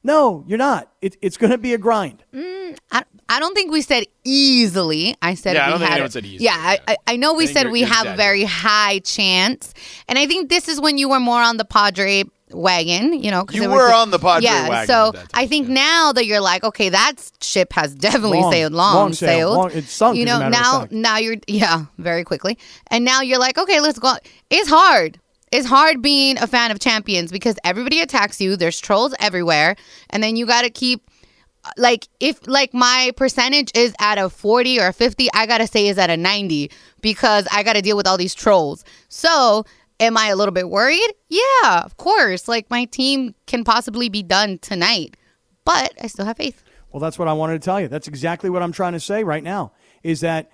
no, 0.03 0.43
you're 0.47 0.57
not. 0.57 0.91
It, 1.01 1.17
it's 1.21 1.35
going 1.37 1.51
to 1.51 1.57
be 1.57 1.73
a 1.73 1.77
grind. 1.77 2.23
Mm, 2.33 2.77
I, 2.91 3.03
I 3.27 3.39
don't 3.39 3.53
think 3.55 3.71
we 3.71 3.81
said 3.81 4.05
easily. 4.23 5.15
I 5.21 5.33
said 5.33 5.55
Yeah, 5.55 5.65
I 5.65 5.69
don't 5.71 5.79
think 5.79 5.89
had 5.89 5.95
anyone 5.95 6.07
a- 6.07 6.11
said 6.11 6.25
easily, 6.25 6.45
Yeah, 6.45 6.55
I, 6.57 6.73
yeah. 6.73 6.79
I, 6.87 6.97
I 7.07 7.15
know 7.17 7.33
we 7.33 7.43
I 7.43 7.47
said 7.47 7.61
you're- 7.63 7.71
we 7.71 7.79
you're 7.81 7.89
have 7.89 8.07
a 8.07 8.15
very 8.15 8.43
high 8.43 8.99
chance, 8.99 9.73
and 10.07 10.17
I 10.19 10.25
think 10.27 10.49
this 10.49 10.67
is 10.69 10.79
when 10.79 10.97
you 10.97 11.09
were 11.09 11.19
more 11.19 11.41
on 11.41 11.57
the 11.57 11.65
Padre 11.65 12.23
wagon. 12.55 13.13
You 13.21 13.31
know, 13.31 13.43
'cause 13.45 13.55
You 13.55 13.63
it 13.63 13.67
was 13.67 13.75
were 13.77 13.93
on 13.93 14.11
the 14.11 14.19
Padre 14.19 14.43
yeah, 14.43 14.69
wagon 14.69 14.87
So 14.87 15.07
at 15.07 15.13
that 15.13 15.19
time, 15.19 15.27
I 15.43 15.47
think 15.47 15.67
yeah. 15.67 15.73
now 15.75 16.11
that 16.13 16.25
you're 16.25 16.39
like, 16.41 16.63
okay, 16.63 16.89
that 16.89 17.13
ship 17.41 17.73
has 17.73 17.93
definitely 17.95 18.39
Long- 18.41 18.51
sailed 18.51 18.73
long, 18.73 18.95
long 18.95 19.13
sailed. 19.13 19.29
sailed. 19.29 19.57
Long- 19.57 19.71
it 19.71 19.85
sunk, 19.89 20.17
You 20.17 20.25
as 20.27 20.39
a 20.39 20.39
know, 20.43 20.49
now 20.49 20.87
now 20.91 21.17
you're 21.17 21.37
yeah, 21.47 21.85
very 21.97 22.23
quickly, 22.23 22.57
and 22.91 23.03
now 23.05 23.21
you're 23.21 23.39
like, 23.39 23.57
okay, 23.57 23.79
let's 23.79 23.99
go. 23.99 24.15
It's 24.49 24.69
hard. 24.69 25.19
It's 25.51 25.67
hard 25.67 26.01
being 26.01 26.37
a 26.39 26.47
fan 26.47 26.71
of 26.71 26.79
champions 26.79 27.31
because 27.31 27.55
everybody 27.63 28.01
attacks 28.01 28.41
you. 28.41 28.55
There's 28.57 28.79
trolls 28.79 29.13
everywhere, 29.19 29.75
and 30.09 30.21
then 30.23 30.35
you 30.35 30.45
got 30.45 30.63
to 30.63 30.69
keep 30.69 31.09
uh, 31.63 31.69
like 31.77 32.07
if 32.19 32.45
like 32.47 32.73
my 32.73 33.11
percentage 33.15 33.71
is 33.75 33.93
at 33.99 34.17
a 34.17 34.29
40 34.29 34.79
or 34.79 34.87
a 34.87 34.93
50 34.93 35.29
i 35.33 35.45
gotta 35.47 35.65
say 35.65 35.87
is 35.87 35.97
at 35.97 36.11
a 36.11 36.17
90 36.17 36.69
because 37.01 37.47
i 37.51 37.63
gotta 37.63 37.81
deal 37.81 37.97
with 37.97 38.05
all 38.05 38.17
these 38.17 38.35
trolls 38.35 38.83
so 39.09 39.65
am 39.99 40.17
i 40.17 40.27
a 40.27 40.35
little 40.35 40.53
bit 40.53 40.69
worried 40.69 41.13
yeah 41.29 41.83
of 41.83 41.97
course 41.97 42.47
like 42.47 42.69
my 42.69 42.85
team 42.85 43.33
can 43.47 43.63
possibly 43.63 44.09
be 44.09 44.23
done 44.23 44.57
tonight 44.59 45.15
but 45.63 45.93
i 46.01 46.07
still 46.07 46.25
have 46.25 46.37
faith 46.37 46.63
Well, 46.91 47.01
that's 47.01 47.19
what 47.19 47.27
I 47.27 47.33
wanted 47.33 47.61
to 47.61 47.65
tell 47.65 47.81
you. 47.81 47.89
That's 47.89 48.07
exactly 48.07 48.49
what 48.49 48.63
I'm 48.63 48.71
trying 48.71 48.93
to 48.93 49.01
say 49.01 49.25
right 49.25 49.43
now. 49.43 49.73
Is 50.01 50.21
that, 50.21 50.49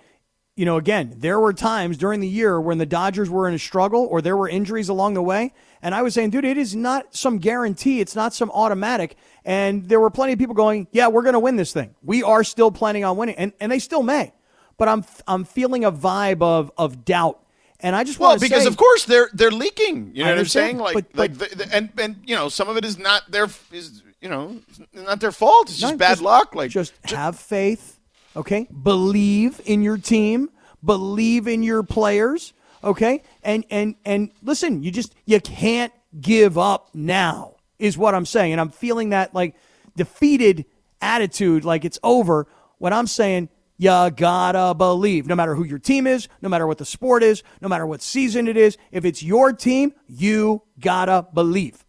you 0.56 0.64
know, 0.64 0.76
again, 0.76 1.14
there 1.18 1.38
were 1.38 1.52
times 1.52 1.96
during 1.96 2.18
the 2.18 2.26
year 2.26 2.60
when 2.60 2.78
the 2.78 2.86
Dodgers 2.86 3.30
were 3.30 3.46
in 3.46 3.54
a 3.54 3.60
struggle 3.60 4.08
or 4.10 4.20
there 4.20 4.36
were 4.36 4.48
injuries 4.48 4.88
along 4.88 5.14
the 5.14 5.22
way. 5.22 5.52
And 5.82 5.94
I 5.94 6.02
was 6.02 6.14
saying, 6.14 6.30
dude, 6.30 6.44
it 6.44 6.56
is 6.58 6.74
not 6.74 7.14
some 7.14 7.38
guarantee. 7.38 8.00
It's 8.00 8.16
not 8.16 8.34
some 8.34 8.50
automatic. 8.50 9.14
And 9.44 9.88
there 9.88 10.00
were 10.00 10.10
plenty 10.10 10.32
of 10.32 10.38
people 10.40 10.56
going, 10.56 10.88
yeah, 10.90 11.06
we're 11.06 11.22
going 11.22 11.34
to 11.34 11.38
win 11.38 11.54
this 11.54 11.72
thing. 11.72 11.94
We 12.02 12.24
are 12.24 12.42
still 12.42 12.72
planning 12.72 13.04
on 13.04 13.16
winning. 13.16 13.36
And, 13.36 13.52
and 13.60 13.70
they 13.70 13.78
still 13.78 14.02
may. 14.02 14.32
But 14.78 14.88
I'm, 14.88 15.04
I'm 15.28 15.44
feeling 15.44 15.84
a 15.84 15.92
vibe 15.92 16.42
of, 16.42 16.72
of 16.76 17.04
doubt. 17.04 17.38
And 17.82 17.96
I 17.96 18.04
just 18.04 18.18
Well, 18.20 18.30
want 18.30 18.40
to 18.40 18.46
because 18.46 18.62
say, 18.62 18.68
of 18.68 18.76
course 18.76 19.04
they're 19.04 19.28
they're 19.32 19.50
leaking. 19.50 20.12
You 20.14 20.24
know 20.24 20.30
what 20.30 20.38
I'm 20.38 20.44
saying? 20.46 20.78
Like 20.78 20.94
but- 20.94 21.16
like 21.16 21.34
the, 21.34 21.56
the, 21.56 21.74
and 21.74 21.90
and 21.98 22.16
you 22.24 22.36
know 22.36 22.48
some 22.48 22.68
of 22.68 22.76
it 22.76 22.84
is 22.84 22.96
not 22.98 23.30
their 23.30 23.48
is 23.72 24.02
you 24.20 24.28
know 24.28 24.60
not 24.92 25.20
their 25.20 25.32
fault. 25.32 25.68
It's 25.68 25.80
just 25.80 25.98
bad 25.98 26.20
luck. 26.20 26.54
Like 26.54 26.70
just 26.70 26.92
have 27.04 27.38
faith, 27.38 27.98
okay? 28.36 28.68
Believe 28.82 29.60
in 29.64 29.82
your 29.82 29.98
team, 29.98 30.50
believe 30.84 31.48
in 31.48 31.62
your 31.64 31.82
players, 31.82 32.52
okay? 32.84 33.22
And 33.42 33.64
and 33.70 33.96
and 34.04 34.30
listen, 34.42 34.82
you 34.82 34.92
just 34.92 35.14
you 35.26 35.40
can't 35.40 35.92
give 36.20 36.56
up 36.56 36.90
now 36.94 37.56
is 37.80 37.98
what 37.98 38.14
I'm 38.14 38.26
saying. 38.26 38.52
And 38.52 38.60
I'm 38.60 38.70
feeling 38.70 39.10
that 39.10 39.34
like 39.34 39.56
defeated 39.96 40.66
attitude 41.00 41.64
like 41.64 41.84
it's 41.84 41.98
over 42.04 42.46
What 42.78 42.92
I'm 42.92 43.08
saying 43.08 43.48
you 43.82 44.10
gotta 44.10 44.74
believe 44.74 45.26
no 45.26 45.34
matter 45.34 45.56
who 45.56 45.64
your 45.64 45.80
team 45.80 46.06
is, 46.06 46.28
no 46.40 46.48
matter 46.48 46.68
what 46.68 46.78
the 46.78 46.84
sport 46.84 47.24
is, 47.24 47.42
no 47.60 47.68
matter 47.68 47.84
what 47.84 48.00
season 48.00 48.46
it 48.46 48.56
is, 48.56 48.76
if 48.92 49.04
it's 49.04 49.24
your 49.24 49.52
team, 49.52 49.92
you 50.06 50.62
gotta 50.78 51.26
believe. 51.34 51.84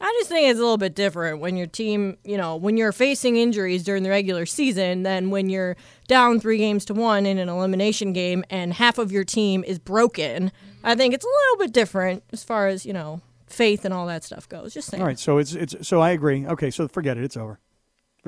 I 0.00 0.16
just 0.18 0.30
think 0.30 0.48
it's 0.48 0.58
a 0.58 0.62
little 0.62 0.78
bit 0.78 0.96
different 0.96 1.40
when 1.40 1.56
your 1.56 1.66
team, 1.68 2.18
you 2.24 2.36
know, 2.36 2.56
when 2.56 2.76
you're 2.76 2.92
facing 2.92 3.36
injuries 3.36 3.84
during 3.84 4.02
the 4.02 4.10
regular 4.10 4.46
season 4.46 5.04
than 5.04 5.30
when 5.30 5.48
you're 5.48 5.76
down 6.08 6.40
three 6.40 6.58
games 6.58 6.84
to 6.86 6.94
one 6.94 7.24
in 7.24 7.38
an 7.38 7.48
elimination 7.48 8.12
game 8.12 8.44
and 8.50 8.74
half 8.74 8.98
of 8.98 9.12
your 9.12 9.24
team 9.24 9.62
is 9.64 9.78
broken. 9.78 10.50
I 10.82 10.96
think 10.96 11.14
it's 11.14 11.24
a 11.24 11.28
little 11.28 11.66
bit 11.66 11.72
different 11.72 12.24
as 12.32 12.42
far 12.42 12.66
as, 12.66 12.84
you 12.84 12.92
know, 12.92 13.20
faith 13.46 13.84
and 13.84 13.94
all 13.94 14.06
that 14.08 14.24
stuff 14.24 14.48
goes. 14.48 14.74
Just 14.74 14.88
saying. 14.88 15.00
All 15.00 15.06
right, 15.06 15.18
so 15.18 15.38
it's 15.38 15.54
it's 15.54 15.86
so 15.86 16.00
I 16.00 16.10
agree. 16.10 16.46
Okay, 16.46 16.70
so 16.70 16.86
forget 16.88 17.16
it. 17.16 17.24
It's 17.24 17.36
over. 17.36 17.58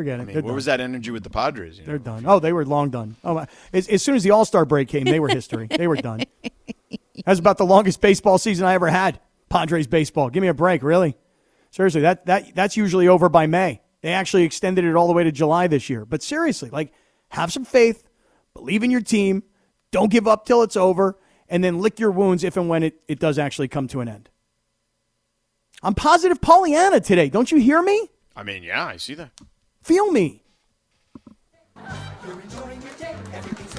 Forget 0.01 0.19
it. 0.19 0.23
I 0.23 0.25
mean, 0.25 0.35
where 0.37 0.43
done. 0.45 0.55
was 0.55 0.65
that 0.65 0.81
energy 0.81 1.11
with 1.11 1.25
the 1.25 1.29
Padres? 1.29 1.77
You 1.77 1.83
know? 1.83 1.89
They're 1.89 1.99
done. 1.99 2.25
Oh, 2.27 2.39
they 2.39 2.55
were 2.55 2.65
long 2.65 2.89
done. 2.89 3.17
Oh, 3.23 3.35
my. 3.35 3.47
As, 3.71 3.87
as 3.87 4.03
soon 4.03 4.15
as 4.15 4.23
the 4.23 4.31
All 4.31 4.47
Star 4.47 4.65
break 4.65 4.89
came, 4.89 5.05
they 5.05 5.21
were 5.21 5.29
history. 5.29 5.67
they 5.67 5.87
were 5.87 5.97
done. 5.97 6.23
That's 7.27 7.39
about 7.39 7.59
the 7.59 7.67
longest 7.67 8.01
baseball 8.01 8.39
season 8.39 8.65
I 8.65 8.73
ever 8.73 8.89
had. 8.89 9.21
Padres 9.51 9.87
baseball. 9.87 10.31
Give 10.31 10.41
me 10.41 10.49
a 10.49 10.55
break, 10.55 10.83
really. 10.83 11.19
Seriously, 11.71 12.01
that 12.01 12.25
that 12.25 12.55
that's 12.55 12.79
usually 12.79 13.09
over 13.09 13.29
by 13.29 13.47
May. 13.47 13.83
They 14.01 14.15
actually 14.15 14.45
extended 14.45 14.87
it 14.87 14.97
all 14.97 15.07
the 15.07 15.13
way 15.13 15.23
to 15.23 15.33
July 15.33 15.67
this 15.67 15.91
year. 15.91 16.07
But 16.07 16.23
seriously, 16.23 16.71
like, 16.71 16.95
have 17.29 17.53
some 17.53 17.67
faith, 17.67 18.03
believe 18.55 18.83
in 18.83 18.91
your 18.91 19.03
team, 19.03 19.43
don't 19.91 20.11
give 20.11 20.27
up 20.27 20.47
till 20.47 20.63
it's 20.63 20.77
over, 20.77 21.19
and 21.47 21.63
then 21.63 21.79
lick 21.79 22.01
your 22.01 22.11
wounds 22.11 22.43
if 22.43 22.57
and 22.57 22.71
when 22.71 22.85
it, 22.85 23.03
it 23.07 23.19
does 23.19 23.39
actually 23.39 23.69
come 23.69 23.87
to 23.89 24.01
an 24.01 24.09
end. 24.09 24.31
I'm 25.83 25.95
positive 25.95 26.41
Pollyanna 26.41 27.01
today. 27.01 27.29
Don't 27.29 27.53
you 27.53 27.59
hear 27.59 27.83
me? 27.83 28.09
I 28.35 28.45
mean, 28.45 28.63
yeah, 28.63 28.87
I 28.87 28.97
see 28.97 29.13
that. 29.17 29.33
Feel 29.91 30.13
me. 30.13 30.41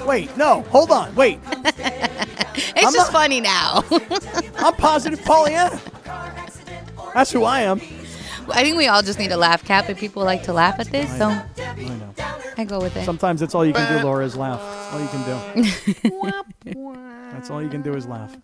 Wait, 0.04 0.36
no, 0.36 0.60
hold 0.68 0.90
on. 0.90 1.14
Wait, 1.14 1.38
it's 1.46 2.76
I'm 2.76 2.92
just 2.92 2.96
not- 2.96 3.12
funny 3.12 3.40
now 3.40 3.82
I'm 4.58 4.74
positive 4.74 5.24
Pollyanna. 5.24 5.80
That's 7.14 7.32
who 7.32 7.44
I 7.44 7.62
am. 7.62 7.80
i 8.50 8.62
think 8.62 8.76
we 8.76 8.88
all 8.88 9.00
just 9.00 9.18
need 9.18 9.32
a 9.32 9.38
laugh 9.38 9.64
cap 9.64 9.88
if 9.88 9.98
people 9.98 10.22
like 10.22 10.42
to 10.42 10.52
laugh 10.52 10.78
at 10.78 10.88
this 10.88 11.08
so 11.16 11.28
I 11.28 11.74
know. 11.76 12.14
i 12.58 12.64
go 12.66 12.78
with 12.78 12.94
it 12.94 13.06
Sometimes 13.06 13.40
that's 13.40 13.54
all 13.54 13.64
you 13.64 13.72
can 13.72 13.96
do, 13.96 14.04
Laura, 14.04 14.26
is 14.26 14.36
laugh. 14.36 14.60
That's 14.60 14.92
all 14.92 15.00
you 15.00 15.08
can 15.08 15.24
do. 16.04 16.42
that's 17.32 17.48
all 17.48 17.62
you 17.62 17.70
can 17.70 17.80
do 17.80 17.94
is 17.94 18.06
laugh. 18.06 18.36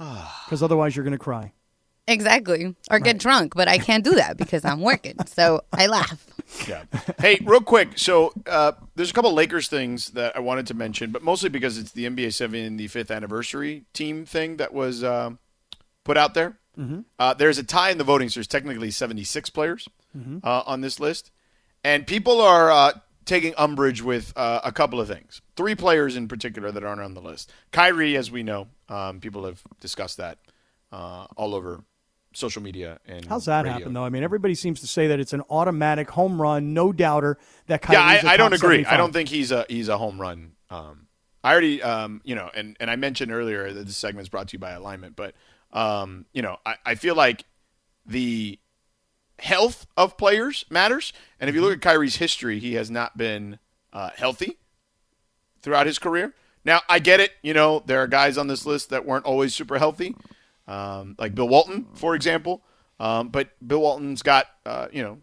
Because 0.46 0.62
otherwise 0.62 0.96
you're 0.96 1.04
going 1.04 1.12
to 1.12 1.18
cry. 1.18 1.52
Exactly 2.08 2.74
or 2.90 2.98
get 2.98 3.18
drunk 3.18 3.54
but 3.54 3.68
i 3.68 3.78
can't 3.78 4.02
do 4.04 4.14
that 4.14 4.36
because 4.36 4.64
i'm 4.64 4.80
working 4.80 5.14
so 5.26 5.60
i 5.72 5.86
laugh 5.86 6.26
Yeah. 6.66 6.84
hey, 7.20 7.38
real 7.44 7.60
quick. 7.60 7.98
So 7.98 8.32
uh, 8.46 8.72
there's 8.96 9.10
a 9.10 9.12
couple 9.12 9.34
Lakers 9.34 9.68
things 9.68 10.12
that 10.12 10.34
I 10.34 10.40
wanted 10.40 10.66
to 10.68 10.74
mention, 10.74 11.10
but 11.10 11.22
mostly 11.22 11.50
because 11.50 11.76
it's 11.76 11.92
the 11.92 12.06
NBA 12.06 12.28
75th 12.28 13.14
anniversary 13.14 13.84
team 13.92 14.24
thing 14.24 14.56
that 14.56 14.72
was 14.72 15.04
uh, 15.04 15.32
put 16.04 16.16
out 16.16 16.32
there. 16.32 16.56
Uh, 17.18 17.34
there's 17.34 17.58
a 17.58 17.62
tie 17.62 17.90
in 17.90 17.98
the 17.98 18.04
voting, 18.04 18.30
so 18.30 18.38
there's 18.40 18.46
technically 18.46 18.90
76 18.90 19.50
players 19.50 19.88
uh, 20.42 20.62
on 20.64 20.80
this 20.80 20.98
list, 20.98 21.30
and 21.84 22.06
people 22.06 22.40
are 22.40 22.70
uh, 22.72 22.92
taking 23.26 23.52
umbrage 23.58 24.00
with 24.00 24.32
uh, 24.34 24.60
a 24.64 24.72
couple 24.72 25.00
of 25.02 25.06
things. 25.08 25.42
Three 25.54 25.74
players 25.74 26.16
in 26.16 26.28
particular 26.28 26.72
that 26.72 26.82
aren't 26.82 27.02
on 27.02 27.12
the 27.12 27.20
list. 27.20 27.52
Kyrie, 27.72 28.16
as 28.16 28.30
we 28.30 28.42
know, 28.42 28.68
um, 28.88 29.20
people 29.20 29.44
have 29.44 29.60
discussed 29.80 30.16
that 30.16 30.38
uh, 30.92 31.26
all 31.36 31.54
over 31.54 31.82
social 32.38 32.62
media 32.62 32.98
and 33.06 33.24
How's 33.26 33.46
that 33.46 33.64
radio. 33.64 33.72
happen 33.72 33.92
though? 33.92 34.04
I 34.04 34.08
mean, 34.08 34.22
everybody 34.22 34.54
seems 34.54 34.80
to 34.80 34.86
say 34.86 35.08
that 35.08 35.20
it's 35.20 35.32
an 35.32 35.42
automatic 35.50 36.10
home 36.10 36.40
run, 36.40 36.72
no 36.72 36.92
doubter. 36.92 37.38
That 37.66 37.84
Yeah, 37.88 38.02
I, 38.02 38.20
I, 38.24 38.32
I 38.32 38.36
don't 38.36 38.52
agree. 38.52 38.84
75. 38.84 38.92
I 38.92 38.96
don't 38.96 39.12
think 39.12 39.28
he's 39.28 39.52
a 39.52 39.66
he's 39.68 39.88
a 39.88 39.98
home 39.98 40.20
run. 40.20 40.52
Um, 40.70 41.08
I 41.42 41.52
already, 41.52 41.82
um, 41.82 42.20
you 42.24 42.34
know, 42.34 42.50
and, 42.54 42.76
and 42.80 42.90
I 42.90 42.96
mentioned 42.96 43.32
earlier 43.32 43.72
that 43.72 43.86
this 43.86 43.96
segment 43.96 44.24
is 44.24 44.28
brought 44.28 44.48
to 44.48 44.52
you 44.54 44.58
by 44.58 44.72
Alignment, 44.72 45.16
but 45.16 45.34
um, 45.72 46.26
you 46.32 46.42
know, 46.42 46.56
I, 46.64 46.76
I 46.84 46.94
feel 46.94 47.14
like 47.14 47.44
the 48.06 48.58
health 49.38 49.86
of 49.96 50.16
players 50.16 50.64
matters. 50.70 51.12
And 51.38 51.48
if 51.48 51.54
you 51.54 51.62
look 51.62 51.72
at 51.72 51.80
Kyrie's 51.80 52.16
history, 52.16 52.58
he 52.58 52.74
has 52.74 52.90
not 52.90 53.16
been 53.16 53.58
uh, 53.92 54.10
healthy 54.16 54.58
throughout 55.62 55.86
his 55.86 55.98
career. 55.98 56.34
Now, 56.64 56.80
I 56.88 56.98
get 56.98 57.20
it. 57.20 57.32
You 57.42 57.54
know, 57.54 57.82
there 57.86 58.00
are 58.02 58.06
guys 58.06 58.36
on 58.36 58.48
this 58.48 58.66
list 58.66 58.90
that 58.90 59.06
weren't 59.06 59.24
always 59.24 59.54
super 59.54 59.78
healthy, 59.78 60.16
um, 60.68 61.16
like 61.18 61.34
Bill 61.34 61.48
Walton, 61.48 61.86
for 61.94 62.14
example. 62.14 62.62
Um, 63.00 63.28
but 63.28 63.50
Bill 63.66 63.80
Walton's 63.80 64.22
got, 64.22 64.46
uh, 64.66 64.88
you 64.92 65.02
know, 65.02 65.18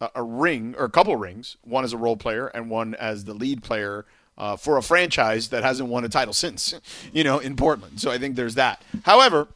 a, 0.00 0.10
a 0.16 0.22
ring 0.22 0.74
or 0.76 0.84
a 0.84 0.90
couple 0.90 1.14
rings, 1.16 1.56
one 1.62 1.84
as 1.84 1.92
a 1.92 1.96
role 1.96 2.16
player 2.16 2.48
and 2.48 2.68
one 2.68 2.94
as 2.96 3.24
the 3.24 3.34
lead 3.34 3.62
player 3.62 4.04
uh, 4.36 4.56
for 4.56 4.76
a 4.76 4.82
franchise 4.82 5.48
that 5.50 5.62
hasn't 5.62 5.88
won 5.88 6.04
a 6.04 6.08
title 6.08 6.34
since, 6.34 6.74
you 7.12 7.22
know, 7.24 7.38
in 7.38 7.56
Portland. 7.56 8.00
So 8.00 8.10
I 8.10 8.18
think 8.18 8.36
there's 8.36 8.56
that. 8.56 8.82
However, 9.04 9.48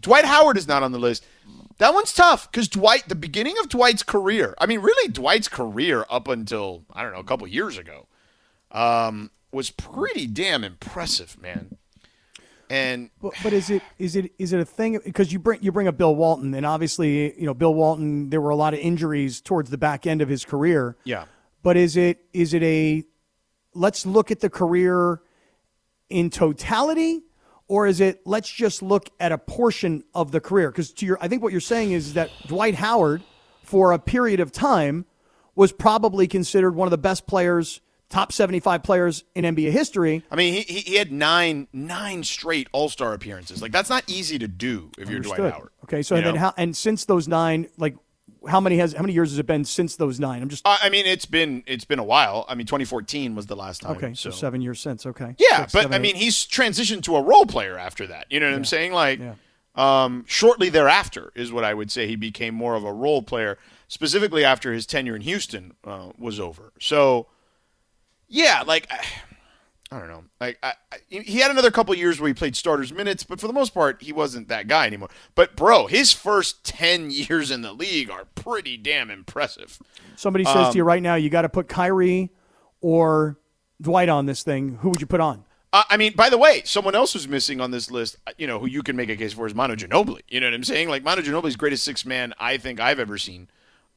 Dwight 0.00 0.24
Howard 0.24 0.56
is 0.56 0.68
not 0.68 0.82
on 0.82 0.92
the 0.92 0.98
list. 0.98 1.26
That 1.78 1.94
one's 1.94 2.12
tough 2.12 2.50
because 2.50 2.68
Dwight, 2.68 3.08
the 3.08 3.14
beginning 3.14 3.54
of 3.60 3.68
Dwight's 3.68 4.02
career, 4.02 4.54
I 4.58 4.66
mean, 4.66 4.80
really, 4.80 5.10
Dwight's 5.10 5.48
career 5.48 6.04
up 6.10 6.26
until, 6.26 6.84
I 6.92 7.02
don't 7.02 7.12
know, 7.12 7.20
a 7.20 7.24
couple 7.24 7.46
years 7.46 7.78
ago, 7.78 8.06
um, 8.72 9.30
was 9.52 9.70
pretty 9.70 10.26
damn 10.26 10.64
impressive, 10.64 11.40
man. 11.40 11.77
And 12.70 13.10
But, 13.20 13.32
but 13.42 13.52
is 13.52 13.70
it 13.70 13.82
is 13.98 14.14
it 14.16 14.32
is 14.38 14.52
it 14.52 14.60
a 14.60 14.64
thing? 14.64 14.98
Because 15.04 15.32
you 15.32 15.38
bring 15.38 15.62
you 15.62 15.72
bring 15.72 15.88
up 15.88 15.96
Bill 15.96 16.14
Walton 16.14 16.52
and 16.54 16.66
obviously 16.66 17.38
you 17.38 17.46
know 17.46 17.54
Bill 17.54 17.74
Walton 17.74 18.30
there 18.30 18.40
were 18.40 18.50
a 18.50 18.56
lot 18.56 18.74
of 18.74 18.80
injuries 18.80 19.40
towards 19.40 19.70
the 19.70 19.78
back 19.78 20.06
end 20.06 20.20
of 20.20 20.28
his 20.28 20.44
career. 20.44 20.96
yeah, 21.04 21.24
But 21.62 21.76
is 21.76 21.96
it 21.96 22.18
is 22.32 22.52
it 22.54 22.62
a 22.62 23.04
let's 23.74 24.04
look 24.04 24.30
at 24.30 24.40
the 24.40 24.50
career 24.50 25.22
in 26.10 26.30
totality 26.30 27.22
or 27.68 27.86
is 27.86 28.00
it 28.00 28.20
let's 28.26 28.50
just 28.50 28.82
look 28.82 29.10
at 29.20 29.32
a 29.32 29.38
portion 29.38 30.04
of 30.14 30.30
the 30.30 30.40
career? 30.40 30.70
Because 30.70 30.92
to 30.94 31.06
your 31.06 31.18
I 31.20 31.28
think 31.28 31.42
what 31.42 31.52
you're 31.52 31.60
saying 31.60 31.92
is 31.92 32.14
that 32.14 32.30
Dwight 32.46 32.74
Howard 32.74 33.22
for 33.62 33.92
a 33.92 33.98
period 33.98 34.40
of 34.40 34.52
time 34.52 35.06
was 35.54 35.72
probably 35.72 36.26
considered 36.28 36.74
one 36.74 36.86
of 36.86 36.90
the 36.90 36.98
best 36.98 37.26
players 37.26 37.80
top 38.10 38.32
75 38.32 38.82
players 38.82 39.24
in 39.34 39.44
NBA 39.44 39.70
history 39.70 40.22
I 40.30 40.36
mean, 40.36 40.54
he, 40.54 40.62
he 40.80 40.96
had 40.96 41.12
nine 41.12 41.68
nine 41.72 42.24
straight 42.24 42.68
All 42.72 42.88
Star 42.88 43.12
appearances. 43.12 43.60
Like 43.60 43.72
that's 43.72 43.90
not 43.90 44.04
easy 44.06 44.38
to 44.38 44.48
do 44.48 44.90
if 44.98 45.10
you're 45.10 45.20
Dwight 45.20 45.40
Howard. 45.40 45.70
Okay, 45.84 46.02
so 46.02 46.16
and 46.16 46.24
then 46.26 46.34
how 46.36 46.54
and 46.56 46.76
since 46.76 47.04
those 47.04 47.28
9 47.28 47.68
like 47.76 47.96
how 48.48 48.60
many 48.60 48.78
has 48.78 48.92
how 48.92 49.02
many 49.02 49.12
years 49.12 49.30
has 49.30 49.38
it 49.38 49.46
been 49.46 49.64
since 49.64 49.96
those 49.96 50.18
9? 50.20 50.40
I'm 50.40 50.48
just 50.48 50.66
I 50.66 50.78
I 50.84 50.88
mean, 50.90 51.04
it's 51.06 51.26
been 51.26 51.64
it's 51.66 51.84
been 51.84 51.98
a 51.98 52.04
while. 52.04 52.46
I 52.48 52.54
mean, 52.54 52.66
2014 52.66 53.34
was 53.34 53.46
the 53.46 53.56
last 53.56 53.82
time. 53.82 53.96
Okay, 53.96 54.14
so, 54.14 54.30
7 54.30 54.60
years 54.62 54.80
since, 54.80 55.04
okay. 55.06 55.34
Yeah, 55.38 55.62
Six, 55.62 55.72
but 55.72 55.82
seven, 55.82 55.92
I 55.92 55.96
eight. 55.96 56.00
mean, 56.02 56.14
he's 56.16 56.46
transitioned 56.46 57.02
to 57.04 57.16
a 57.16 57.22
role 57.22 57.46
player 57.46 57.76
after 57.76 58.06
that. 58.06 58.26
You 58.30 58.40
know 58.40 58.48
what 58.48 58.54
I'm 58.56 58.64
saying? 58.64 58.92
Like, 58.92 59.18
Yeah. 59.18 59.34
um, 59.74 60.24
shortly 60.26 60.68
thereafter 60.70 61.32
is 61.34 61.52
what 61.52 61.64
I 61.64 61.74
would 61.74 61.90
say 61.90 62.06
he 62.06 62.16
became 62.16 62.54
more 62.54 62.74
of 62.74 62.84
a 62.84 62.92
role 62.92 63.22
player, 63.22 63.58
specifically 63.88 64.44
after 64.44 64.72
his 64.72 64.86
tenure 64.86 65.16
in 65.16 65.22
Houston 65.22 65.72
uh, 65.84 66.10
was 66.16 66.38
over. 66.40 66.72
So, 66.80 67.26
yeah, 68.28 68.62
like 68.66 68.86
I, 68.90 69.04
I 69.90 69.98
don't 69.98 70.08
know, 70.08 70.24
like 70.40 70.58
I, 70.62 70.74
I, 70.92 70.96
he 71.08 71.38
had 71.38 71.50
another 71.50 71.70
couple 71.70 71.94
years 71.94 72.20
where 72.20 72.28
he 72.28 72.34
played 72.34 72.54
starters 72.54 72.92
minutes, 72.92 73.22
but 73.22 73.40
for 73.40 73.46
the 73.46 73.54
most 73.54 73.72
part, 73.72 74.02
he 74.02 74.12
wasn't 74.12 74.48
that 74.48 74.68
guy 74.68 74.86
anymore. 74.86 75.08
But 75.34 75.56
bro, 75.56 75.86
his 75.86 76.12
first 76.12 76.64
ten 76.64 77.10
years 77.10 77.50
in 77.50 77.62
the 77.62 77.72
league 77.72 78.10
are 78.10 78.26
pretty 78.34 78.76
damn 78.76 79.10
impressive. 79.10 79.78
Somebody 80.16 80.44
says 80.44 80.56
um, 80.56 80.72
to 80.72 80.76
you 80.76 80.84
right 80.84 81.02
now, 81.02 81.14
you 81.14 81.30
got 81.30 81.42
to 81.42 81.48
put 81.48 81.68
Kyrie 81.68 82.30
or 82.80 83.38
Dwight 83.80 84.08
on 84.08 84.26
this 84.26 84.42
thing. 84.42 84.78
Who 84.80 84.90
would 84.90 85.00
you 85.00 85.06
put 85.06 85.20
on? 85.20 85.44
Uh, 85.72 85.82
I 85.90 85.96
mean, 85.96 86.14
by 86.14 86.30
the 86.30 86.38
way, 86.38 86.62
someone 86.64 86.94
else 86.94 87.12
who's 87.12 87.28
missing 87.28 87.60
on 87.60 87.70
this 87.70 87.90
list, 87.90 88.16
uh, 88.26 88.32
you 88.38 88.46
know, 88.46 88.58
who 88.58 88.66
you 88.66 88.82
can 88.82 88.96
make 88.96 89.10
a 89.10 89.16
case 89.16 89.34
for 89.34 89.46
is 89.46 89.54
Manu 89.54 89.76
Ginobili. 89.76 90.22
You 90.28 90.40
know 90.40 90.46
what 90.46 90.54
I'm 90.54 90.64
saying? 90.64 90.88
Like 90.88 91.02
Manu 91.02 91.22
Ginobili's 91.22 91.56
greatest 91.56 91.84
six 91.84 92.06
man 92.06 92.32
I 92.38 92.56
think 92.56 92.80
I've 92.80 92.98
ever 92.98 93.18
seen, 93.18 93.48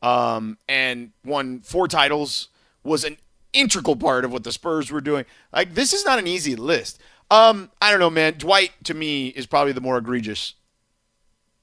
um, 0.02 0.58
and 0.68 1.12
won 1.24 1.62
four 1.62 1.88
titles. 1.88 2.50
Was 2.84 3.04
an 3.04 3.18
integral 3.54 3.96
part 3.96 4.26
of 4.26 4.32
what 4.32 4.44
the 4.44 4.52
Spurs 4.52 4.92
were 4.92 5.02
doing. 5.02 5.26
Like 5.54 5.74
this 5.74 5.94
is 5.94 6.06
not 6.06 6.20
an 6.20 6.28
easy 6.28 6.56
list. 6.56 7.00
Um, 7.30 7.72
I 7.82 7.92
don't 7.92 8.00
know, 8.00 8.10
man. 8.10 8.34
Dwight 8.38 8.72
to 8.86 8.94
me 8.94 9.28
is 9.28 9.46
probably 9.46 9.72
the 9.74 9.82
more 9.82 9.98
egregious, 9.98 10.56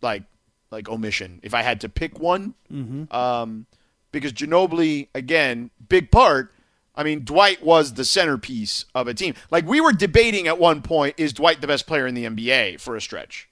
like 0.01 0.22
like 0.70 0.88
omission. 0.88 1.40
If 1.42 1.55
I 1.55 1.62
had 1.62 1.81
to 1.83 1.88
pick 1.88 2.18
one, 2.18 2.55
um, 3.11 3.66
because 4.12 4.33
Ginobili 4.33 5.09
again, 5.14 5.70
big 5.88 6.11
part. 6.11 6.53
I 6.94 7.05
mean, 7.05 7.24
Dwight 7.24 7.62
was 7.62 7.94
the 7.94 8.05
centerpiece 8.05 8.85
of 8.92 9.07
a 9.07 9.14
team. 9.14 9.35
Like 9.53 9.66
we 9.66 9.81
were 9.81 9.92
debating 9.92 10.48
at 10.48 10.59
one 10.59 10.83
point, 10.83 11.14
is 11.16 11.33
Dwight 11.33 11.61
the 11.61 11.68
best 11.68 11.87
player 11.87 12.07
in 12.09 12.14
the 12.14 12.24
NBA 12.24 12.81
for 12.81 12.96
a 12.96 13.01
stretch 13.01 13.48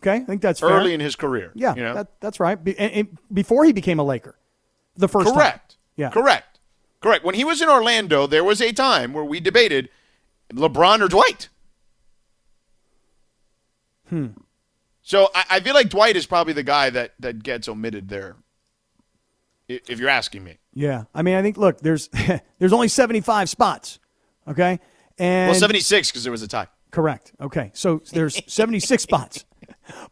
Okay, 0.00 0.16
I 0.16 0.20
think 0.20 0.42
that's 0.42 0.60
fair. 0.60 0.70
early 0.70 0.94
in 0.94 1.00
his 1.00 1.16
career? 1.16 1.50
yeah, 1.54 1.74
you 1.74 1.82
know? 1.82 1.94
that, 1.94 2.08
that's 2.20 2.38
right. 2.40 2.62
Be, 2.62 2.78
and, 2.78 2.92
and 2.92 3.18
before 3.32 3.64
he 3.64 3.72
became 3.72 3.98
a 3.98 4.04
Laker, 4.04 4.36
the 4.96 5.08
first 5.08 5.26
time. 5.28 5.34
correct. 5.34 5.76
Yeah, 5.96 6.10
correct, 6.10 6.51
correct. 7.02 7.24
When 7.24 7.34
he 7.34 7.44
was 7.44 7.60
in 7.60 7.68
Orlando, 7.68 8.26
there 8.26 8.44
was 8.44 8.60
a 8.60 8.72
time 8.72 9.12
where 9.12 9.24
we 9.24 9.40
debated 9.40 9.88
LeBron 10.52 11.00
or 11.00 11.08
Dwight. 11.08 11.48
Hmm. 14.08 14.28
So 15.02 15.30
I, 15.34 15.44
I 15.50 15.60
feel 15.60 15.74
like 15.74 15.88
Dwight 15.88 16.16
is 16.16 16.26
probably 16.26 16.52
the 16.52 16.62
guy 16.62 16.90
that 16.90 17.14
that 17.20 17.42
gets 17.42 17.68
omitted 17.68 18.08
there. 18.08 18.36
If 19.68 19.98
you're 19.98 20.08
asking 20.08 20.44
me. 20.44 20.58
Yeah, 20.74 21.04
I 21.14 21.22
mean, 21.22 21.34
I 21.34 21.42
think 21.42 21.56
look, 21.56 21.80
there's 21.80 22.08
there's 22.58 22.72
only 22.72 22.88
75 22.88 23.48
spots. 23.48 23.98
Okay, 24.46 24.80
and 25.18 25.50
Well, 25.50 25.58
76 25.58 26.10
because 26.10 26.24
there 26.24 26.32
was 26.32 26.42
a 26.42 26.48
tie. 26.48 26.68
Correct. 26.90 27.32
Okay. 27.40 27.70
So 27.74 28.02
there's 28.12 28.40
76 28.52 29.02
spots. 29.02 29.44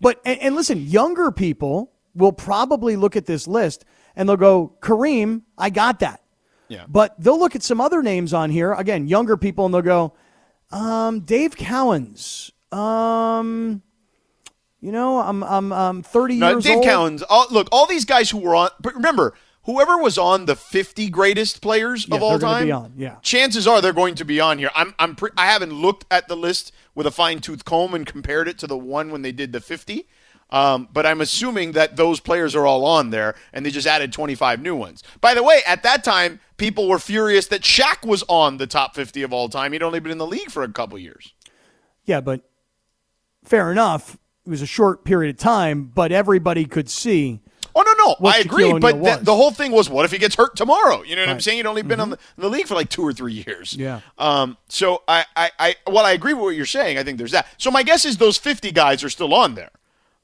But 0.01 0.21
and, 0.25 0.41
and 0.41 0.57
listen, 0.57 0.81
younger 0.87 1.31
people 1.31 1.93
will 2.15 2.33
probably 2.33 2.97
look 2.97 3.15
at 3.17 3.27
this 3.27 3.47
list 3.47 3.85
and 4.17 4.29
they'll 4.29 4.37
go, 4.37 4.77
Kareem, 4.81 5.43
I 5.57 5.71
got 5.71 6.01
that. 6.01 6.23
Yeah. 6.71 6.85
But 6.89 7.15
they'll 7.19 7.39
look 7.39 7.55
at 7.55 7.63
some 7.63 7.81
other 7.81 8.03
names 8.03 8.33
on 8.33 8.49
here, 8.49 8.73
again, 8.73 9.07
younger 9.09 9.37
people, 9.37 9.67
and 9.67 9.75
they'll 9.75 9.83
go, 9.83 10.15
um, 10.71 11.21
Dave 11.21 11.57
Cowens. 11.57 12.51
Um, 12.73 13.83
you 14.81 14.93
know, 14.93 15.19
I'm 15.21 15.43
I'm 15.45 15.73
I'm 15.73 16.03
30 16.03 16.37
No, 16.37 16.51
years 16.53 16.65
Dave 16.65 16.77
old. 16.77 16.87
Cowens. 16.87 17.23
All, 17.29 17.47
look, 17.51 17.69
all 17.73 17.87
these 17.87 18.05
guys 18.05 18.31
who 18.31 18.39
were 18.39 18.55
on, 18.55 18.71
but 18.81 18.95
remember, 18.95 19.35
whoever 19.65 19.99
was 19.99 20.17
on 20.17 20.47
the 20.47 20.55
50 20.57 21.11
greatest 21.11 21.61
players 21.61 22.07
Yeah, 22.09 22.15
of 22.17 22.23
all 22.23 22.39
time, 22.39 22.93
yeah. 22.97 23.17
chances 23.23 23.67
are 23.67 23.81
they're 23.83 23.93
going 23.93 24.15
to 24.15 24.25
be 24.25 24.41
on 24.41 24.59
here. 24.59 24.71
I'm, 24.75 24.95
I'm, 24.99 25.17
pre- 25.17 25.31
I 25.37 25.47
haven't 25.47 25.73
looked 25.75 26.07
at 26.11 26.29
the 26.29 26.37
list 26.37 26.73
with 26.95 27.07
a 27.07 27.11
fine 27.11 27.41
tooth 27.41 27.65
comb 27.65 27.93
and 27.95 28.07
compared 28.07 28.49
it 28.49 28.57
to 28.59 28.67
the 28.67 28.79
one 28.79 29.11
when 29.11 29.23
they 29.23 29.33
did 29.33 29.53
the 29.53 29.61
50. 29.61 30.07
Um, 30.51 30.89
but 30.93 31.07
I'm 31.07 31.21
assuming 31.21 31.73
that 31.73 31.97
those 31.97 32.21
players 32.21 32.55
are 32.55 32.67
all 32.67 32.85
on 32.85 33.11
there, 33.11 33.35
and 33.53 33.65
they 33.65 33.71
just 33.71 33.87
added 33.87 34.13
25 34.13 34.61
new 34.61 34.75
ones. 34.75 35.03
By 35.21 35.35
the 35.35 35.43
way, 35.43 35.61
at 35.67 35.83
that 35.85 36.03
time, 36.05 36.41
people 36.57 36.89
were 36.89 36.99
furious 36.99 37.47
that 37.49 37.63
Shaq 37.63 38.07
was 38.07 38.25
on 38.29 38.57
the 38.57 38.67
top 38.67 38.95
50 38.95 39.23
of 39.23 39.33
all 39.33 39.49
time. 39.49 39.73
He'd 39.73 39.83
only 39.83 40.01
been 40.01 40.13
in 40.13 40.19
the 40.19 40.27
league 40.27 40.51
for 40.51 40.63
a 40.63 40.73
couple 40.73 40.99
years. 40.99 41.35
Yeah, 42.05 42.21
but 42.21 42.43
fair 43.45 43.71
enough. 43.71 44.17
It 44.47 44.51
was 44.51 44.63
a 44.63 44.67
short 44.67 45.05
period 45.05 45.35
of 45.35 45.39
time, 45.39 45.85
but 45.85 46.13
everybody 46.13 46.65
could 46.65 46.89
see. 46.89 47.41
Oh 47.75 47.83
no, 47.83 48.05
no, 48.05 48.29
I 48.29 48.41
Shaquille 48.41 48.45
agree. 48.47 48.65
O'Neal 48.65 48.81
But 48.81 49.19
the, 49.19 49.25
the 49.27 49.35
whole 49.37 49.53
thing 49.53 49.71
was, 49.71 49.89
what 49.89 50.05
if 50.05 50.11
he 50.11 50.19
gets 50.19 50.35
hurt 50.35 50.57
tomorrow? 50.57 51.03
You 51.03 51.15
know 51.15 51.23
what 51.23 51.31
I'm 51.31 51.41
saying? 51.41 51.59
He'd 51.59 51.67
only 51.67 51.83
been 51.83 52.01
on 52.01 52.11
the, 52.11 52.19
in 52.37 52.43
the 52.43 52.51
league 52.51 52.67
for 52.67 52.75
like 52.75 52.89
two 52.89 53.03
or 53.03 53.13
three 53.13 53.35
years. 53.35 53.75
Yeah. 53.75 54.01
Um. 54.19 54.57
So 54.69 55.03
I, 55.07 55.25
I, 55.37 55.51
I, 55.59 55.77
well, 55.87 56.05
I 56.05 56.13
agree 56.13 56.35
with 56.35 56.43
what 56.43 56.57
you're 56.57 56.67
saying. 56.67 56.99
I 56.99 57.05
think 57.05 57.19
there's 57.19 57.31
that. 57.31 57.47
So 57.59 57.71
my 57.71 57.83
guess 57.83 58.05
is 58.05 58.17
those 58.17 58.39
50 58.39 58.73
guys 58.73 59.05
are 59.05 59.09
still 59.09 59.33
on 59.35 59.55
there, 59.55 59.71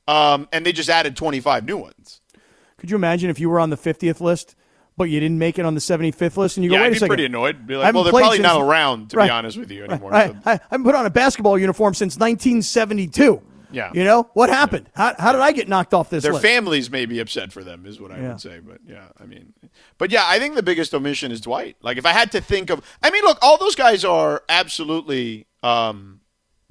um, 0.08 0.48
and 0.52 0.64
they 0.64 0.72
just 0.72 0.88
added 0.88 1.16
25 1.16 1.64
new 1.64 1.76
ones. 1.78 2.20
Could 2.78 2.90
you 2.90 2.96
imagine 2.96 3.30
if 3.30 3.40
you 3.40 3.48
were 3.50 3.58
on 3.60 3.70
the 3.70 3.76
50th 3.76 4.20
list, 4.20 4.54
but 4.96 5.04
you 5.04 5.20
didn't 5.20 5.38
make 5.38 5.58
it 5.58 5.64
on 5.64 5.74
the 5.74 5.80
75th 5.80 6.36
list, 6.36 6.56
and 6.56 6.64
you 6.64 6.70
go, 6.70 6.76
yeah, 6.76 6.82
wait 6.82 6.86
I'd 6.86 6.88
a 6.88 6.92
be 6.92 6.98
second. 6.98 7.08
pretty 7.08 7.24
annoyed. 7.26 7.66
Be 7.66 7.76
like, 7.76 7.92
well, 7.94 8.02
they're 8.04 8.12
probably 8.12 8.38
not 8.38 8.60
around 8.60 9.10
to 9.10 9.16
Right. 9.16 9.26
be 9.26 9.30
honest 9.30 9.58
with 9.58 9.70
you 9.70 9.84
anymore. 9.84 10.10
Right. 10.10 10.32
so- 10.32 10.38
I, 10.46 10.52
I 10.54 10.60
haven't 10.70 10.84
put 10.84 10.94
on 10.94 11.04
a 11.06 11.10
basketball 11.10 11.58
uniform 11.58 11.94
since 11.94 12.16
1972. 12.18 13.42
Yeah. 13.72 13.90
You 13.92 14.04
know 14.04 14.30
what 14.34 14.48
happened? 14.48 14.88
How, 14.94 15.14
how 15.18 15.32
did 15.32 15.40
I 15.40 15.52
get 15.52 15.68
knocked 15.68 15.92
off 15.92 16.08
this 16.08 16.22
Their 16.22 16.32
list? 16.32 16.44
families 16.44 16.88
may 16.90 17.04
be 17.04 17.18
upset 17.18 17.52
for 17.52 17.64
them, 17.64 17.84
is 17.84 18.00
what 18.00 18.12
I 18.12 18.18
Yeah. 18.20 18.28
would 18.28 18.40
say. 18.40 18.60
But 18.60 18.78
yeah, 18.86 19.08
I 19.20 19.26
mean, 19.26 19.52
but 19.98 20.10
yeah, 20.12 20.22
I 20.24 20.38
think 20.38 20.54
the 20.54 20.62
biggest 20.62 20.94
omission 20.94 21.32
is 21.32 21.40
Dwight. 21.40 21.76
Like, 21.82 21.98
if 21.98 22.06
I 22.06 22.12
had 22.12 22.30
to 22.32 22.40
think 22.40 22.70
of, 22.70 22.80
I 23.02 23.10
mean, 23.10 23.24
look, 23.24 23.38
all 23.42 23.58
those 23.58 23.74
guys 23.74 24.04
are 24.04 24.44
absolutely 24.48 25.46
um, 25.62 26.20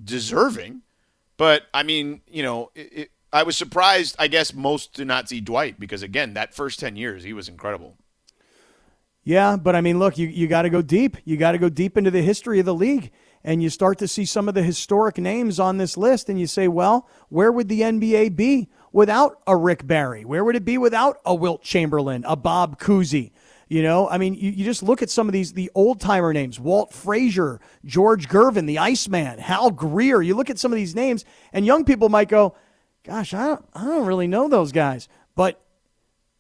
deserving, 0.04 0.82
but 1.38 1.64
I 1.74 1.84
mean, 1.84 2.22
you 2.28 2.44
know, 2.44 2.72
it, 2.76 3.12
I 3.36 3.44
was 3.44 3.58
surprised. 3.58 4.16
I 4.18 4.28
guess 4.30 4.54
most 4.54 4.94
do 4.94 5.04
not 5.04 5.28
see 5.28 5.42
Dwight 5.42 5.78
because 5.78 6.02
again, 6.02 6.36
that 6.36 6.54
first 6.54 6.80
ten 6.80 6.96
years 6.96 7.26
he 7.26 7.34
was 7.34 7.50
incredible. 7.50 7.98
Yeah, 9.26 9.58
but 9.58 9.76
I 9.76 9.82
mean, 9.82 10.00
look, 10.00 10.18
you, 10.18 10.28
you 10.28 10.48
got 10.48 10.62
to 10.62 10.70
go 10.70 10.82
deep. 10.82 11.18
You 11.26 11.36
got 11.36 11.52
to 11.52 11.58
go 11.58 11.68
deep 11.68 11.98
into 11.98 12.12
the 12.12 12.22
history 12.22 12.60
of 12.60 12.66
the 12.66 12.74
league. 12.74 13.12
And 13.44 13.62
you 13.62 13.70
start 13.70 13.98
to 13.98 14.08
see 14.08 14.24
some 14.24 14.48
of 14.48 14.56
the 14.56 14.64
historic 14.64 15.18
names 15.18 15.60
on 15.60 15.78
this 15.78 15.98
list, 15.98 16.30
and 16.30 16.40
you 16.40 16.48
say, 16.48 16.68
well, 16.68 17.08
where 17.30 17.52
would 17.52 17.68
the 17.68 17.82
NBA 17.82 18.36
be 18.36 18.70
without 18.92 19.42
a 19.46 19.56
Rick 19.56 19.86
Barry? 19.86 20.24
Where 20.26 20.44
would 20.44 20.56
it 20.56 20.66
be 20.66 20.78
without 20.78 21.18
a 21.26 21.36
Wilt 21.36 21.62
Chamberlain, 21.62 22.24
a 22.26 22.36
Bob 22.36 22.80
Cousy? 22.80 23.34
You 23.68 23.84
know, 23.84 24.08
I 24.10 24.18
mean, 24.18 24.36
you, 24.36 24.50
you 24.52 24.64
just 24.64 24.82
look 24.82 25.02
at 25.02 25.10
some 25.10 25.28
of 25.28 25.34
these, 25.34 25.54
the 25.54 25.70
old 25.76 26.00
timer 26.00 26.34
names 26.34 26.60
Walt 26.60 26.94
Frazier, 26.94 27.60
George 27.84 28.30
Gervin, 28.30 28.66
the 28.66 28.80
Iceman, 28.80 29.40
Hal 29.40 29.72
Greer. 29.72 30.22
You 30.22 30.36
look 30.36 30.50
at 30.50 30.58
some 30.58 30.72
of 30.72 30.78
these 30.78 30.96
names, 30.96 31.26
and 31.52 31.66
young 31.66 31.84
people 31.84 32.10
might 32.10 32.30
go, 32.30 32.56
gosh, 33.06 33.34
I 33.34 33.48
don't, 33.48 33.66
I 33.74 33.86
don't 33.86 34.06
really 34.06 34.28
know 34.28 34.48
those 34.48 34.72
guys. 34.72 35.08
But 35.36 35.62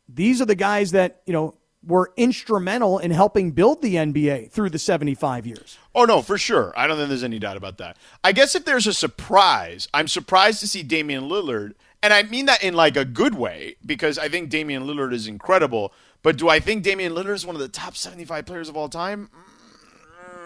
these 0.07 0.41
are 0.41 0.45
the 0.45 0.55
guys 0.55 0.91
that, 0.91 1.21
you 1.25 1.33
know, 1.33 1.55
were 1.85 2.11
instrumental 2.17 2.97
in 2.97 3.11
helping 3.11 3.51
build 3.51 3.81
the 3.81 3.95
NBA 3.95 4.49
through 4.49 4.71
the 4.71 4.79
75 4.79 5.45
years. 5.45 5.77
Oh 5.93 6.05
no, 6.05 6.21
for 6.21 6.37
sure. 6.37 6.73
I 6.75 6.87
don't 6.87 6.97
think 6.97 7.09
there's 7.09 7.23
any 7.23 7.39
doubt 7.39 7.57
about 7.57 7.77
that. 7.77 7.97
I 8.23 8.31
guess 8.31 8.55
if 8.55 8.65
there's 8.65 8.87
a 8.87 8.93
surprise, 8.93 9.87
I'm 9.93 10.07
surprised 10.07 10.59
to 10.61 10.67
see 10.67 10.81
Damian 10.81 11.25
Lillard, 11.25 11.73
and 12.01 12.11
I 12.13 12.23
mean 12.23 12.47
that 12.47 12.63
in 12.63 12.73
like 12.73 12.97
a 12.97 13.05
good 13.05 13.35
way 13.35 13.75
because 13.85 14.17
I 14.17 14.29
think 14.29 14.49
Damian 14.49 14.83
Lillard 14.83 15.13
is 15.13 15.27
incredible. 15.27 15.93
But 16.23 16.37
do 16.37 16.49
I 16.49 16.59
think 16.59 16.83
Damian 16.83 17.13
Lillard 17.13 17.35
is 17.35 17.45
one 17.45 17.55
of 17.55 17.61
the 17.61 17.67
top 17.67 17.95
75 17.95 18.47
players 18.47 18.67
of 18.67 18.75
all 18.75 18.89
time? 18.89 19.29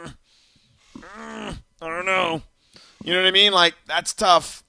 Mm, 0.04 0.14
mm, 0.98 1.58
I 1.82 1.88
don't 1.88 2.06
know. 2.06 2.42
You 3.04 3.14
know 3.14 3.22
what 3.22 3.28
I 3.28 3.32
mean? 3.32 3.54
Like 3.54 3.76
that's 3.88 4.14
tough. 4.14 4.64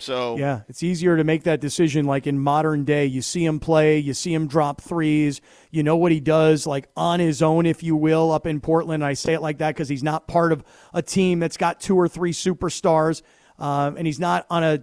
So 0.00 0.36
yeah, 0.36 0.62
it's 0.68 0.82
easier 0.82 1.16
to 1.16 1.24
make 1.24 1.44
that 1.44 1.60
decision. 1.60 2.06
Like 2.06 2.26
in 2.26 2.38
modern 2.38 2.84
day, 2.84 3.06
you 3.06 3.22
see 3.22 3.44
him 3.44 3.60
play, 3.60 3.98
you 3.98 4.14
see 4.14 4.32
him 4.32 4.46
drop 4.46 4.80
threes, 4.80 5.40
you 5.70 5.82
know 5.82 5.96
what 5.96 6.12
he 6.12 6.20
does, 6.20 6.66
like 6.66 6.88
on 6.96 7.20
his 7.20 7.42
own, 7.42 7.66
if 7.66 7.82
you 7.82 7.96
will, 7.96 8.32
up 8.32 8.46
in 8.46 8.60
Portland. 8.60 9.04
I 9.04 9.14
say 9.14 9.34
it 9.34 9.42
like 9.42 9.58
that 9.58 9.74
because 9.74 9.88
he's 9.88 10.02
not 10.02 10.26
part 10.26 10.52
of 10.52 10.64
a 10.94 11.02
team 11.02 11.38
that's 11.38 11.56
got 11.56 11.80
two 11.80 11.96
or 11.96 12.08
three 12.08 12.32
superstars, 12.32 13.22
um, 13.58 13.96
and 13.96 14.06
he's 14.06 14.20
not 14.20 14.46
on 14.50 14.64
a 14.64 14.82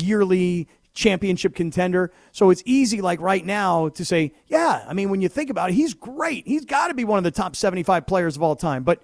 yearly 0.00 0.68
championship 0.92 1.54
contender. 1.54 2.12
So 2.32 2.50
it's 2.50 2.62
easy, 2.66 3.00
like 3.00 3.20
right 3.20 3.44
now, 3.44 3.88
to 3.90 4.04
say, 4.04 4.32
yeah. 4.48 4.84
I 4.86 4.92
mean, 4.94 5.10
when 5.10 5.20
you 5.20 5.28
think 5.28 5.48
about 5.48 5.70
it, 5.70 5.74
he's 5.74 5.94
great. 5.94 6.46
He's 6.46 6.64
got 6.64 6.88
to 6.88 6.94
be 6.94 7.04
one 7.04 7.18
of 7.18 7.24
the 7.24 7.30
top 7.30 7.56
seventy-five 7.56 8.06
players 8.06 8.36
of 8.36 8.42
all 8.42 8.56
time. 8.56 8.82
But 8.84 9.02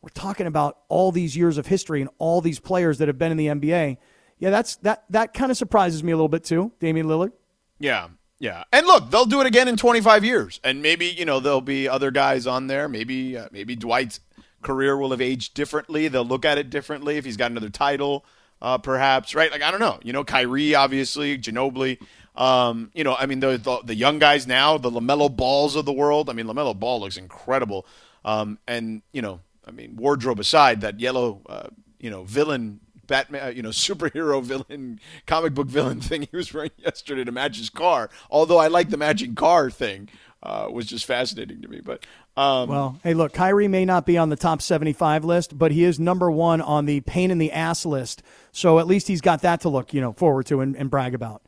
we're 0.00 0.08
talking 0.10 0.46
about 0.46 0.78
all 0.88 1.10
these 1.10 1.36
years 1.36 1.58
of 1.58 1.66
history 1.66 2.00
and 2.00 2.08
all 2.18 2.40
these 2.40 2.60
players 2.60 2.98
that 2.98 3.08
have 3.08 3.18
been 3.18 3.32
in 3.32 3.36
the 3.36 3.48
NBA 3.48 3.98
yeah, 4.38 4.50
that's 4.50 4.76
that 4.76 5.04
that 5.10 5.34
kind 5.34 5.50
of 5.50 5.56
surprises 5.56 6.02
me 6.02 6.12
a 6.12 6.16
little 6.16 6.28
bit 6.28 6.44
too, 6.44 6.72
Damian 6.80 7.06
Lillard. 7.06 7.32
Yeah. 7.78 8.08
Yeah. 8.38 8.64
And 8.72 8.86
look, 8.86 9.10
they'll 9.10 9.24
do 9.24 9.40
it 9.40 9.46
again 9.46 9.66
in 9.66 9.76
25 9.76 10.24
years. 10.24 10.60
And 10.62 10.82
maybe, 10.82 11.06
you 11.06 11.24
know, 11.24 11.40
there'll 11.40 11.62
be 11.62 11.88
other 11.88 12.10
guys 12.10 12.46
on 12.46 12.66
there. 12.66 12.88
Maybe 12.88 13.36
uh, 13.36 13.48
maybe 13.50 13.76
Dwight's 13.76 14.20
career 14.62 14.96
will 14.96 15.10
have 15.10 15.20
aged 15.20 15.54
differently. 15.54 16.08
They'll 16.08 16.24
look 16.24 16.44
at 16.44 16.58
it 16.58 16.68
differently 16.68 17.16
if 17.16 17.24
he's 17.24 17.36
got 17.36 17.50
another 17.50 17.70
title, 17.70 18.24
uh, 18.60 18.78
perhaps, 18.78 19.34
right? 19.34 19.50
Like 19.50 19.62
I 19.62 19.70
don't 19.70 19.80
know. 19.80 19.98
You 20.02 20.12
know, 20.12 20.24
Kyrie 20.24 20.74
obviously, 20.74 21.38
Ginobili. 21.38 21.98
Um, 22.34 22.90
you 22.94 23.04
know, 23.04 23.16
I 23.18 23.24
mean 23.24 23.40
the, 23.40 23.56
the, 23.56 23.80
the 23.82 23.94
young 23.94 24.18
guys 24.18 24.46
now, 24.46 24.76
the 24.76 24.90
LaMelo 24.90 25.34
Balls 25.34 25.74
of 25.74 25.86
the 25.86 25.92
world. 25.92 26.28
I 26.28 26.34
mean, 26.34 26.46
LaMelo 26.46 26.78
Ball 26.78 27.00
looks 27.00 27.16
incredible. 27.16 27.86
Um, 28.22 28.58
and 28.66 29.00
you 29.12 29.22
know, 29.22 29.40
I 29.66 29.70
mean, 29.70 29.96
wardrobe 29.96 30.40
aside, 30.40 30.82
that 30.82 31.00
yellow, 31.00 31.40
uh, 31.48 31.68
you 31.98 32.10
know, 32.10 32.24
villain 32.24 32.80
Batman, 33.06 33.44
uh, 33.44 33.50
you 33.50 33.62
know, 33.62 33.68
superhero 33.70 34.42
villain, 34.42 35.00
comic 35.26 35.54
book 35.54 35.68
villain 35.68 36.00
thing 36.00 36.22
he 36.30 36.36
was 36.36 36.52
wearing 36.52 36.70
yesterday 36.78 37.24
to 37.24 37.32
match 37.32 37.58
his 37.58 37.70
car. 37.70 38.10
Although 38.30 38.58
I 38.58 38.68
like 38.68 38.90
the 38.90 38.96
matching 38.96 39.34
car 39.34 39.70
thing, 39.70 40.08
uh, 40.42 40.68
was 40.70 40.86
just 40.86 41.06
fascinating 41.06 41.62
to 41.62 41.68
me. 41.68 41.80
But 41.80 42.04
um, 42.36 42.68
well, 42.68 43.00
hey, 43.02 43.14
look, 43.14 43.32
Kyrie 43.32 43.68
may 43.68 43.84
not 43.84 44.06
be 44.06 44.18
on 44.18 44.28
the 44.28 44.36
top 44.36 44.62
seventy-five 44.62 45.24
list, 45.24 45.58
but 45.58 45.72
he 45.72 45.84
is 45.84 45.98
number 45.98 46.30
one 46.30 46.60
on 46.60 46.86
the 46.86 47.00
pain 47.00 47.30
in 47.30 47.38
the 47.38 47.52
ass 47.52 47.86
list. 47.86 48.22
So 48.52 48.78
at 48.78 48.86
least 48.86 49.08
he's 49.08 49.20
got 49.20 49.42
that 49.42 49.62
to 49.62 49.68
look, 49.68 49.92
you 49.92 50.00
know, 50.00 50.12
forward 50.12 50.46
to 50.46 50.60
and, 50.60 50.76
and 50.76 50.90
brag 50.90 51.14
about. 51.14 51.42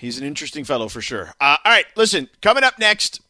He's 0.00 0.18
an 0.18 0.26
interesting 0.26 0.64
fellow 0.64 0.88
for 0.88 1.00
sure. 1.00 1.34
Uh, 1.40 1.56
all 1.64 1.72
right, 1.72 1.86
listen, 1.96 2.28
coming 2.40 2.62
up 2.62 2.78
next, 2.78 3.20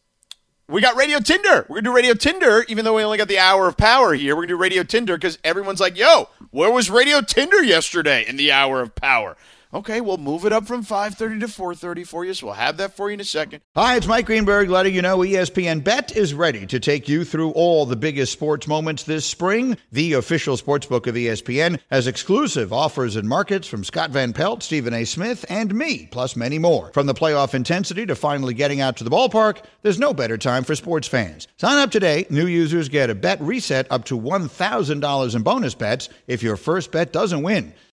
we 0.67 0.81
got 0.81 0.95
Radio 0.95 1.19
Tinder. 1.19 1.65
We're 1.69 1.75
going 1.75 1.83
to 1.83 1.89
do 1.89 1.95
Radio 1.95 2.13
Tinder, 2.15 2.65
even 2.67 2.85
though 2.85 2.95
we 2.95 3.03
only 3.03 3.17
got 3.17 3.27
the 3.27 3.37
hour 3.37 3.67
of 3.67 3.77
power 3.77 4.13
here. 4.13 4.35
We're 4.35 4.41
going 4.41 4.49
to 4.49 4.53
do 4.55 4.61
Radio 4.61 4.83
Tinder 4.83 5.15
because 5.15 5.37
everyone's 5.43 5.79
like, 5.79 5.97
yo, 5.97 6.29
where 6.51 6.71
was 6.71 6.89
Radio 6.89 7.21
Tinder 7.21 7.63
yesterday 7.63 8.25
in 8.27 8.35
the 8.35 8.51
hour 8.51 8.81
of 8.81 8.95
power? 8.95 9.37
Okay, 9.75 9.99
we'll 9.99 10.15
move 10.15 10.45
it 10.45 10.53
up 10.53 10.65
from 10.65 10.85
5:30 10.85 11.41
to 11.41 11.49
4:30 11.49 12.05
for 12.05 12.23
you. 12.23 12.33
So 12.33 12.45
we'll 12.45 12.55
have 12.55 12.77
that 12.77 12.95
for 12.95 13.09
you 13.09 13.15
in 13.15 13.19
a 13.19 13.25
second. 13.25 13.59
Hi, 13.75 13.97
it's 13.97 14.07
Mike 14.07 14.25
Greenberg 14.25 14.69
letting 14.69 14.95
you 14.95 15.01
know 15.01 15.17
ESPN 15.17 15.83
Bet 15.83 16.15
is 16.15 16.33
ready 16.33 16.65
to 16.65 16.79
take 16.79 17.09
you 17.09 17.25
through 17.25 17.51
all 17.51 17.85
the 17.85 17.97
biggest 17.97 18.31
sports 18.31 18.69
moments 18.69 19.03
this 19.03 19.25
spring. 19.25 19.75
The 19.91 20.13
official 20.13 20.55
sports 20.55 20.85
book 20.87 21.07
of 21.07 21.15
ESPN 21.15 21.77
has 21.91 22.07
exclusive 22.07 22.71
offers 22.71 23.17
and 23.17 23.27
markets 23.27 23.67
from 23.67 23.83
Scott 23.83 24.11
Van 24.11 24.31
Pelt, 24.31 24.63
Stephen 24.63 24.93
A. 24.93 25.03
Smith, 25.03 25.43
and 25.49 25.75
me, 25.75 26.07
plus 26.09 26.37
many 26.37 26.57
more. 26.57 26.91
From 26.93 27.07
the 27.07 27.13
playoff 27.13 27.53
intensity 27.53 28.05
to 28.05 28.15
finally 28.15 28.53
getting 28.53 28.79
out 28.79 28.95
to 28.95 29.03
the 29.03 29.09
ballpark, 29.09 29.57
there's 29.81 29.99
no 29.99 30.13
better 30.13 30.37
time 30.37 30.63
for 30.63 30.75
sports 30.75 31.09
fans. 31.09 31.49
Sign 31.57 31.79
up 31.79 31.91
today. 31.91 32.25
New 32.29 32.47
users 32.47 32.87
get 32.87 33.09
a 33.09 33.15
bet 33.15 33.41
reset 33.41 33.87
up 33.89 34.05
to 34.05 34.17
$1,000 34.17 35.35
in 35.35 35.41
bonus 35.41 35.75
bets 35.75 36.07
if 36.27 36.41
your 36.41 36.55
first 36.55 36.93
bet 36.93 37.11
doesn't 37.11 37.43
win. 37.43 37.73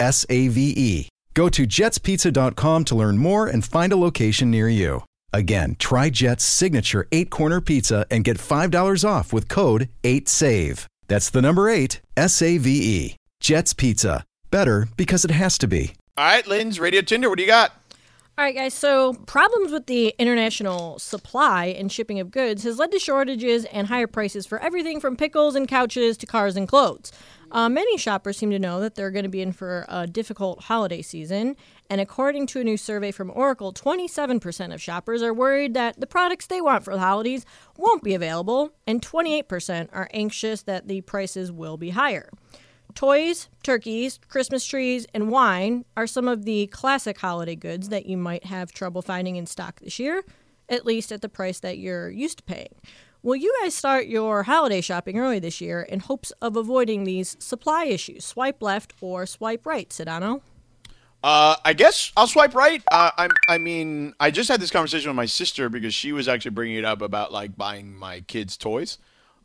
S 0.00 0.26
A 0.28 0.48
V 0.48 0.74
E. 0.76 1.08
Go 1.34 1.48
to 1.48 1.66
jetspizza.com 1.66 2.84
to 2.84 2.94
learn 2.94 3.18
more 3.18 3.46
and 3.46 3.64
find 3.64 3.92
a 3.92 3.96
location 3.96 4.50
near 4.50 4.68
you. 4.68 5.02
Again, 5.32 5.76
try 5.80 6.10
Jet's 6.10 6.44
signature 6.44 7.08
eight 7.10 7.28
corner 7.28 7.60
pizza 7.60 8.06
and 8.08 8.22
get 8.22 8.38
$5 8.38 9.04
off 9.08 9.32
with 9.32 9.48
code 9.48 9.88
8SAVE. 10.04 10.86
That's 11.08 11.28
the 11.30 11.42
number 11.42 11.68
eight, 11.68 12.00
S 12.16 12.40
A 12.40 12.58
V 12.58 12.70
E. 12.70 13.16
Jet's 13.40 13.74
Pizza. 13.74 14.24
Better 14.50 14.88
because 14.96 15.24
it 15.24 15.32
has 15.32 15.58
to 15.58 15.66
be. 15.66 15.94
All 16.16 16.24
right, 16.24 16.46
Lynn's 16.46 16.78
Radio 16.78 17.02
Tinder. 17.02 17.28
What 17.28 17.38
do 17.38 17.42
you 17.42 17.48
got? 17.48 17.72
All 18.36 18.44
right, 18.44 18.54
guys. 18.54 18.74
So, 18.74 19.14
problems 19.14 19.70
with 19.70 19.86
the 19.86 20.12
international 20.18 20.98
supply 20.98 21.66
and 21.66 21.90
shipping 21.90 22.18
of 22.18 22.32
goods 22.32 22.64
has 22.64 22.80
led 22.80 22.90
to 22.90 22.98
shortages 22.98 23.64
and 23.66 23.86
higher 23.86 24.08
prices 24.08 24.44
for 24.44 24.58
everything 24.58 24.98
from 24.98 25.16
pickles 25.16 25.54
and 25.54 25.68
couches 25.68 26.16
to 26.16 26.26
cars 26.26 26.56
and 26.56 26.66
clothes. 26.66 27.12
Uh, 27.52 27.68
many 27.68 27.96
shoppers 27.96 28.36
seem 28.36 28.50
to 28.50 28.58
know 28.58 28.80
that 28.80 28.96
they're 28.96 29.12
going 29.12 29.22
to 29.22 29.28
be 29.28 29.40
in 29.40 29.52
for 29.52 29.86
a 29.88 30.08
difficult 30.08 30.64
holiday 30.64 31.00
season. 31.00 31.54
And 31.88 32.00
according 32.00 32.48
to 32.48 32.60
a 32.60 32.64
new 32.64 32.76
survey 32.76 33.12
from 33.12 33.30
Oracle, 33.30 33.72
27% 33.72 34.74
of 34.74 34.82
shoppers 34.82 35.22
are 35.22 35.32
worried 35.32 35.74
that 35.74 36.00
the 36.00 36.06
products 36.08 36.48
they 36.48 36.60
want 36.60 36.82
for 36.82 36.94
the 36.94 37.00
holidays 37.00 37.46
won't 37.76 38.02
be 38.02 38.14
available, 38.14 38.72
and 38.84 39.00
28% 39.00 39.90
are 39.92 40.10
anxious 40.12 40.62
that 40.62 40.88
the 40.88 41.02
prices 41.02 41.52
will 41.52 41.76
be 41.76 41.90
higher. 41.90 42.30
Toys, 42.94 43.48
turkeys, 43.64 44.20
Christmas 44.28 44.64
trees, 44.64 45.06
and 45.12 45.28
wine 45.28 45.84
are 45.96 46.06
some 46.06 46.28
of 46.28 46.44
the 46.44 46.68
classic 46.68 47.18
holiday 47.18 47.56
goods 47.56 47.88
that 47.88 48.06
you 48.06 48.16
might 48.16 48.44
have 48.44 48.72
trouble 48.72 49.02
finding 49.02 49.34
in 49.34 49.46
stock 49.46 49.80
this 49.80 49.98
year, 49.98 50.22
at 50.68 50.86
least 50.86 51.10
at 51.10 51.20
the 51.20 51.28
price 51.28 51.58
that 51.60 51.78
you're 51.78 52.08
used 52.08 52.38
to 52.38 52.44
paying. 52.44 52.74
Will 53.22 53.36
you 53.36 53.52
guys 53.62 53.74
start 53.74 54.06
your 54.06 54.44
holiday 54.44 54.80
shopping 54.80 55.18
early 55.18 55.38
this 55.38 55.60
year 55.60 55.82
in 55.82 56.00
hopes 56.00 56.30
of 56.42 56.56
avoiding 56.56 57.04
these 57.04 57.36
supply 57.40 57.84
issues? 57.84 58.24
Swipe 58.24 58.62
left 58.62 58.92
or 59.00 59.26
swipe 59.26 59.66
right, 59.66 59.88
Sedano? 59.88 60.42
Uh, 61.22 61.56
I 61.64 61.72
guess 61.72 62.12
I'll 62.18 62.26
swipe 62.26 62.54
right. 62.54 62.82
Uh, 62.92 63.10
I, 63.16 63.28
I 63.48 63.58
mean, 63.58 64.12
I 64.20 64.30
just 64.30 64.50
had 64.50 64.60
this 64.60 64.70
conversation 64.70 65.08
with 65.08 65.16
my 65.16 65.24
sister 65.24 65.70
because 65.70 65.94
she 65.94 66.12
was 66.12 66.28
actually 66.28 66.50
bringing 66.50 66.76
it 66.76 66.84
up 66.84 67.00
about 67.00 67.32
like 67.32 67.56
buying 67.56 67.96
my 67.96 68.20
kids 68.20 68.58
toys. 68.58 68.98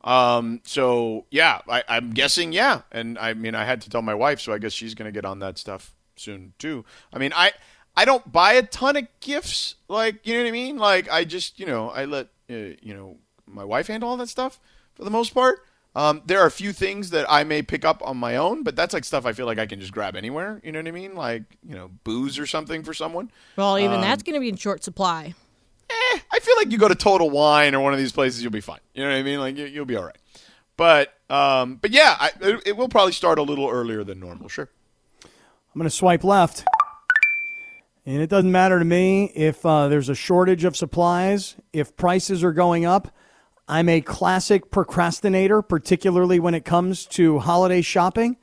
Um, 0.03 0.61
so 0.63 1.25
yeah, 1.29 1.59
I, 1.67 1.83
I'm 1.87 2.11
guessing 2.11 2.53
yeah, 2.53 2.81
and 2.91 3.17
I 3.17 3.33
mean, 3.33 3.55
I 3.55 3.65
had 3.65 3.81
to 3.81 3.89
tell 3.89 4.01
my 4.01 4.15
wife, 4.15 4.39
so 4.39 4.53
I 4.53 4.57
guess 4.57 4.73
she's 4.73 4.93
gonna 4.93 5.11
get 5.11 5.25
on 5.25 5.39
that 5.39 5.57
stuff 5.57 5.93
soon 6.15 6.53
too. 6.57 6.85
I 7.13 7.19
mean, 7.19 7.33
I 7.35 7.51
I 7.95 8.05
don't 8.05 8.31
buy 8.31 8.53
a 8.53 8.63
ton 8.63 8.95
of 8.95 9.07
gifts, 9.19 9.75
like 9.87 10.25
you 10.25 10.35
know 10.35 10.43
what 10.43 10.49
I 10.49 10.51
mean. 10.51 10.77
Like 10.77 11.11
I 11.11 11.25
just 11.25 11.59
you 11.59 11.65
know 11.65 11.89
I 11.89 12.05
let 12.05 12.27
uh, 12.49 12.77
you 12.81 12.93
know 12.93 13.17
my 13.45 13.63
wife 13.63 13.87
handle 13.87 14.09
all 14.09 14.17
that 14.17 14.29
stuff 14.29 14.59
for 14.95 15.03
the 15.03 15.11
most 15.11 15.33
part. 15.33 15.59
Um, 15.95 16.21
there 16.25 16.39
are 16.39 16.45
a 16.45 16.51
few 16.51 16.71
things 16.71 17.09
that 17.09 17.25
I 17.27 17.43
may 17.43 17.61
pick 17.61 17.83
up 17.83 18.01
on 18.05 18.15
my 18.15 18.35
own, 18.35 18.63
but 18.63 18.75
that's 18.75 18.93
like 18.93 19.03
stuff 19.03 19.25
I 19.25 19.33
feel 19.33 19.47
like 19.47 19.57
I 19.57 19.65
can 19.65 19.79
just 19.79 19.91
grab 19.91 20.15
anywhere. 20.15 20.61
You 20.63 20.71
know 20.71 20.79
what 20.79 20.87
I 20.87 20.91
mean? 20.91 21.15
Like 21.15 21.43
you 21.67 21.75
know, 21.75 21.89
booze 22.03 22.37
or 22.37 22.45
something 22.45 22.83
for 22.83 22.93
someone. 22.93 23.31
Well, 23.55 23.77
even 23.77 23.95
um, 23.95 24.01
that's 24.01 24.23
going 24.23 24.35
to 24.35 24.39
be 24.39 24.49
in 24.49 24.55
short 24.55 24.83
supply. 24.83 25.33
Eh, 25.89 26.19
I 26.31 26.39
feel 26.39 26.55
like 26.57 26.71
you 26.71 26.77
go 26.77 26.87
to 26.87 26.95
Total 26.95 27.29
Wine 27.29 27.75
or 27.75 27.81
one 27.81 27.93
of 27.93 27.99
these 27.99 28.11
places, 28.11 28.41
you'll 28.41 28.51
be 28.51 28.61
fine. 28.61 28.79
You 28.93 29.03
know 29.03 29.09
what 29.09 29.17
I 29.17 29.23
mean? 29.23 29.39
Like 29.39 29.57
you, 29.57 29.65
you'll 29.65 29.85
be 29.85 29.95
all 29.95 30.05
right. 30.05 30.17
But 30.77 31.13
um, 31.29 31.75
but 31.75 31.91
yeah, 31.91 32.15
I, 32.19 32.31
it, 32.41 32.63
it 32.67 32.77
will 32.77 32.89
probably 32.89 33.11
start 33.11 33.39
a 33.39 33.43
little 33.43 33.69
earlier 33.69 34.03
than 34.03 34.19
normal. 34.19 34.47
Sure. 34.47 34.69
I'm 35.23 35.79
going 35.79 35.89
to 35.89 35.95
swipe 35.95 36.23
left. 36.23 36.63
And 38.05 38.21
it 38.21 38.29
doesn't 38.29 38.51
matter 38.51 38.79
to 38.79 38.85
me 38.85 39.25
if 39.35 39.63
uh, 39.65 39.87
there's 39.87 40.09
a 40.09 40.15
shortage 40.15 40.63
of 40.63 40.75
supplies, 40.75 41.55
if 41.73 41.95
prices 41.95 42.43
are 42.43 42.53
going 42.53 42.85
up. 42.85 43.13
I'm 43.67 43.87
a 43.87 44.01
classic 44.01 44.71
procrastinator, 44.71 45.61
particularly 45.61 46.39
when 46.39 46.55
it 46.55 46.65
comes 46.65 47.05
to 47.07 47.37
holiday 47.37 47.81
shopping. 47.81 48.37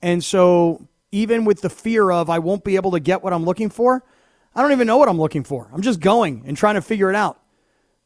And 0.00 0.22
so, 0.22 0.86
even 1.10 1.44
with 1.44 1.62
the 1.62 1.70
fear 1.70 2.12
of 2.12 2.30
I 2.30 2.38
won't 2.38 2.62
be 2.62 2.76
able 2.76 2.92
to 2.92 3.00
get 3.00 3.24
what 3.24 3.32
I'm 3.32 3.44
looking 3.44 3.70
for, 3.70 4.04
I 4.58 4.62
don't 4.62 4.72
even 4.72 4.88
know 4.88 4.96
what 4.96 5.08
I'm 5.08 5.20
looking 5.20 5.44
for. 5.44 5.70
I'm 5.72 5.82
just 5.82 6.00
going 6.00 6.42
and 6.44 6.56
trying 6.56 6.74
to 6.74 6.82
figure 6.82 7.08
it 7.10 7.14
out. 7.14 7.40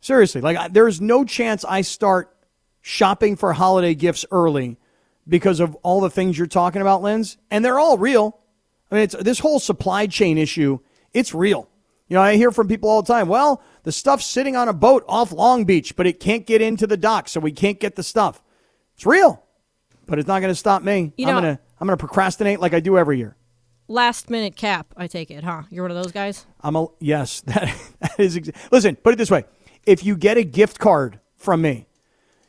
Seriously, 0.01 0.43
like 0.43 0.59
I- 0.59 0.69
there's 0.69 1.01
no 1.01 1.25
chance 1.25 1.65
I 1.65 1.81
start 1.81 2.37
shopping 2.83 3.37
for 3.37 3.55
holiday 3.55 3.95
gifts 3.95 4.27
early 4.31 4.77
because 5.27 5.61
of 5.61 5.75
all 5.77 6.01
the 6.03 6.11
things 6.11 6.37
you're 6.37 6.47
talking 6.47 6.83
about, 6.83 7.01
Lens, 7.01 7.39
and 7.51 7.65
they're 7.65 7.79
all 7.79 7.97
real. 7.97 8.39
I 8.91 8.97
mean, 8.97 9.05
it's 9.05 9.15
this 9.15 9.39
whole 9.39 9.61
supply 9.61 10.07
chain 10.07 10.37
issue. 10.37 10.81
It's 11.15 11.33
real. 11.35 11.71
You 12.09 12.17
know, 12.17 12.23
I 12.23 12.37
hear 12.37 12.51
from 12.51 12.69
people 12.69 12.91
all 12.91 13.01
the 13.01 13.11
time. 13.11 13.29
Well, 13.29 13.63
the 13.85 13.93
stuff's 13.93 14.27
sitting 14.27 14.55
on 14.55 14.69
a 14.69 14.75
boat 14.75 15.05
off 15.09 15.33
Long 15.33 15.65
Beach, 15.65 15.97
but 15.97 16.07
it 16.07 16.21
can't 16.21 16.45
get 16.47 16.61
into 16.61 16.87
the 16.87 16.99
dock, 16.99 17.29
so 17.29 17.41
we 17.41 17.53
can't 17.53 17.81
get 17.81 17.97
the 17.97 18.03
stuff. 18.03 18.43
It's 18.95 19.07
real, 19.07 19.43
but 20.07 20.19
it's 20.19 20.29
not 20.29 20.41
going 20.41 20.51
to 20.53 20.55
stop 20.55 20.83
me. 20.83 21.15
You 21.17 21.27
I'm 21.29 21.35
know- 21.35 21.41
gonna 21.41 21.61
I'm 21.81 21.87
gonna 21.89 21.97
procrastinate 21.97 22.61
like 22.61 22.75
I 22.75 22.81
do 22.81 22.99
every 22.99 23.17
year. 23.17 23.37
Last 23.89 24.31
minute 24.31 24.57
cap, 24.57 24.87
I 24.97 25.07
take 25.07 25.31
it, 25.31 25.45
huh? 25.45 25.63
You're 25.71 25.85
one 25.85 25.91
of 25.91 26.03
those 26.03 26.13
guys? 26.13 26.47
I'm 26.61 26.77
a 26.77 26.87
yes. 27.01 27.41
That, 27.47 27.75
that 28.01 28.21
is. 28.21 28.37
Ex- 28.37 28.51
Listen, 28.71 28.97
put 28.97 29.13
it 29.13 29.17
this 29.17 29.31
way: 29.31 29.45
if 29.85 30.05
you 30.05 30.17
get 30.17 30.37
a 30.37 30.45
gift 30.45 30.79
card 30.79 31.21
from 31.37 31.63
me, 31.63 31.87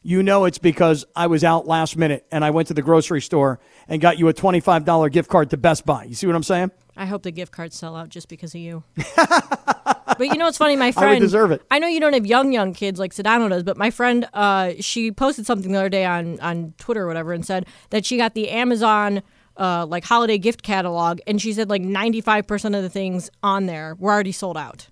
you 0.03 0.21
know 0.23 0.45
it's 0.45 0.57
because 0.59 1.05
I 1.15 1.27
was 1.27 1.43
out 1.43 1.67
last 1.67 1.97
minute 1.97 2.25
and 2.31 2.45
I 2.45 2.51
went 2.51 2.67
to 2.69 2.73
the 2.73 2.81
grocery 2.81 3.21
store 3.21 3.59
and 3.87 4.01
got 4.01 4.19
you 4.19 4.27
a 4.27 4.33
twenty 4.33 4.59
five 4.59 4.85
dollar 4.85 5.09
gift 5.09 5.29
card 5.29 5.49
to 5.49 5.57
Best 5.57 5.85
Buy. 5.85 6.03
You 6.05 6.15
see 6.15 6.27
what 6.27 6.35
I'm 6.35 6.43
saying? 6.43 6.71
I 6.95 7.07
hope 7.07 7.23
the 7.23 7.31
gift 7.31 7.51
cards 7.51 7.75
sell 7.75 7.95
out 7.95 8.09
just 8.09 8.29
because 8.29 8.53
of 8.53 8.61
you. 8.61 8.83
but 9.15 10.19
you 10.19 10.35
know 10.35 10.45
what's 10.45 10.59
funny? 10.59 10.75
My 10.75 10.91
friend. 10.91 11.09
I 11.15 11.19
deserve 11.19 11.51
it. 11.51 11.63
I 11.71 11.79
know 11.79 11.87
you 11.87 11.99
don't 11.99 12.13
have 12.13 12.25
young, 12.27 12.53
young 12.53 12.73
kids 12.73 12.99
like 12.99 13.13
Sedano 13.13 13.49
does, 13.49 13.63
but 13.63 13.77
my 13.77 13.89
friend, 13.89 14.27
uh, 14.33 14.73
she 14.79 15.11
posted 15.11 15.47
something 15.47 15.71
the 15.71 15.79
other 15.79 15.89
day 15.89 16.05
on, 16.05 16.39
on 16.39 16.75
Twitter 16.77 17.03
or 17.03 17.07
whatever 17.07 17.33
and 17.33 17.43
said 17.43 17.65
that 17.89 18.05
she 18.05 18.15
got 18.17 18.35
the 18.35 18.49
Amazon. 18.49 19.23
Uh, 19.55 19.85
like 19.85 20.03
holiday 20.03 20.37
gift 20.39 20.63
catalog, 20.63 21.19
and 21.27 21.39
she 21.41 21.53
said 21.53 21.69
like 21.69 21.83
95% 21.83 22.75
of 22.75 22.81
the 22.81 22.89
things 22.89 23.29
on 23.43 23.67
there 23.67 23.95
were 23.99 24.11
already 24.11 24.31
sold 24.31 24.57
out. 24.57 24.87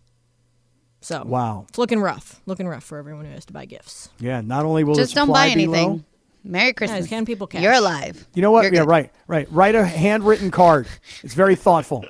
So 1.01 1.23
Wow. 1.25 1.65
it's 1.67 1.79
looking 1.79 1.99
rough, 1.99 2.41
looking 2.45 2.67
rough 2.67 2.83
for 2.83 2.99
everyone 2.99 3.25
who 3.25 3.31
has 3.31 3.45
to 3.45 3.53
buy 3.53 3.65
gifts. 3.65 4.09
Yeah. 4.19 4.41
Not 4.41 4.65
only 4.65 4.83
will 4.83 4.93
Just 4.93 5.15
the 5.15 5.21
don't 5.21 5.29
buy 5.33 5.53
be 5.55 5.65
low- 5.65 5.73
anything. 5.73 6.05
Merry 6.43 6.73
Christmas. 6.73 7.07
hand 7.07 7.25
people 7.27 7.47
cash. 7.47 7.61
You're 7.63 7.73
alive. 7.73 8.27
You 8.35 8.41
know 8.43 8.51
what? 8.51 8.63
You're 8.65 8.73
yeah, 8.73 8.79
good. 8.81 8.89
right, 8.89 9.11
right. 9.27 9.47
Write 9.51 9.73
a 9.75 9.83
handwritten 9.85 10.51
card. 10.51 10.87
It's 11.23 11.33
very 11.33 11.55
thoughtful. 11.55 12.05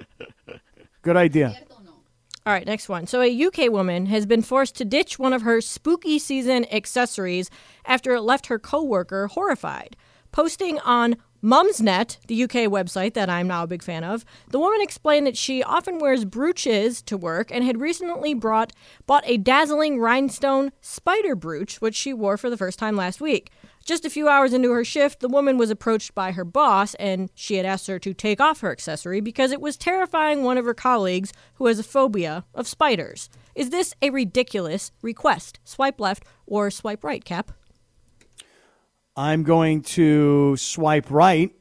Good 1.01 1.17
idea. 1.17 1.53
All 2.45 2.53
right, 2.53 2.65
next 2.65 2.89
one. 2.89 3.07
So, 3.07 3.21
a 3.21 3.27
UK 3.45 3.69
woman 3.69 4.07
has 4.07 4.25
been 4.25 4.41
forced 4.41 4.75
to 4.77 4.85
ditch 4.85 5.19
one 5.19 5.31
of 5.33 5.43
her 5.43 5.61
spooky 5.61 6.17
season 6.17 6.65
accessories 6.73 7.49
after 7.85 8.13
it 8.15 8.21
left 8.21 8.47
her 8.47 8.57
coworker 8.57 9.27
horrified. 9.27 9.95
Posting 10.31 10.79
on 10.79 11.17
Mumsnet, 11.43 12.19
the 12.27 12.43
UK 12.43 12.69
website 12.69 13.15
that 13.15 13.27
I'm 13.27 13.47
now 13.47 13.63
a 13.63 13.67
big 13.67 13.81
fan 13.81 14.03
of, 14.03 14.23
the 14.51 14.59
woman 14.59 14.79
explained 14.79 15.25
that 15.25 15.35
she 15.35 15.63
often 15.63 15.97
wears 15.97 16.23
brooches 16.23 17.01
to 17.01 17.17
work 17.17 17.49
and 17.51 17.63
had 17.63 17.81
recently 17.81 18.35
brought 18.35 18.73
bought 19.07 19.23
a 19.25 19.37
dazzling 19.37 19.99
rhinestone 19.99 20.71
spider 20.81 21.35
brooch, 21.35 21.81
which 21.81 21.95
she 21.95 22.13
wore 22.13 22.37
for 22.37 22.51
the 22.51 22.57
first 22.57 22.77
time 22.77 22.95
last 22.95 23.19
week. 23.21 23.51
Just 23.83 24.05
a 24.05 24.09
few 24.11 24.29
hours 24.29 24.53
into 24.53 24.71
her 24.71 24.85
shift, 24.85 25.19
the 25.19 25.27
woman 25.27 25.57
was 25.57 25.71
approached 25.71 26.13
by 26.13 26.33
her 26.33 26.45
boss 26.45 26.93
and 26.95 27.31
she 27.33 27.55
had 27.55 27.65
asked 27.65 27.87
her 27.87 27.97
to 27.97 28.13
take 28.13 28.39
off 28.39 28.61
her 28.61 28.71
accessory 28.71 29.19
because 29.19 29.51
it 29.51 29.59
was 29.59 29.77
terrifying 29.77 30.43
one 30.43 30.59
of 30.59 30.65
her 30.65 30.75
colleagues 30.75 31.33
who 31.55 31.65
has 31.65 31.79
a 31.79 31.83
phobia 31.83 32.45
of 32.53 32.67
spiders. 32.67 33.31
Is 33.55 33.71
this 33.71 33.95
a 33.99 34.11
ridiculous 34.11 34.91
request? 35.01 35.59
Swipe 35.63 35.99
left 35.99 36.23
or 36.45 36.69
swipe 36.69 37.03
right, 37.03 37.25
Cap? 37.25 37.51
I'm 39.15 39.43
going 39.43 39.81
to 39.83 40.55
swipe 40.57 41.09
right. 41.11 41.51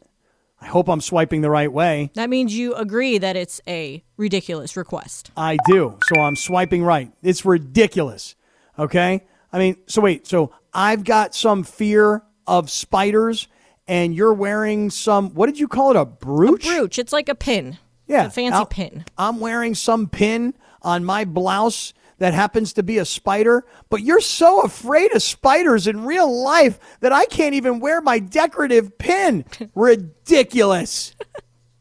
I 0.60 0.66
hope 0.66 0.88
I'm 0.88 1.00
swiping 1.00 1.40
the 1.40 1.50
right 1.50 1.72
way. 1.72 2.10
That 2.14 2.28
means 2.28 2.54
you 2.56 2.74
agree 2.74 3.16
that 3.18 3.34
it's 3.34 3.60
a 3.66 4.04
ridiculous 4.16 4.76
request. 4.76 5.30
I 5.36 5.56
do. 5.66 5.98
So 6.12 6.20
I'm 6.20 6.36
swiping 6.36 6.82
right. 6.82 7.10
It's 7.22 7.44
ridiculous. 7.44 8.34
Okay? 8.78 9.24
I 9.52 9.58
mean, 9.58 9.76
so 9.86 10.02
wait, 10.02 10.26
so 10.26 10.52
I've 10.74 11.02
got 11.04 11.34
some 11.34 11.64
fear 11.64 12.22
of 12.46 12.70
spiders 12.70 13.48
and 13.88 14.14
you're 14.14 14.34
wearing 14.34 14.90
some 14.90 15.30
what 15.30 15.46
did 15.46 15.58
you 15.58 15.66
call 15.66 15.90
it? 15.90 15.96
A 15.96 16.04
brooch? 16.04 16.66
A 16.66 16.68
Brooch, 16.68 16.98
it's 16.98 17.12
like 17.12 17.28
a 17.28 17.34
pin. 17.34 17.78
Yeah. 18.06 18.26
It's 18.26 18.34
a 18.34 18.36
fancy 18.36 18.54
I'll- 18.54 18.66
pin. 18.66 19.04
I'm 19.16 19.40
wearing 19.40 19.74
some 19.74 20.08
pin 20.08 20.54
on 20.82 21.04
my 21.04 21.24
blouse 21.24 21.94
that 22.20 22.32
happens 22.34 22.72
to 22.74 22.82
be 22.84 22.98
a 22.98 23.04
spider, 23.04 23.64
but 23.88 24.02
you're 24.02 24.20
so 24.20 24.60
afraid 24.60 25.12
of 25.14 25.22
spiders 25.22 25.86
in 25.88 26.04
real 26.04 26.42
life 26.44 26.78
that 27.00 27.12
I 27.12 27.24
can't 27.26 27.54
even 27.54 27.80
wear 27.80 28.00
my 28.00 28.18
decorative 28.20 28.96
pin. 28.98 29.44
Ridiculous. 29.74 31.14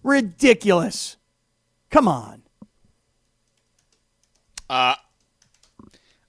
Ridiculous. 0.02 1.17
Come 1.91 2.08
on. 2.08 2.41
Uh, 4.69 4.95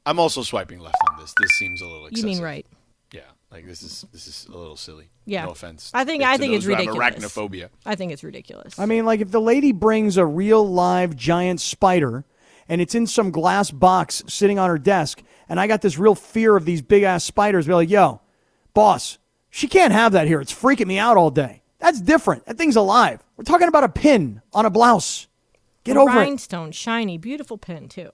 I'm 0.07 0.19
also 0.19 0.43
swiping 0.43 0.81
left 0.81 0.97
on 1.11 1.21
this. 1.21 1.35
This 1.41 1.51
seems 1.53 1.81
a 1.81 1.87
little 1.87 2.09
You 2.11 2.23
mean 2.25 2.41
right. 2.41 2.67
Yeah, 3.13 3.21
like 3.53 3.67
this 3.67 3.83
is 3.83 4.05
this 4.13 4.27
is 4.27 4.47
a 4.53 4.57
little 4.57 4.77
silly. 4.77 5.11
Yeah. 5.27 5.45
No 5.45 5.51
offense. 5.51 5.91
I 5.95 6.05
think- 6.05 6.25
I 6.25 6.37
think 6.39 6.55
it's 6.55 6.65
ridiculous. 6.65 6.99
Arachnophobia. 6.99 7.69
I 7.87 7.95
think 7.95 8.11
it's 8.13 8.25
ridiculous. 8.25 8.79
I 8.79 8.87
mean, 8.87 9.05
like 9.05 9.21
if 9.21 9.31
the 9.31 9.41
lady 9.41 9.73
brings 9.73 10.17
a 10.17 10.25
real 10.27 10.67
live 10.69 11.15
giant 11.17 11.61
spider 11.61 12.25
and 12.71 12.81
it's 12.81 12.95
in 12.95 13.05
some 13.07 13.33
glass 13.33 13.71
box 13.73 14.23
sitting 14.29 14.59
on 14.59 14.71
her 14.71 14.79
desk, 14.79 15.23
and 15.49 15.59
I 15.61 15.67
got 15.67 15.83
this 15.83 15.99
real 15.99 16.15
fear 16.15 16.57
of 16.57 16.65
these 16.65 16.81
big 16.81 17.03
ass 17.03 17.25
spiders, 17.25 17.67
be 17.67 17.75
like, 17.75 17.91
yo, 17.91 18.21
boss, 18.73 19.19
she 19.51 19.67
can't 19.67 19.93
have 19.93 20.13
that 20.13 20.29
here. 20.29 20.41
It's 20.41 20.55
freaking 20.55 20.87
me 20.87 20.97
out 20.97 21.17
all 21.17 21.33
day. 21.33 21.63
That's 21.81 22.01
different. 22.01 22.47
That 22.47 22.57
thing's 22.57 22.77
alive. 22.77 23.23
We're 23.37 23.45
talking 23.45 23.67
about 23.67 23.83
a 23.85 23.89
pin 23.89 24.41
on 24.53 24.67
a 24.67 24.71
blouse. 24.71 25.27
Get 25.83 25.97
A 25.97 26.01
over 26.01 26.13
it. 26.13 26.15
rhinestone, 26.21 26.71
shiny, 26.71 27.19
beautiful 27.19 27.59
pin 27.59 27.89
too. 27.89 28.11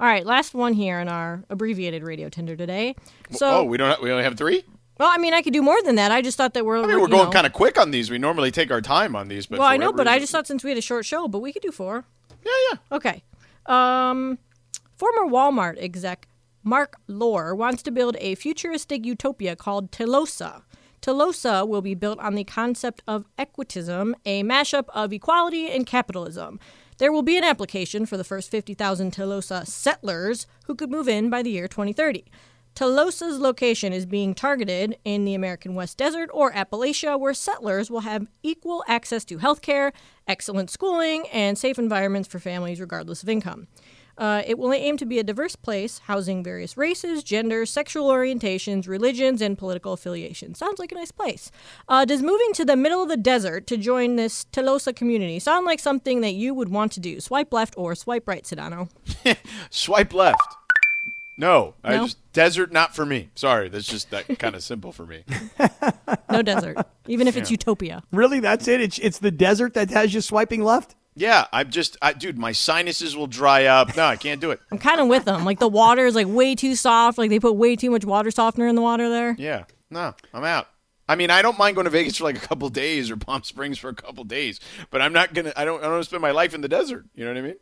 All 0.00 0.06
right, 0.06 0.24
last 0.24 0.54
one 0.54 0.72
here 0.72 1.00
in 1.00 1.08
our 1.08 1.44
abbreviated 1.50 2.02
radio 2.04 2.28
Tinder 2.28 2.56
today. 2.56 2.94
So, 3.32 3.58
oh, 3.58 3.64
we 3.64 3.76
don't. 3.76 3.90
Have, 3.90 4.00
we 4.00 4.10
only 4.12 4.22
have 4.24 4.38
three. 4.38 4.64
well, 4.96 5.10
I 5.12 5.18
mean, 5.18 5.34
I 5.34 5.42
could 5.42 5.52
do 5.52 5.60
more 5.60 5.82
than 5.82 5.96
that. 5.96 6.12
I 6.12 6.22
just 6.22 6.36
thought 6.38 6.54
that 6.54 6.64
we're. 6.64 6.78
I 6.78 6.86
mean, 6.86 7.00
we're 7.00 7.08
going 7.08 7.32
kind 7.32 7.46
of 7.46 7.52
quick 7.52 7.78
on 7.78 7.90
these. 7.90 8.08
We 8.10 8.16
normally 8.16 8.50
take 8.52 8.70
our 8.70 8.80
time 8.80 9.14
on 9.16 9.26
these, 9.28 9.46
but 9.46 9.58
Well, 9.58 9.68
I 9.68 9.76
know, 9.76 9.86
whatever 9.86 9.96
but 10.04 10.08
I 10.08 10.20
just 10.20 10.30
thought 10.32 10.46
since 10.46 10.62
we 10.64 10.70
had 10.70 10.78
a 10.78 10.82
short 10.82 11.04
show, 11.04 11.26
but 11.26 11.40
we 11.40 11.52
could 11.52 11.62
do 11.62 11.72
four. 11.72 12.04
Yeah, 12.46 12.52
yeah. 12.70 12.96
Okay. 12.96 13.24
Um, 13.66 14.38
former 14.96 15.30
Walmart 15.30 15.76
exec 15.78 16.28
Marc 16.62 16.96
Lore 17.06 17.54
wants 17.54 17.82
to 17.84 17.90
build 17.90 18.16
a 18.20 18.34
futuristic 18.34 19.06
utopia 19.06 19.56
called 19.56 19.90
Telosa. 19.90 20.62
Telosa 21.00 21.66
will 21.66 21.80
be 21.80 21.94
built 21.94 22.18
on 22.18 22.34
the 22.34 22.44
concept 22.44 23.02
of 23.06 23.24
equitism, 23.38 24.14
a 24.26 24.42
mashup 24.42 24.86
of 24.92 25.12
equality 25.12 25.70
and 25.70 25.86
capitalism. 25.86 26.58
There 26.98 27.12
will 27.12 27.22
be 27.22 27.38
an 27.38 27.44
application 27.44 28.04
for 28.06 28.16
the 28.16 28.24
first 28.24 28.50
50,000 28.50 29.12
Telosa 29.12 29.66
settlers 29.66 30.46
who 30.66 30.74
could 30.74 30.90
move 30.90 31.08
in 31.08 31.30
by 31.30 31.42
the 31.42 31.50
year 31.50 31.68
2030. 31.68 32.24
Telosa's 32.78 33.40
location 33.40 33.92
is 33.92 34.06
being 34.06 34.36
targeted 34.36 34.96
in 35.04 35.24
the 35.24 35.34
American 35.34 35.74
West 35.74 35.98
Desert 35.98 36.30
or 36.32 36.52
Appalachia, 36.52 37.18
where 37.18 37.34
settlers 37.34 37.90
will 37.90 38.02
have 38.02 38.28
equal 38.44 38.84
access 38.86 39.24
to 39.24 39.38
healthcare, 39.38 39.90
excellent 40.28 40.70
schooling, 40.70 41.26
and 41.32 41.58
safe 41.58 41.76
environments 41.76 42.28
for 42.28 42.38
families 42.38 42.80
regardless 42.80 43.20
of 43.20 43.28
income. 43.28 43.66
Uh, 44.16 44.44
it 44.46 44.58
will 44.58 44.72
aim 44.72 44.96
to 44.96 45.04
be 45.04 45.18
a 45.18 45.24
diverse 45.24 45.56
place, 45.56 45.98
housing 46.04 46.44
various 46.44 46.76
races, 46.76 47.24
genders, 47.24 47.68
sexual 47.68 48.08
orientations, 48.08 48.86
religions, 48.86 49.42
and 49.42 49.58
political 49.58 49.92
affiliations. 49.92 50.56
Sounds 50.56 50.78
like 50.78 50.92
a 50.92 50.94
nice 50.94 51.10
place. 51.10 51.50
Uh, 51.88 52.04
does 52.04 52.22
moving 52.22 52.52
to 52.52 52.64
the 52.64 52.76
middle 52.76 53.02
of 53.02 53.08
the 53.08 53.16
desert 53.16 53.66
to 53.66 53.76
join 53.76 54.14
this 54.14 54.44
Telosa 54.52 54.94
community 54.94 55.40
sound 55.40 55.66
like 55.66 55.80
something 55.80 56.20
that 56.20 56.34
you 56.34 56.54
would 56.54 56.68
want 56.68 56.92
to 56.92 57.00
do? 57.00 57.18
Swipe 57.18 57.52
left 57.52 57.74
or 57.76 57.96
swipe 57.96 58.28
right, 58.28 58.44
Sedano. 58.44 58.88
Swipe 59.70 60.14
left. 60.14 60.67
No, 61.40 61.74
I 61.84 61.96
No? 61.96 62.04
just 62.04 62.18
desert 62.32 62.72
not 62.72 62.94
for 62.96 63.06
me. 63.06 63.30
Sorry, 63.36 63.68
that's 63.68 63.86
just 63.86 64.10
that 64.10 64.38
kind 64.40 64.54
of 64.56 64.62
simple 64.62 64.92
for 64.92 65.06
me. 65.06 65.24
No 66.30 66.42
desert, 66.42 66.76
even 67.06 67.26
if 67.26 67.38
it's 67.38 67.50
utopia. 67.50 68.02
Really? 68.12 68.38
That's 68.40 68.68
it? 68.68 68.82
It's, 68.82 68.98
it's 68.98 69.18
the 69.18 69.30
desert 69.30 69.72
that 69.74 69.88
has 69.90 70.12
you 70.12 70.20
swiping 70.20 70.62
left? 70.62 70.94
Yeah, 71.14 71.46
I'm 71.54 71.70
just, 71.70 71.96
I, 72.02 72.12
dude, 72.12 72.36
my 72.36 72.52
sinuses 72.52 73.16
will 73.16 73.26
dry 73.26 73.64
up. 73.64 73.96
No, 73.96 74.04
I 74.04 74.16
can't 74.16 74.40
do 74.42 74.50
it. 74.50 74.60
I'm 74.70 74.76
kind 74.78 75.00
of 75.00 75.08
with 75.08 75.24
them. 75.24 75.44
Like 75.46 75.58
the 75.58 75.66
water 75.68 76.04
is 76.04 76.14
like 76.14 76.26
way 76.28 76.54
too 76.54 76.74
soft. 76.76 77.16
Like 77.16 77.30
they 77.30 77.40
put 77.40 77.54
way 77.56 77.76
too 77.76 77.90
much 77.90 78.04
water 78.04 78.30
softener 78.30 78.68
in 78.68 78.74
the 78.74 78.82
water 78.82 79.08
there. 79.08 79.34
Yeah, 79.38 79.64
no, 79.90 80.14
I'm 80.34 80.44
out. 80.44 80.68
I 81.08 81.16
mean, 81.16 81.30
I 81.30 81.40
don't 81.40 81.58
mind 81.58 81.74
going 81.76 81.86
to 81.86 81.90
Vegas 81.90 82.18
for 82.18 82.24
like 82.24 82.36
a 82.36 82.46
couple 82.46 82.68
days 82.68 83.10
or 83.10 83.16
Palm 83.16 83.42
Springs 83.42 83.78
for 83.78 83.88
a 83.88 83.94
couple 83.94 84.22
days, 84.24 84.60
but 84.90 85.00
I'm 85.00 85.14
not 85.14 85.32
gonna. 85.32 85.54
I 85.56 85.64
don't. 85.64 85.80
I 85.80 85.84
don't 85.84 85.92
want 85.92 86.02
to 86.04 86.08
spend 86.08 86.20
my 86.20 86.32
life 86.32 86.52
in 86.54 86.60
the 86.60 86.68
desert. 86.68 87.06
You 87.14 87.24
know 87.24 87.32
what 87.32 87.38
I 87.38 87.42
mean? 87.42 87.56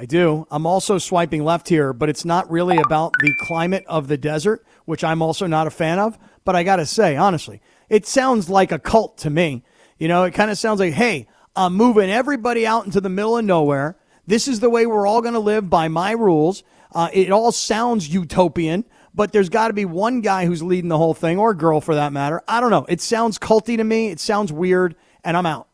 I 0.00 0.06
do. 0.06 0.46
I'm 0.52 0.64
also 0.64 0.98
swiping 0.98 1.42
left 1.44 1.68
here, 1.68 1.92
but 1.92 2.08
it's 2.08 2.24
not 2.24 2.48
really 2.48 2.76
about 2.78 3.14
the 3.20 3.34
climate 3.40 3.84
of 3.88 4.06
the 4.06 4.16
desert, 4.16 4.64
which 4.84 5.02
I'm 5.02 5.20
also 5.20 5.48
not 5.48 5.66
a 5.66 5.70
fan 5.70 5.98
of. 5.98 6.16
But 6.44 6.54
I 6.54 6.62
got 6.62 6.76
to 6.76 6.86
say, 6.86 7.16
honestly, 7.16 7.60
it 7.88 8.06
sounds 8.06 8.48
like 8.48 8.70
a 8.70 8.78
cult 8.78 9.18
to 9.18 9.30
me. 9.30 9.64
You 9.98 10.06
know, 10.06 10.22
it 10.22 10.34
kind 10.34 10.52
of 10.52 10.56
sounds 10.56 10.78
like, 10.78 10.92
hey, 10.92 11.26
I'm 11.56 11.74
moving 11.74 12.10
everybody 12.10 12.64
out 12.64 12.86
into 12.86 13.00
the 13.00 13.08
middle 13.08 13.38
of 13.38 13.44
nowhere. 13.44 13.98
This 14.24 14.46
is 14.46 14.60
the 14.60 14.70
way 14.70 14.86
we're 14.86 15.04
all 15.04 15.20
going 15.20 15.34
to 15.34 15.40
live 15.40 15.68
by 15.68 15.88
my 15.88 16.12
rules. 16.12 16.62
Uh, 16.94 17.08
it 17.12 17.32
all 17.32 17.50
sounds 17.50 18.08
utopian, 18.08 18.84
but 19.16 19.32
there's 19.32 19.48
got 19.48 19.66
to 19.66 19.74
be 19.74 19.84
one 19.84 20.20
guy 20.20 20.46
who's 20.46 20.62
leading 20.62 20.90
the 20.90 20.96
whole 20.96 21.12
thing, 21.12 21.40
or 21.40 21.50
a 21.50 21.56
girl 21.56 21.80
for 21.80 21.96
that 21.96 22.12
matter. 22.12 22.40
I 22.46 22.60
don't 22.60 22.70
know. 22.70 22.86
It 22.88 23.00
sounds 23.00 23.36
culty 23.36 23.76
to 23.76 23.84
me. 23.84 24.10
It 24.10 24.20
sounds 24.20 24.52
weird, 24.52 24.94
and 25.24 25.36
I'm 25.36 25.44
out. 25.44 25.66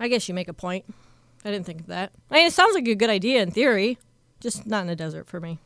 I 0.00 0.08
guess 0.08 0.28
you 0.28 0.34
make 0.34 0.48
a 0.48 0.52
point. 0.52 0.86
I 1.44 1.50
didn't 1.50 1.66
think 1.66 1.80
of 1.80 1.86
that. 1.86 2.12
I 2.30 2.34
mean, 2.34 2.46
it 2.46 2.52
sounds 2.52 2.74
like 2.74 2.88
a 2.88 2.94
good 2.94 3.10
idea 3.10 3.42
in 3.42 3.50
theory, 3.50 3.98
just 4.40 4.66
not 4.66 4.82
in 4.82 4.86
the 4.86 4.96
desert 4.96 5.26
for 5.26 5.40
me. 5.40 5.58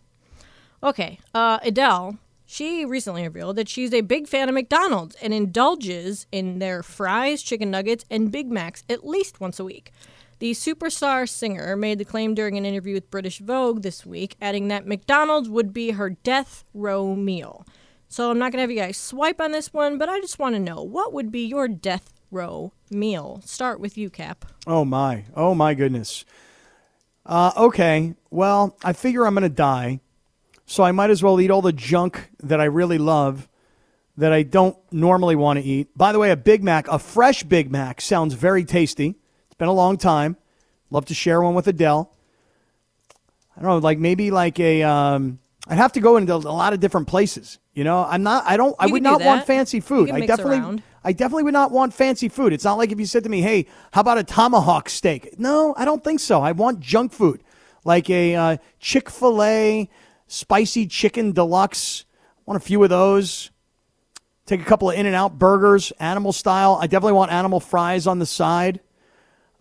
Okay, 0.82 1.18
uh, 1.34 1.58
Adele. 1.62 2.18
She 2.44 2.84
recently 2.84 3.22
revealed 3.22 3.56
that 3.56 3.68
she's 3.68 3.94
a 3.94 4.02
big 4.02 4.28
fan 4.28 4.50
of 4.50 4.54
McDonald's 4.54 5.16
and 5.22 5.32
indulges 5.32 6.26
in 6.30 6.58
their 6.58 6.82
fries, 6.82 7.42
chicken 7.42 7.70
nuggets, 7.70 8.04
and 8.10 8.30
Big 8.30 8.50
Macs 8.50 8.84
at 8.90 9.06
least 9.06 9.40
once 9.40 9.58
a 9.58 9.64
week. 9.64 9.90
The 10.38 10.50
superstar 10.50 11.26
singer 11.26 11.76
made 11.76 11.98
the 11.98 12.04
claim 12.04 12.34
during 12.34 12.58
an 12.58 12.66
interview 12.66 12.92
with 12.92 13.10
British 13.10 13.38
Vogue 13.38 13.80
this 13.80 14.04
week, 14.04 14.36
adding 14.42 14.68
that 14.68 14.86
McDonald's 14.86 15.48
would 15.48 15.72
be 15.72 15.92
her 15.92 16.10
death 16.10 16.64
row 16.74 17.14
meal. 17.14 17.64
So 18.08 18.30
I'm 18.30 18.38
not 18.38 18.52
going 18.52 18.58
to 18.58 18.62
have 18.62 18.70
you 18.70 18.76
guys 18.76 18.98
swipe 18.98 19.40
on 19.40 19.52
this 19.52 19.72
one, 19.72 19.96
but 19.96 20.10
I 20.10 20.20
just 20.20 20.38
want 20.38 20.54
to 20.54 20.60
know 20.60 20.82
what 20.82 21.14
would 21.14 21.32
be 21.32 21.46
your 21.46 21.68
death 21.68 22.12
row 22.30 22.72
meal? 22.92 23.40
Start 23.44 23.80
with 23.80 23.96
you, 23.98 24.10
Cap. 24.10 24.44
Oh 24.66 24.84
my, 24.84 25.24
oh 25.34 25.54
my 25.54 25.74
goodness. 25.74 26.24
Uh, 27.24 27.52
okay, 27.56 28.14
well, 28.30 28.76
I 28.84 28.92
figure 28.92 29.24
I'm 29.26 29.34
going 29.34 29.42
to 29.42 29.48
die, 29.48 30.00
so 30.66 30.82
I 30.82 30.92
might 30.92 31.10
as 31.10 31.22
well 31.22 31.40
eat 31.40 31.50
all 31.50 31.62
the 31.62 31.72
junk 31.72 32.30
that 32.42 32.60
I 32.60 32.64
really 32.64 32.98
love 32.98 33.48
that 34.16 34.32
I 34.32 34.42
don't 34.42 34.76
normally 34.92 35.36
want 35.36 35.58
to 35.58 35.64
eat. 35.64 35.88
By 35.96 36.12
the 36.12 36.18
way, 36.18 36.30
a 36.30 36.36
Big 36.36 36.62
Mac, 36.62 36.88
a 36.88 36.98
fresh 36.98 37.42
Big 37.44 37.70
Mac, 37.70 38.00
sounds 38.00 38.34
very 38.34 38.64
tasty. 38.64 39.14
It's 39.46 39.56
been 39.56 39.68
a 39.68 39.72
long 39.72 39.96
time. 39.96 40.36
Love 40.90 41.06
to 41.06 41.14
share 41.14 41.40
one 41.40 41.54
with 41.54 41.66
Adele. 41.66 42.12
I 43.56 43.60
don't 43.60 43.70
know, 43.70 43.78
like 43.78 43.98
maybe 43.98 44.30
like 44.30 44.58
a. 44.60 44.82
Um, 44.82 45.38
I'd 45.68 45.76
have 45.76 45.92
to 45.92 46.00
go 46.00 46.16
into 46.16 46.34
a 46.34 46.36
lot 46.36 46.72
of 46.72 46.80
different 46.80 47.06
places. 47.06 47.58
You 47.72 47.84
know, 47.84 48.04
I'm 48.04 48.22
not. 48.22 48.44
I 48.46 48.56
don't. 48.56 48.74
I 48.78 48.86
would 48.86 48.98
do 49.02 49.10
not 49.10 49.22
want 49.22 49.46
fancy 49.46 49.78
You 49.78 49.82
food. 49.82 50.10
I 50.10 50.26
definitely. 50.26 50.58
around. 50.58 50.82
I 51.04 51.12
definitely 51.12 51.44
would 51.44 51.52
not 51.52 51.72
want 51.72 51.92
fancy 51.94 52.28
food. 52.28 52.52
It's 52.52 52.64
not 52.64 52.78
like 52.78 52.92
if 52.92 53.00
you 53.00 53.06
said 53.06 53.24
to 53.24 53.28
me, 53.28 53.40
"Hey, 53.40 53.66
how 53.92 54.00
about 54.00 54.18
a 54.18 54.24
tomahawk 54.24 54.88
steak?" 54.88 55.38
No, 55.38 55.74
I 55.76 55.84
don't 55.84 56.02
think 56.02 56.20
so. 56.20 56.42
I 56.42 56.52
want 56.52 56.80
junk 56.80 57.12
food, 57.12 57.42
like 57.84 58.08
a 58.08 58.34
uh, 58.34 58.56
Chick 58.78 59.10
Fil 59.10 59.42
A 59.42 59.88
spicy 60.26 60.86
chicken 60.86 61.32
deluxe. 61.32 62.04
I 62.38 62.42
want 62.46 62.62
a 62.62 62.64
few 62.64 62.82
of 62.82 62.90
those. 62.90 63.50
Take 64.46 64.60
a 64.60 64.64
couple 64.64 64.90
of 64.90 64.96
In 64.96 65.06
and 65.06 65.14
Out 65.14 65.38
burgers, 65.38 65.92
animal 66.00 66.32
style. 66.32 66.78
I 66.80 66.86
definitely 66.86 67.12
want 67.12 67.30
animal 67.30 67.60
fries 67.60 68.06
on 68.06 68.18
the 68.18 68.26
side. 68.26 68.80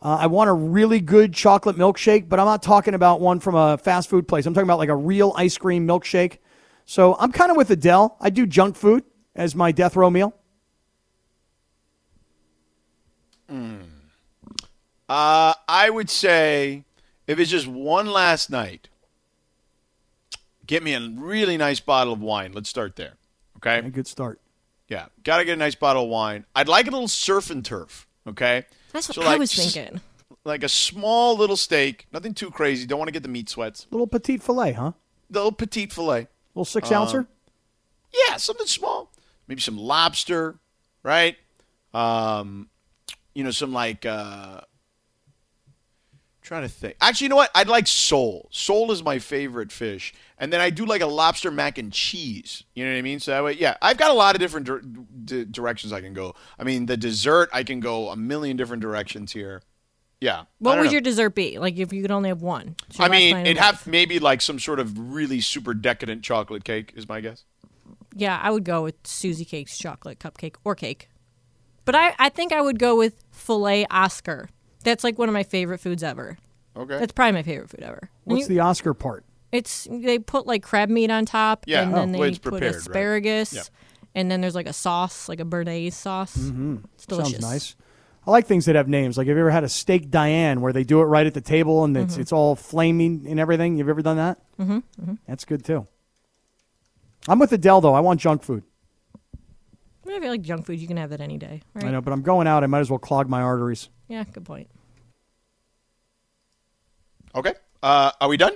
Uh, 0.01 0.17
I 0.21 0.27
want 0.27 0.49
a 0.49 0.53
really 0.53 0.99
good 0.99 1.33
chocolate 1.33 1.75
milkshake, 1.75 2.27
but 2.27 2.39
I'm 2.39 2.47
not 2.47 2.63
talking 2.63 2.95
about 2.95 3.21
one 3.21 3.39
from 3.39 3.53
a 3.53 3.77
fast 3.77 4.09
food 4.09 4.27
place. 4.27 4.47
I'm 4.47 4.53
talking 4.55 4.67
about 4.67 4.79
like 4.79 4.89
a 4.89 4.95
real 4.95 5.33
ice 5.35 5.57
cream 5.57 5.87
milkshake. 5.87 6.39
So 6.85 7.15
I'm 7.19 7.31
kind 7.31 7.51
of 7.51 7.57
with 7.57 7.69
Adele. 7.69 8.17
I 8.19 8.31
do 8.31 8.47
junk 8.47 8.75
food 8.75 9.03
as 9.35 9.53
my 9.53 9.71
death 9.71 9.95
row 9.95 10.09
meal. 10.09 10.33
Uh, 15.09 15.53
I 15.67 15.89
would 15.89 16.09
say 16.09 16.83
if 17.27 17.39
it's 17.39 17.51
just 17.51 17.67
one 17.67 18.07
last 18.07 18.49
night, 18.49 18.87
get 20.65 20.83
me 20.83 20.93
a 20.93 21.01
really 21.01 21.57
nice 21.57 21.79
bottle 21.79 22.13
of 22.13 22.21
wine. 22.21 22.53
Let's 22.53 22.69
start 22.69 22.95
there. 22.95 23.13
Okay. 23.57 23.79
A 23.85 23.89
good 23.91 24.07
start. 24.07 24.39
Yeah. 24.87 25.07
Got 25.23 25.37
to 25.37 25.45
get 25.45 25.53
a 25.53 25.57
nice 25.57 25.75
bottle 25.75 26.03
of 26.03 26.09
wine. 26.09 26.45
I'd 26.55 26.67
like 26.67 26.87
a 26.87 26.91
little 26.91 27.07
surf 27.07 27.49
and 27.49 27.63
turf. 27.63 28.07
Okay. 28.27 28.65
That's 28.93 29.09
what 29.09 29.15
So, 29.15 29.21
I 29.21 29.25
like, 29.25 29.39
was 29.39 29.53
thinking. 29.53 30.01
Like 30.43 30.63
a 30.63 30.69
small 30.69 31.37
little 31.37 31.55
steak, 31.57 32.07
nothing 32.11 32.33
too 32.33 32.49
crazy. 32.49 32.87
Don't 32.87 32.97
want 32.97 33.07
to 33.09 33.13
get 33.13 33.21
the 33.21 33.29
meat 33.29 33.47
sweats. 33.47 33.85
Little 33.91 34.07
petite 34.07 34.41
filet, 34.41 34.71
huh? 34.73 34.93
Little 35.29 35.51
petite 35.51 35.93
filet. 35.93 36.21
A 36.21 36.27
little 36.55 36.65
six 36.65 36.91
Uh, 36.91 36.95
ouncer. 36.99 37.27
Yeah, 38.27 38.37
something 38.37 38.65
small. 38.65 39.11
Maybe 39.47 39.61
some 39.61 39.77
lobster, 39.77 40.55
right? 41.03 41.37
Um, 41.93 42.69
you 43.33 43.43
know, 43.43 43.51
some 43.51 43.73
like 43.73 44.05
uh 44.05 44.61
trying 46.41 46.63
to 46.63 46.69
think. 46.69 46.95
Actually, 46.99 47.25
you 47.25 47.29
know 47.29 47.35
what? 47.37 47.51
I'd 47.55 47.67
like 47.67 47.87
sole. 47.87 48.49
Sole 48.51 48.91
is 48.91 49.03
my 49.03 49.19
favorite 49.19 49.71
fish. 49.71 50.13
And 50.37 50.51
then 50.51 50.59
I 50.59 50.69
do 50.69 50.85
like 50.85 51.01
a 51.01 51.05
lobster 51.05 51.51
mac 51.51 51.77
and 51.77 51.93
cheese. 51.93 52.63
You 52.73 52.83
know 52.83 52.91
what 52.91 52.97
I 52.97 53.01
mean? 53.01 53.19
So 53.19 53.31
that 53.31 53.43
way, 53.43 53.53
yeah, 53.53 53.77
I've 53.81 53.97
got 53.97 54.09
a 54.09 54.13
lot 54.13 54.35
of 54.35 54.41
different 54.41 54.65
dir- 54.65 54.81
di- 54.81 55.45
directions 55.45 55.93
I 55.93 56.01
can 56.01 56.13
go. 56.13 56.35
I 56.59 56.63
mean, 56.63 56.87
the 56.87 56.97
dessert, 56.97 57.49
I 57.53 57.63
can 57.63 57.79
go 57.79 58.09
a 58.09 58.15
million 58.15 58.57
different 58.57 58.81
directions 58.81 59.31
here. 59.31 59.61
Yeah. 60.19 60.43
What 60.59 60.77
would 60.77 60.85
know. 60.85 60.91
your 60.91 61.01
dessert 61.01 61.35
be? 61.35 61.57
Like 61.57 61.77
if 61.77 61.93
you 61.93 62.01
could 62.01 62.11
only 62.11 62.29
have 62.29 62.41
one. 62.41 62.75
I 62.99 63.07
mean, 63.07 63.37
it'd 63.37 63.57
have 63.57 63.87
maybe 63.87 64.19
like 64.19 64.41
some 64.41 64.59
sort 64.59 64.79
of 64.79 64.97
really 65.13 65.41
super 65.41 65.73
decadent 65.73 66.23
chocolate 66.23 66.63
cake, 66.63 66.93
is 66.95 67.07
my 67.07 67.21
guess. 67.21 67.45
Yeah, 68.13 68.39
I 68.41 68.51
would 68.51 68.65
go 68.65 68.83
with 68.83 68.95
Susie 69.05 69.45
Cake's 69.45 69.77
chocolate 69.77 70.19
cupcake 70.19 70.55
or 70.63 70.75
cake. 70.75 71.10
But 71.85 71.95
I, 71.95 72.13
I 72.19 72.29
think 72.29 72.53
I 72.53 72.61
would 72.61 72.79
go 72.79 72.95
with 72.95 73.23
filet 73.31 73.85
Oscar. 73.89 74.49
That's 74.83 75.03
like 75.03 75.17
one 75.17 75.29
of 75.29 75.33
my 75.33 75.43
favorite 75.43 75.79
foods 75.79 76.03
ever. 76.03 76.37
Okay. 76.77 76.99
That's 76.99 77.11
probably 77.11 77.33
my 77.33 77.43
favorite 77.43 77.69
food 77.69 77.81
ever. 77.81 78.09
And 78.25 78.33
What's 78.37 78.41
you- 78.49 78.55
the 78.55 78.59
Oscar 78.61 78.93
part? 78.93 79.25
It's 79.51 79.85
they 79.91 80.17
put 80.17 80.47
like 80.47 80.63
crab 80.63 80.87
meat 80.89 81.11
on 81.11 81.25
top, 81.25 81.65
Yeah, 81.67 81.81
and 81.83 81.91
oh, 81.91 81.95
then 81.97 82.11
well, 82.13 82.21
they 82.21 82.27
it's 82.29 82.37
put 82.37 82.51
prepared, 82.51 82.71
right? 82.75 82.79
asparagus, 82.79 83.53
Yeah. 83.53 83.63
and 84.15 84.31
then 84.31 84.39
there's 84.39 84.55
like 84.55 84.65
a 84.67 84.71
sauce, 84.71 85.27
like 85.27 85.41
a 85.41 85.43
béarnaise 85.43 85.91
sauce. 85.91 86.37
Mm-hmm. 86.37 86.77
It's 86.95 87.05
delicious. 87.05 87.31
Sounds 87.33 87.43
nice. 87.51 87.75
I 88.25 88.31
like 88.31 88.45
things 88.45 88.63
that 88.67 88.75
have 88.77 88.87
names. 88.87 89.17
Like, 89.17 89.27
have 89.27 89.35
you 89.35 89.41
ever 89.41 89.49
had 89.51 89.65
a 89.65 89.69
steak 89.69 90.09
Diane 90.09 90.61
where 90.61 90.71
they 90.71 90.85
do 90.85 91.01
it 91.01 91.05
right 91.05 91.25
at 91.27 91.33
the 91.33 91.41
table 91.41 91.83
and 91.83 91.97
it's 91.97 92.15
it's 92.15 92.31
all 92.31 92.55
flaming 92.55 93.25
and 93.27 93.41
everything? 93.41 93.75
You've 93.75 93.89
ever 93.89 94.01
done 94.01 94.15
that? 94.15 94.39
Mm-hmm. 94.57 95.13
That's 95.27 95.43
good 95.43 95.65
too. 95.65 95.85
I'm 97.27 97.39
with 97.39 97.51
Adele 97.51 97.81
though. 97.81 97.93
I 97.93 97.99
want 97.99 98.21
junk 98.21 98.43
food. 98.43 98.63
I 100.11 100.15
mean, 100.15 100.17
if 100.17 100.23
you 100.25 100.29
like 100.31 100.41
junk 100.41 100.65
food, 100.65 100.79
you 100.79 100.87
can 100.87 100.97
have 100.97 101.09
that 101.11 101.21
any 101.21 101.37
day, 101.37 101.61
right? 101.73 101.85
I 101.85 101.91
know, 101.91 102.01
but 102.01 102.11
I'm 102.11 102.21
going 102.21 102.45
out. 102.45 102.63
I 102.63 102.67
might 102.67 102.79
as 102.81 102.89
well 102.89 102.99
clog 102.99 103.29
my 103.29 103.41
arteries. 103.41 103.87
Yeah, 104.09 104.23
good 104.25 104.43
point. 104.43 104.67
Okay. 107.33 107.53
Uh, 107.81 108.11
are 108.19 108.27
we 108.27 108.35
done? 108.37 108.53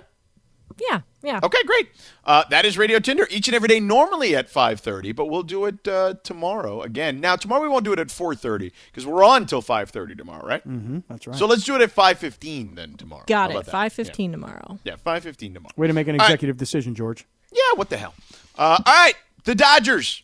Yeah, 0.90 1.02
yeah. 1.24 1.40
Okay, 1.42 1.64
great. 1.66 1.90
Uh, 2.26 2.44
that 2.50 2.66
is 2.66 2.78
Radio 2.78 3.00
Tinder 3.00 3.26
each 3.30 3.48
and 3.48 3.56
every 3.56 3.70
day, 3.70 3.80
normally 3.80 4.36
at 4.36 4.52
5.30, 4.52 5.16
but 5.16 5.28
we'll 5.28 5.44
do 5.44 5.66
it 5.66 5.88
uh, 5.88 6.16
tomorrow 6.24 6.82
again. 6.82 7.22
Now, 7.22 7.38
tomorrow 7.38 7.62
we 7.62 7.70
won't 7.70 7.86
do 7.86 7.94
it 7.94 8.00
at 8.00 8.08
4.30 8.08 8.72
because 8.88 9.06
we're 9.06 9.24
on 9.24 9.46
till 9.46 9.62
5.30 9.62 10.18
tomorrow, 10.18 10.46
right? 10.46 10.68
Mm-hmm. 10.68 11.00
That's 11.08 11.28
right. 11.28 11.38
So 11.38 11.46
let's 11.46 11.64
do 11.64 11.76
it 11.76 11.82
at 11.82 11.96
5.15 11.96 12.76
then 12.76 12.96
tomorrow. 12.96 13.24
Got 13.28 13.38
How 13.38 13.48
it. 13.48 13.52
about 13.52 13.66
that? 13.66 13.72
Five 13.72 13.94
fifteen 13.94 14.34
tomorrow. 14.34 14.80
Yeah, 14.84 14.96
yeah 15.06 15.20
5.15 15.20 15.54
tomorrow. 15.54 15.74
Way 15.78 15.88
to 15.88 15.94
make 15.94 16.08
an 16.08 16.16
All 16.16 16.20
right. 16.20 16.26
executive 16.26 16.58
decision, 16.58 16.94
George. 16.94 17.26
Yeah, 17.54 17.62
what 17.76 17.90
the 17.90 17.98
hell? 17.98 18.14
Uh, 18.58 18.78
all 18.86 18.94
right, 18.94 19.16
the 19.46 19.56
Dodgers. 19.56 20.24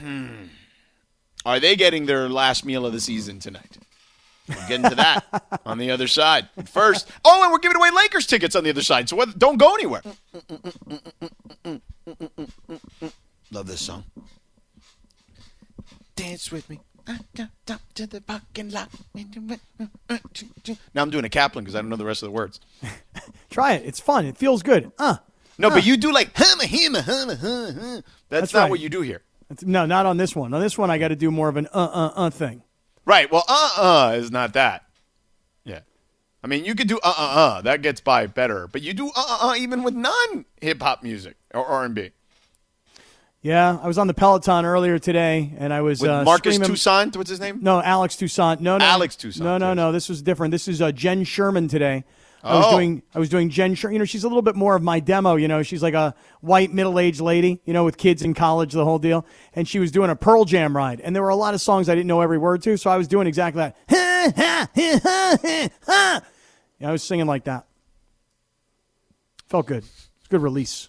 Hmm. 0.00 0.44
Are 1.46 1.60
they 1.60 1.76
getting 1.76 2.06
their 2.06 2.28
last 2.28 2.64
meal 2.64 2.86
of 2.86 2.92
the 2.92 3.00
season 3.00 3.38
tonight? 3.38 3.78
We'll 4.48 4.68
get 4.68 4.84
into 4.84 4.94
that 4.96 5.60
on 5.66 5.78
the 5.78 5.90
other 5.90 6.06
side. 6.06 6.48
But 6.56 6.68
first, 6.68 7.08
oh, 7.24 7.42
and 7.42 7.52
we're 7.52 7.58
giving 7.58 7.76
away 7.76 7.90
Lakers 7.90 8.26
tickets 8.26 8.54
on 8.56 8.64
the 8.64 8.70
other 8.70 8.82
side, 8.82 9.08
so 9.08 9.16
what, 9.16 9.38
don't 9.38 9.56
go 9.56 9.74
anywhere. 9.74 10.02
Love 13.50 13.66
this 13.66 13.80
song. 13.80 14.04
Dance 16.16 16.50
with 16.52 16.68
me. 16.70 16.80
Up 17.06 17.20
to 17.94 18.06
the 18.06 18.20
parking 18.22 18.70
lot. 18.70 18.88
Now 20.94 21.02
I'm 21.02 21.10
doing 21.10 21.24
a 21.24 21.28
Kaplan 21.28 21.64
because 21.64 21.74
I 21.74 21.80
don't 21.82 21.90
know 21.90 21.96
the 21.96 22.04
rest 22.04 22.22
of 22.22 22.28
the 22.28 22.32
words. 22.32 22.60
Try 23.50 23.74
it. 23.74 23.84
It's 23.84 24.00
fun. 24.00 24.24
It 24.24 24.38
feels 24.38 24.62
good. 24.62 24.90
Uh. 24.98 25.16
No, 25.58 25.70
but 25.70 25.84
you 25.86 25.96
do 25.96 26.12
like. 26.12 26.32
That's, 26.34 28.02
That's 28.28 28.54
not 28.54 28.62
right. 28.62 28.70
what 28.70 28.80
you 28.80 28.88
do 28.88 29.02
here. 29.02 29.22
No, 29.62 29.86
not 29.86 30.06
on 30.06 30.16
this 30.16 30.34
one. 30.34 30.52
On 30.54 30.60
this 30.60 30.76
one, 30.78 30.90
I 30.90 30.98
got 30.98 31.08
to 31.08 31.16
do 31.16 31.30
more 31.30 31.48
of 31.48 31.56
an 31.56 31.66
uh 31.72 31.78
uh 31.92 32.12
uh 32.16 32.30
thing. 32.30 32.62
Right. 33.04 33.30
Well, 33.30 33.44
uh 33.48 33.70
uh 34.12 34.16
is 34.16 34.30
not 34.30 34.54
that. 34.54 34.84
Yeah. 35.64 35.80
I 36.42 36.46
mean, 36.46 36.64
you 36.64 36.74
could 36.74 36.88
do 36.88 36.98
uh 37.02 37.14
uh 37.16 37.22
uh. 37.58 37.60
That 37.62 37.82
gets 37.82 38.00
by 38.00 38.26
better. 38.26 38.68
But 38.68 38.82
you 38.82 38.94
do 38.94 39.08
uh 39.08 39.12
uh 39.16 39.48
uh 39.50 39.54
even 39.56 39.82
with 39.82 39.94
non 39.94 40.44
hip 40.60 40.82
hop 40.82 41.02
music 41.02 41.36
or 41.52 41.64
R 41.64 41.84
and 41.84 41.94
B. 41.94 42.10
Yeah, 43.42 43.78
I 43.82 43.86
was 43.86 43.98
on 43.98 44.06
the 44.06 44.14
Peloton 44.14 44.64
earlier 44.64 44.98
today, 44.98 45.52
and 45.58 45.70
I 45.70 45.82
was 45.82 46.00
With 46.00 46.10
uh, 46.10 46.24
Marcus 46.24 46.54
screaming- 46.54 46.74
Toussaint, 46.74 47.14
what's 47.14 47.28
his 47.28 47.40
name? 47.40 47.58
No, 47.60 47.82
Alex 47.82 48.16
Toussaint. 48.16 48.62
No, 48.62 48.78
no, 48.78 48.84
Alex 48.86 49.16
Toussaint, 49.16 49.44
No, 49.44 49.58
no, 49.58 49.68
yes. 49.72 49.76
no. 49.76 49.92
This 49.92 50.08
was 50.08 50.22
different. 50.22 50.50
This 50.50 50.66
is 50.66 50.80
uh, 50.80 50.92
Jen 50.92 51.24
Sherman 51.24 51.68
today. 51.68 52.04
I 52.46 52.56
was 52.56 52.66
Oh. 52.66 52.70
doing. 52.72 53.02
I 53.14 53.18
was 53.18 53.28
doing 53.30 53.48
Jen 53.48 53.74
Sherman. 53.74 53.94
You 53.94 53.98
know, 54.00 54.04
she's 54.04 54.22
a 54.22 54.28
little 54.28 54.42
bit 54.42 54.54
more 54.54 54.76
of 54.76 54.82
my 54.82 55.00
demo. 55.00 55.36
You 55.36 55.48
know, 55.48 55.62
she's 55.62 55.82
like 55.82 55.94
a 55.94 56.14
white 56.42 56.72
middle-aged 56.74 57.20
lady. 57.20 57.60
You 57.64 57.72
know, 57.72 57.84
with 57.84 57.96
kids 57.96 58.22
in 58.22 58.34
college, 58.34 58.72
the 58.74 58.84
whole 58.84 58.98
deal. 58.98 59.24
And 59.54 59.66
she 59.66 59.78
was 59.78 59.90
doing 59.90 60.10
a 60.10 60.16
Pearl 60.16 60.44
Jam 60.44 60.76
ride, 60.76 61.00
and 61.00 61.16
there 61.16 61.22
were 61.22 61.30
a 61.30 61.36
lot 61.36 61.54
of 61.54 61.60
songs 61.62 61.88
I 61.88 61.94
didn't 61.94 62.06
know 62.08 62.20
every 62.20 62.36
word 62.38 62.60
to, 62.64 62.76
so 62.76 62.90
I 62.90 62.96
was 62.98 63.08
doing 63.08 63.26
exactly 63.26 63.72
that. 63.88 64.72
and 64.76 65.70
Yeah, 66.80 66.88
I 66.88 66.92
was 66.92 67.02
singing 67.02 67.26
like 67.26 67.44
that. 67.44 67.66
Felt 69.48 69.66
good. 69.66 69.84
It's 69.84 70.26
a 70.26 70.28
good 70.28 70.42
release. 70.42 70.88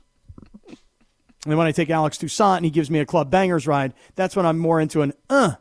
And 0.67 1.51
then 1.51 1.57
when 1.57 1.67
I 1.67 1.71
take 1.71 1.89
Alex 1.91 2.17
Toussaint 2.17 2.57
and 2.57 2.65
he 2.65 2.71
gives 2.71 2.89
me 2.89 2.99
a 2.99 3.05
club 3.05 3.29
bangers 3.29 3.67
ride, 3.67 3.93
that's 4.15 4.35
when 4.35 4.45
I'm 4.47 4.57
more 4.57 4.81
into 4.81 5.03
an 5.03 5.13
uh, 5.29 5.51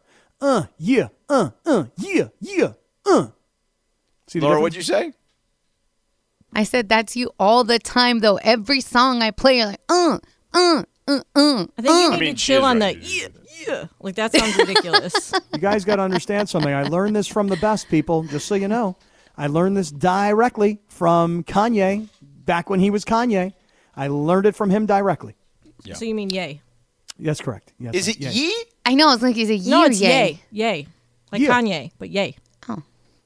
uh, 0.40 0.64
yeah, 0.78 1.08
uh, 1.28 1.50
uh, 1.66 1.84
yeah, 1.98 2.28
yeah, 2.40 2.72
uh. 3.04 3.28
See 4.26 4.40
Laura, 4.40 4.54
difference? 4.56 4.62
what'd 4.62 4.76
you 4.76 4.82
say? 4.82 5.12
I 6.54 6.64
said 6.64 6.88
that's 6.88 7.16
you 7.16 7.30
all 7.38 7.64
the 7.64 7.78
time 7.78 8.20
though. 8.20 8.36
Every 8.36 8.80
song 8.80 9.22
I 9.22 9.30
play, 9.30 9.58
you're 9.58 9.66
like, 9.66 9.80
uh, 9.88 10.18
uh, 10.52 10.84
uh, 11.08 11.20
uh. 11.34 11.66
I 11.76 11.82
think 11.82 11.88
you 11.88 12.10
need 12.12 12.20
mean, 12.20 12.34
to 12.34 12.40
she 12.40 12.52
chill 12.52 12.60
is 12.62 12.64
on 12.64 12.80
right. 12.80 13.00
the 13.00 13.06
yeah, 13.06 13.28
yeah. 13.68 13.84
Like 14.00 14.14
that 14.16 14.32
sounds 14.32 14.56
ridiculous. 14.56 15.32
You 15.52 15.58
guys 15.60 15.84
got 15.84 15.96
to 15.96 16.02
understand 16.02 16.48
something. 16.48 16.72
I 16.72 16.82
learned 16.84 17.14
this 17.16 17.26
from 17.28 17.46
the 17.48 17.56
best 17.56 17.88
people, 17.88 18.24
just 18.24 18.46
so 18.46 18.54
you 18.54 18.68
know. 18.68 18.96
I 19.36 19.46
learned 19.46 19.76
this 19.76 19.90
directly 19.90 20.80
from 20.88 21.44
Kanye 21.44 22.08
back 22.22 22.68
when 22.70 22.80
he 22.80 22.90
was 22.90 23.04
Kanye. 23.04 23.52
I 23.96 24.08
learned 24.08 24.46
it 24.46 24.54
from 24.56 24.70
him 24.70 24.86
directly. 24.86 25.36
So 25.92 26.04
you 26.04 26.14
mean 26.14 26.30
yay? 26.30 26.60
That's 27.18 27.40
correct. 27.40 27.72
Yes, 27.78 27.94
Is 27.94 28.08
it 28.08 28.18
yeah. 28.18 28.30
Yee? 28.30 28.64
I 28.84 28.94
know. 28.94 29.12
It's 29.12 29.22
like 29.22 29.36
he's 29.36 29.50
a 29.50 29.54
year. 29.56 29.70
No, 29.70 29.84
it's 29.84 30.00
yay. 30.00 30.08
yay. 30.08 30.40
Yay. 30.50 30.86
Like 31.30 31.40
Yeah. 31.42 31.50
Kanye, 31.50 31.90
but 31.98 32.10
yay. 32.10 32.36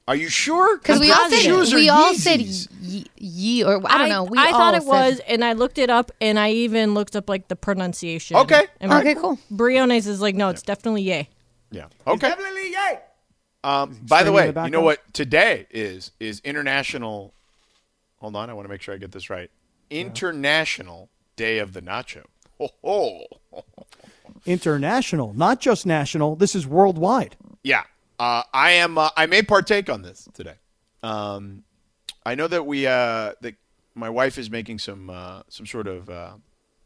Are 0.09 0.15
you 0.15 0.27
sure? 0.27 0.79
Because 0.79 0.99
we 0.99 1.11
all 1.11 1.29
said 1.29 1.39
Shoes 1.39 1.71
we 1.71 1.87
all 1.87 2.15
said 2.15 2.41
ye, 2.41 3.05
ye 3.15 3.63
or 3.63 3.79
I 3.85 3.99
don't 3.99 4.09
know. 4.09 4.23
We 4.23 4.39
I 4.39 4.47
all 4.47 4.51
thought 4.53 4.73
it 4.73 4.81
said- 4.81 4.87
was, 4.87 5.21
and 5.27 5.45
I 5.45 5.53
looked 5.53 5.77
it 5.77 5.91
up, 5.91 6.11
and 6.19 6.39
I 6.39 6.49
even 6.49 6.95
looked 6.95 7.15
up 7.15 7.29
like 7.29 7.47
the 7.47 7.55
pronunciation. 7.55 8.35
Okay. 8.37 8.63
And 8.79 8.91
Okay, 8.91 9.13
cool. 9.13 9.37
Briones 9.51 10.07
is 10.07 10.19
like, 10.19 10.33
no, 10.33 10.49
it's 10.49 10.63
definitely 10.63 11.03
yay. 11.03 11.29
Yeah. 11.69 11.85
Okay. 12.07 12.27
Definitely 12.27 12.71
yay. 12.71 12.99
Um, 13.63 13.99
by 14.07 14.23
the 14.23 14.31
way, 14.31 14.49
the 14.49 14.63
you 14.63 14.71
know 14.71 14.81
what 14.81 14.97
today 15.13 15.67
is 15.69 16.09
is 16.19 16.41
international. 16.43 17.35
Hold 18.17 18.35
on, 18.35 18.49
I 18.49 18.53
want 18.53 18.65
to 18.65 18.69
make 18.69 18.81
sure 18.81 18.95
I 18.95 18.97
get 18.97 19.11
this 19.11 19.29
right. 19.29 19.51
International 19.91 21.09
Day 21.35 21.59
of 21.59 21.73
the 21.73 21.81
Nacho. 21.81 22.23
Ho 22.57 22.69
ho. 22.83 23.25
International, 24.47 25.33
not 25.33 25.59
just 25.59 25.85
national. 25.85 26.35
This 26.35 26.55
is 26.55 26.65
worldwide. 26.65 27.35
Yeah, 27.63 27.83
uh, 28.19 28.43
I 28.53 28.71
am. 28.71 28.97
Uh, 28.97 29.09
I 29.15 29.25
may 29.25 29.41
partake 29.41 29.89
on 29.89 30.01
this 30.01 30.27
today. 30.33 30.55
Um, 31.01 31.63
I 32.25 32.35
know 32.35 32.47
that 32.47 32.65
we 32.65 32.85
uh, 32.85 33.33
that 33.41 33.55
my 33.95 34.09
wife 34.09 34.37
is 34.37 34.49
making 34.51 34.79
some 34.79 35.09
uh, 35.09 35.41
some 35.49 35.65
sort 35.65 35.87
of 35.87 36.09
uh, 36.09 36.33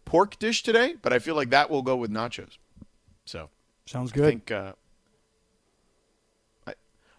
pork 0.05 0.37
dish 0.39 0.63
today, 0.63 0.95
but 1.01 1.11
I 1.11 1.19
feel 1.19 1.35
like 1.35 1.49
that 1.49 1.69
will 1.69 1.81
go 1.81 1.95
with 1.95 2.11
nachos. 2.11 2.57
So 3.25 3.49
Sounds 3.85 4.11
good. 4.11 4.25
I 4.25 4.29
think. 4.29 4.51
Uh, 4.51 4.73
I, 6.67 6.73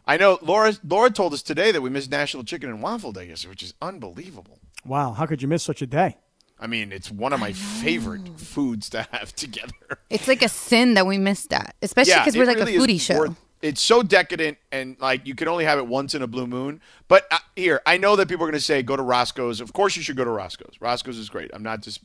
I 0.06 0.16
know 0.16 0.38
Laura. 0.42 0.72
Laura 0.86 1.10
told 1.10 1.34
us 1.34 1.42
today 1.42 1.72
that 1.72 1.82
we 1.82 1.90
missed 1.90 2.10
National 2.10 2.44
Chicken 2.44 2.70
and 2.70 2.80
Waffle 2.82 3.12
Day 3.12 3.28
yesterday, 3.28 3.50
which 3.50 3.62
is 3.62 3.74
unbelievable. 3.82 4.58
Wow, 4.86 5.12
how 5.12 5.26
could 5.26 5.42
you 5.42 5.48
miss 5.48 5.62
such 5.62 5.82
a 5.82 5.86
day? 5.86 6.16
I 6.60 6.66
mean, 6.68 6.92
it's 6.92 7.10
one 7.10 7.32
of 7.32 7.40
my 7.40 7.52
favorite 7.52 8.38
foods 8.38 8.88
to 8.90 9.02
have 9.10 9.34
together. 9.36 9.72
It's 10.08 10.28
like 10.28 10.42
a 10.42 10.48
sin 10.48 10.94
that 10.94 11.06
we 11.06 11.18
missed 11.18 11.50
that, 11.50 11.74
especially 11.82 12.14
because 12.14 12.36
it 12.36 12.38
we're 12.38 12.44
like 12.46 12.58
really 12.58 12.76
a 12.76 12.80
is 12.80 12.86
foodie 12.86 13.00
show. 13.00 13.18
worth- 13.18 13.36
it's 13.64 13.80
so 13.80 14.02
decadent 14.02 14.58
and 14.70 14.94
like 15.00 15.26
you 15.26 15.34
can 15.34 15.48
only 15.48 15.64
have 15.64 15.78
it 15.78 15.86
once 15.86 16.14
in 16.14 16.20
a 16.20 16.26
blue 16.26 16.46
moon. 16.46 16.82
But 17.08 17.26
uh, 17.30 17.38
here, 17.56 17.80
I 17.86 17.96
know 17.96 18.14
that 18.14 18.28
people 18.28 18.44
are 18.44 18.50
going 18.50 18.58
to 18.58 18.64
say 18.64 18.82
go 18.82 18.94
to 18.94 19.02
Roscoe's. 19.02 19.58
Of 19.58 19.72
course, 19.72 19.96
you 19.96 20.02
should 20.02 20.18
go 20.18 20.24
to 20.24 20.30
Roscoe's. 20.30 20.74
Roscoe's 20.80 21.16
is 21.16 21.30
great. 21.30 21.50
I'm 21.54 21.62
not 21.62 21.80
just 21.80 22.00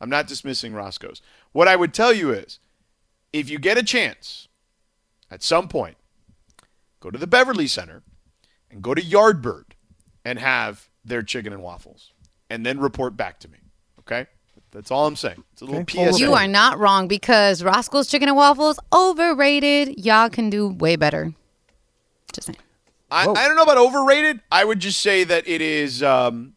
I'm 0.00 0.08
not 0.08 0.26
dismissing 0.26 0.72
Roscoe's. 0.72 1.20
What 1.52 1.68
I 1.68 1.76
would 1.76 1.92
tell 1.92 2.14
you 2.14 2.32
is, 2.32 2.58
if 3.30 3.50
you 3.50 3.58
get 3.58 3.76
a 3.76 3.82
chance, 3.82 4.48
at 5.30 5.42
some 5.42 5.68
point, 5.68 5.98
go 6.98 7.10
to 7.10 7.18
the 7.18 7.26
Beverly 7.26 7.66
Center 7.66 8.02
and 8.70 8.80
go 8.80 8.94
to 8.94 9.02
Yardbird 9.02 9.72
and 10.24 10.38
have 10.38 10.88
their 11.04 11.22
chicken 11.22 11.52
and 11.52 11.62
waffles, 11.62 12.12
and 12.48 12.64
then 12.64 12.80
report 12.80 13.18
back 13.18 13.38
to 13.40 13.48
me. 13.50 13.58
Okay, 14.00 14.26
that's 14.72 14.90
all 14.90 15.06
I'm 15.06 15.16
saying. 15.16 15.44
It's 15.52 15.62
a 15.62 15.64
little 15.66 15.82
Okay, 15.82 16.10
PSA. 16.10 16.18
You 16.18 16.32
are 16.34 16.48
not 16.48 16.78
wrong 16.78 17.06
because 17.06 17.62
Roscoe's 17.62 18.08
Chicken 18.08 18.28
and 18.28 18.36
Waffles 18.36 18.78
overrated. 18.92 20.04
Y'all 20.04 20.28
can 20.30 20.50
do 20.50 20.68
way 20.68 20.96
better. 20.96 21.32
Just 22.32 22.46
saying. 22.46 22.58
I, 23.10 23.28
I 23.28 23.46
don't 23.46 23.56
know 23.56 23.62
about 23.62 23.76
overrated. 23.76 24.40
I 24.50 24.64
would 24.64 24.80
just 24.80 25.00
say 25.00 25.24
that 25.24 25.46
it 25.46 25.60
is. 25.60 26.02
Um, 26.02 26.54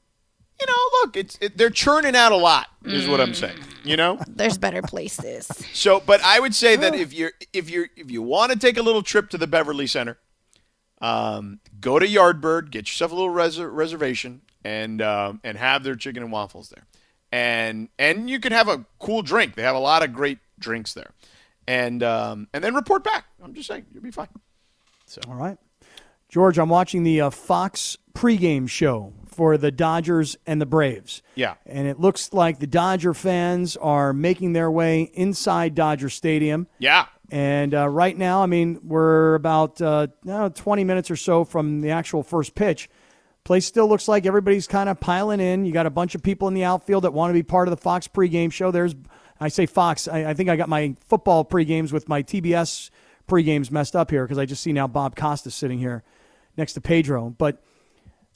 you 0.60 0.66
know, 0.66 0.74
look, 1.02 1.18
it's 1.18 1.38
it, 1.42 1.58
they're 1.58 1.70
churning 1.70 2.16
out 2.16 2.32
a 2.32 2.38
lot. 2.38 2.68
Is 2.86 3.08
what 3.10 3.20
I'm 3.20 3.34
saying. 3.34 3.58
You 3.84 3.98
know. 3.98 4.20
There's 4.28 4.58
better 4.58 4.82
places. 4.82 5.48
So, 5.74 6.02
but 6.06 6.22
I 6.24 6.40
would 6.40 6.56
say 6.56 6.78
that 6.78 6.96
if 6.96 7.14
you're 7.14 7.34
if 7.52 7.70
you're 7.70 7.90
if 7.98 8.10
you 8.10 8.22
want 8.22 8.54
to 8.54 8.58
take 8.58 8.78
a 8.78 8.82
little 8.82 9.04
trip 9.04 9.30
to 9.32 9.38
the 9.38 9.48
Beverly 9.48 9.86
Center, 9.86 10.18
um, 11.02 11.60
go 11.82 12.00
to 12.00 12.08
Yardbird, 12.08 12.72
get 12.72 12.88
yourself 12.88 13.12
a 13.12 13.16
little 13.16 13.30
res- 13.30 13.60
reservation, 13.60 14.42
and 14.64 15.02
um, 15.02 15.42
and 15.44 15.58
have 15.58 15.84
their 15.84 15.96
chicken 15.96 16.24
and 16.24 16.32
waffles 16.32 16.70
there, 16.70 16.86
and 17.36 17.90
and 18.00 18.30
you 18.30 18.40
can 18.40 18.54
have 18.54 18.70
a 18.70 18.86
cool 18.98 19.22
drink. 19.22 19.56
They 19.56 19.64
have 19.64 19.76
a 19.76 19.80
lot 19.80 20.04
of 20.04 20.14
great 20.14 20.40
drinks 20.58 20.94
there, 20.94 21.12
and 21.68 22.02
um, 22.02 22.48
and 22.54 22.64
then 22.64 22.74
report 22.74 23.04
back. 23.04 23.26
I'm 23.44 23.54
just 23.54 23.68
saying, 23.68 23.88
you'll 23.94 24.04
be 24.04 24.12
fine. 24.12 24.30
So 25.06 25.20
all 25.28 25.36
right. 25.36 25.58
George, 26.30 26.58
I'm 26.58 26.70
watching 26.70 27.04
the 27.04 27.22
uh, 27.22 27.30
Fox 27.30 27.98
pregame 28.14 28.70
show 28.70 29.14
for 29.28 29.58
the 29.58 29.70
Dodgers 29.70 30.38
and 30.48 30.62
the 30.62 30.66
Braves. 30.66 31.22
Yeah. 31.36 31.56
And 31.66 31.88
it 31.88 32.00
looks 32.00 32.32
like 32.32 32.60
the 32.60 32.68
Dodger 32.68 33.14
fans 33.14 33.76
are 33.78 34.14
making 34.14 34.54
their 34.54 34.72
way 34.72 35.12
inside 35.14 35.76
Dodger 35.76 36.10
Stadium. 36.10 36.68
Yeah. 36.80 37.08
And 37.32 37.74
uh, 37.74 37.90
right 37.90 38.18
now, 38.18 38.44
I 38.44 38.46
mean, 38.46 38.80
we're 38.82 39.36
about 39.36 39.82
uh, 39.82 40.08
20 40.26 40.84
minutes 40.84 41.12
or 41.12 41.16
so 41.16 41.44
from 41.44 41.82
the 41.82 41.92
actual 41.92 42.24
first 42.24 42.56
pitch. 42.56 42.90
Place 43.46 43.68
still 43.68 43.88
looks 43.88 44.08
like 44.08 44.26
everybody's 44.26 44.68
kind 44.68 44.90
of 44.90 45.00
piling 45.00 45.40
in. 45.40 45.66
You 45.66 45.72
got 45.72 45.86
a 45.86 45.92
bunch 45.92 46.16
of 46.16 46.24
people 46.24 46.48
in 46.48 46.56
the 46.56 46.64
outfield 46.64 47.04
that 47.04 47.14
want 47.14 47.30
to 47.30 47.34
be 47.36 47.44
part 47.44 47.68
of 47.68 47.70
the 47.70 47.82
Fox 47.82 48.08
pregame 48.08 48.52
show. 48.52 48.72
There's, 48.72 48.96
I 49.40 49.50
say 49.50 49.68
Fox, 49.68 50.08
I, 50.08 50.32
I 50.32 50.34
think 50.34 50.50
I 50.50 50.56
got 50.56 50.68
my 50.68 50.96
football 51.08 51.46
pregames 51.46 51.92
with 51.92 52.10
my 52.10 52.24
TBS 52.24 52.90
pregames 53.28 53.70
messed 53.70 53.96
up 53.96 54.10
here 54.10 54.26
because 54.26 54.40
I 54.40 54.46
just 54.46 54.64
see 54.64 54.74
now 54.74 54.88
Bob 54.88 55.16
Costas 55.16 55.54
sitting 55.54 55.78
here 55.78 56.04
next 56.58 56.74
to 56.74 56.82
Pedro. 56.82 57.36
But 57.38 57.64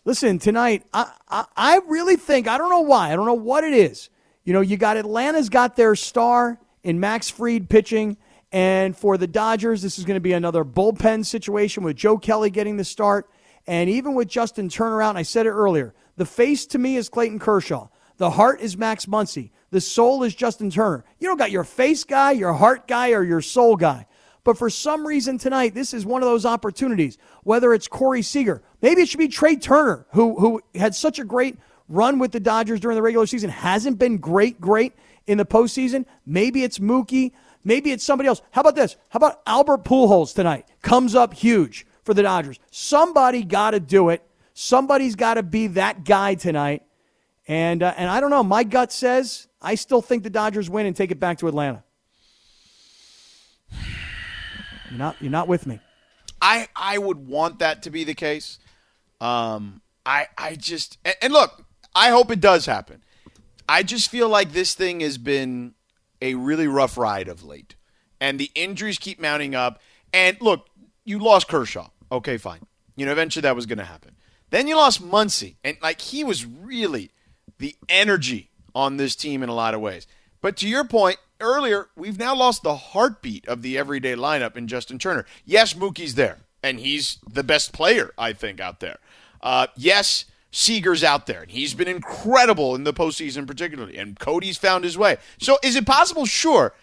listen, 0.05 0.37
tonight, 0.37 0.85
I, 0.93 1.11
I, 1.27 1.45
I 1.57 1.79
really 1.87 2.15
think, 2.15 2.47
I 2.47 2.59
don't 2.59 2.69
know 2.69 2.81
why, 2.81 3.11
I 3.11 3.15
don't 3.15 3.25
know 3.25 3.33
what 3.33 3.63
it 3.63 3.73
is. 3.73 4.11
You 4.43 4.53
know, 4.53 4.61
you 4.61 4.77
got 4.77 4.95
Atlanta's 4.95 5.49
got 5.49 5.75
their 5.75 5.95
star 5.95 6.59
in 6.83 6.99
Max 6.99 7.31
Fried 7.31 7.67
pitching. 7.67 8.17
And 8.51 8.95
for 8.95 9.17
the 9.17 9.27
Dodgers, 9.27 9.81
this 9.81 9.97
is 9.97 10.05
going 10.05 10.15
to 10.15 10.21
be 10.21 10.33
another 10.33 10.63
bullpen 10.63 11.25
situation 11.25 11.83
with 11.83 11.95
Joe 11.95 12.17
Kelly 12.19 12.51
getting 12.51 12.77
the 12.77 12.83
start. 12.83 13.29
And 13.67 13.89
even 13.89 14.15
with 14.15 14.27
Justin 14.27 14.69
Turner 14.69 15.01
out, 15.01 15.09
and 15.09 15.17
I 15.17 15.23
said 15.23 15.45
it 15.45 15.51
earlier, 15.51 15.93
the 16.17 16.25
face 16.25 16.65
to 16.67 16.77
me 16.77 16.95
is 16.95 17.09
Clayton 17.09 17.39
Kershaw. 17.39 17.87
The 18.17 18.31
heart 18.31 18.61
is 18.61 18.77
Max 18.77 19.05
Muncy. 19.05 19.51
The 19.71 19.81
soul 19.81 20.23
is 20.23 20.35
Justin 20.35 20.69
Turner. 20.69 21.05
You 21.19 21.27
don't 21.27 21.37
got 21.37 21.51
your 21.51 21.63
face 21.63 22.03
guy, 22.03 22.31
your 22.31 22.53
heart 22.53 22.87
guy, 22.87 23.11
or 23.11 23.23
your 23.23 23.41
soul 23.41 23.75
guy. 23.75 24.07
But 24.43 24.57
for 24.57 24.69
some 24.69 25.05
reason 25.05 25.37
tonight, 25.37 25.73
this 25.73 25.93
is 25.93 26.05
one 26.05 26.23
of 26.23 26.27
those 26.27 26.45
opportunities. 26.45 27.17
Whether 27.43 27.73
it's 27.73 27.87
Corey 27.87 28.21
Seager, 28.21 28.63
maybe 28.81 29.01
it 29.01 29.09
should 29.09 29.19
be 29.19 29.27
Trea 29.27 29.57
Turner, 29.57 30.07
who 30.11 30.39
who 30.39 30.61
had 30.75 30.95
such 30.95 31.19
a 31.19 31.23
great 31.23 31.57
run 31.87 32.19
with 32.19 32.31
the 32.31 32.39
Dodgers 32.39 32.79
during 32.79 32.95
the 32.95 33.01
regular 33.01 33.27
season, 33.27 33.49
hasn't 33.49 33.99
been 33.99 34.17
great, 34.17 34.59
great 34.59 34.93
in 35.27 35.37
the 35.37 35.45
postseason. 35.45 36.05
Maybe 36.25 36.63
it's 36.63 36.79
Mookie. 36.79 37.33
Maybe 37.63 37.91
it's 37.91 38.03
somebody 38.03 38.27
else. 38.27 38.41
How 38.51 38.61
about 38.61 38.75
this? 38.75 38.95
How 39.09 39.17
about 39.17 39.41
Albert 39.45 39.83
Pujols 39.83 40.33
tonight? 40.33 40.67
Comes 40.81 41.13
up 41.13 41.33
huge 41.33 41.85
for 42.09 42.15
the 42.15 42.23
Dodgers. 42.23 42.59
Somebody 42.71 43.43
got 43.43 43.71
to 43.71 43.79
do 43.79 44.09
it. 44.09 44.23
Somebody's 44.55 45.13
got 45.13 45.35
to 45.35 45.43
be 45.43 45.67
that 45.67 46.05
guy 46.05 46.33
tonight. 46.33 46.81
And 47.47 47.83
uh, 47.83 47.93
and 47.95 48.09
I 48.09 48.19
don't 48.19 48.31
know. 48.31 48.41
My 48.41 48.63
gut 48.63 48.91
says 48.91 49.47
I 49.61 49.75
still 49.75 50.01
think 50.01 50.23
the 50.23 50.31
Dodgers 50.31 50.71
win 50.71 50.87
and 50.87 50.95
take 50.95 51.11
it 51.11 51.19
back 51.19 51.37
to 51.39 51.47
Atlanta. 51.47 51.83
You're 54.89 54.97
not 54.97 55.17
you're 55.21 55.29
not 55.29 55.47
with 55.47 55.67
me. 55.67 55.79
I 56.41 56.67
I 56.75 56.97
would 56.97 57.27
want 57.27 57.59
that 57.59 57.83
to 57.83 57.91
be 57.91 58.03
the 58.05 58.15
case. 58.15 58.57
Um, 59.21 59.81
I 60.03 60.29
I 60.35 60.55
just 60.55 60.97
and, 61.05 61.15
and 61.21 61.31
look, 61.31 61.63
I 61.93 62.09
hope 62.09 62.31
it 62.31 62.41
does 62.41 62.65
happen. 62.65 63.03
I 63.67 63.83
just 63.83 64.09
feel 64.09 64.29
like 64.29 64.51
this 64.51 64.73
thing 64.73 65.01
has 65.01 65.19
been 65.19 65.75
a 66.23 66.33
really 66.33 66.67
rough 66.67 66.97
ride 66.97 67.27
of 67.27 67.43
late, 67.43 67.75
and 68.19 68.39
the 68.39 68.49
injuries 68.55 68.97
keep 68.97 69.19
mounting 69.19 69.53
up. 69.53 69.79
And 70.11 70.37
look, 70.41 70.65
you 71.03 71.19
lost 71.19 71.47
Kershaw. 71.47 71.89
Okay, 72.11 72.37
fine. 72.37 72.61
You 72.95 73.05
know, 73.05 73.11
eventually 73.11 73.41
that 73.41 73.55
was 73.55 73.65
going 73.65 73.77
to 73.79 73.85
happen. 73.85 74.15
Then 74.49 74.67
you 74.67 74.75
lost 74.75 75.03
Muncy, 75.03 75.55
and 75.63 75.77
like 75.81 76.01
he 76.01 76.23
was 76.23 76.45
really 76.45 77.11
the 77.59 77.75
energy 77.87 78.49
on 78.73 78.97
this 78.97 79.15
team 79.15 79.43
in 79.43 79.49
a 79.49 79.53
lot 79.53 79.73
of 79.73 79.81
ways. 79.81 80.07
But 80.41 80.57
to 80.57 80.67
your 80.67 80.85
point 80.85 81.17
earlier, 81.39 81.89
we've 81.95 82.17
now 82.17 82.35
lost 82.35 82.63
the 82.63 82.75
heartbeat 82.75 83.47
of 83.47 83.61
the 83.61 83.77
everyday 83.77 84.15
lineup 84.15 84.57
in 84.57 84.67
Justin 84.67 84.97
Turner. 84.97 85.25
Yes, 85.45 85.73
Mookie's 85.73 86.15
there, 86.15 86.39
and 86.63 86.79
he's 86.79 87.19
the 87.31 87.43
best 87.43 87.73
player, 87.73 88.11
I 88.17 88.33
think, 88.33 88.59
out 88.59 88.79
there. 88.79 88.97
Uh, 89.41 89.67
yes, 89.75 90.25
Seager's 90.51 91.03
out 91.03 91.27
there, 91.27 91.41
and 91.41 91.51
he's 91.51 91.73
been 91.73 91.87
incredible 91.87 92.73
in 92.75 92.83
the 92.83 92.93
postseason, 92.93 93.45
particularly. 93.45 93.97
And 93.97 94.17
Cody's 94.19 94.57
found 94.57 94.83
his 94.83 94.97
way. 94.97 95.17
So 95.39 95.57
is 95.63 95.75
it 95.75 95.85
possible? 95.85 96.25
Sure. 96.25 96.73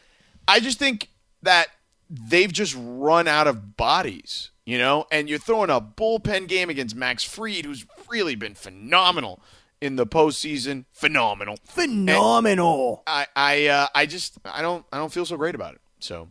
I 0.47 0.61
just 0.61 0.79
think 0.79 1.09
that 1.43 1.67
they've 2.09 2.53
just 2.53 2.77
run 2.79 3.27
out 3.27 3.47
of 3.47 3.77
bodies 3.77 4.51
you 4.67 4.77
know, 4.77 5.07
and 5.11 5.29
you're 5.31 5.39
throwing 5.39 5.71
a 5.71 5.81
bullpen 5.81 6.47
game 6.49 6.69
against 6.69 6.95
Max 6.95 7.25
Fried, 7.25 7.65
who's 7.65 7.87
really 8.11 8.35
been 8.35 8.55
phenomenal 8.55 9.41
in 9.81 9.97
the 9.97 10.07
postseason. 10.07 10.85
Phenomenal. 10.93 11.57
Phenomenal. 11.65 13.03
I 13.07 13.27
I 13.35 13.67
uh, 13.69 13.87
I 13.95 14.05
just 14.07 14.37
I 14.45 14.61
don't 14.63 14.85
I 14.93 14.99
don't 14.99 15.13
feel 15.13 15.25
so 15.25 15.37
great 15.37 15.55
about 15.55 15.75
it. 15.75 15.81
So 16.01 16.29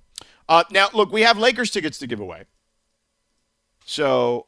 uh, 0.47 0.63
now 0.69 0.89
look, 0.93 1.11
we 1.11 1.21
have 1.21 1.38
Lakers 1.38 1.71
tickets 1.71 1.97
to 1.99 2.07
give 2.07 2.19
away. 2.19 2.43
So 3.86 4.47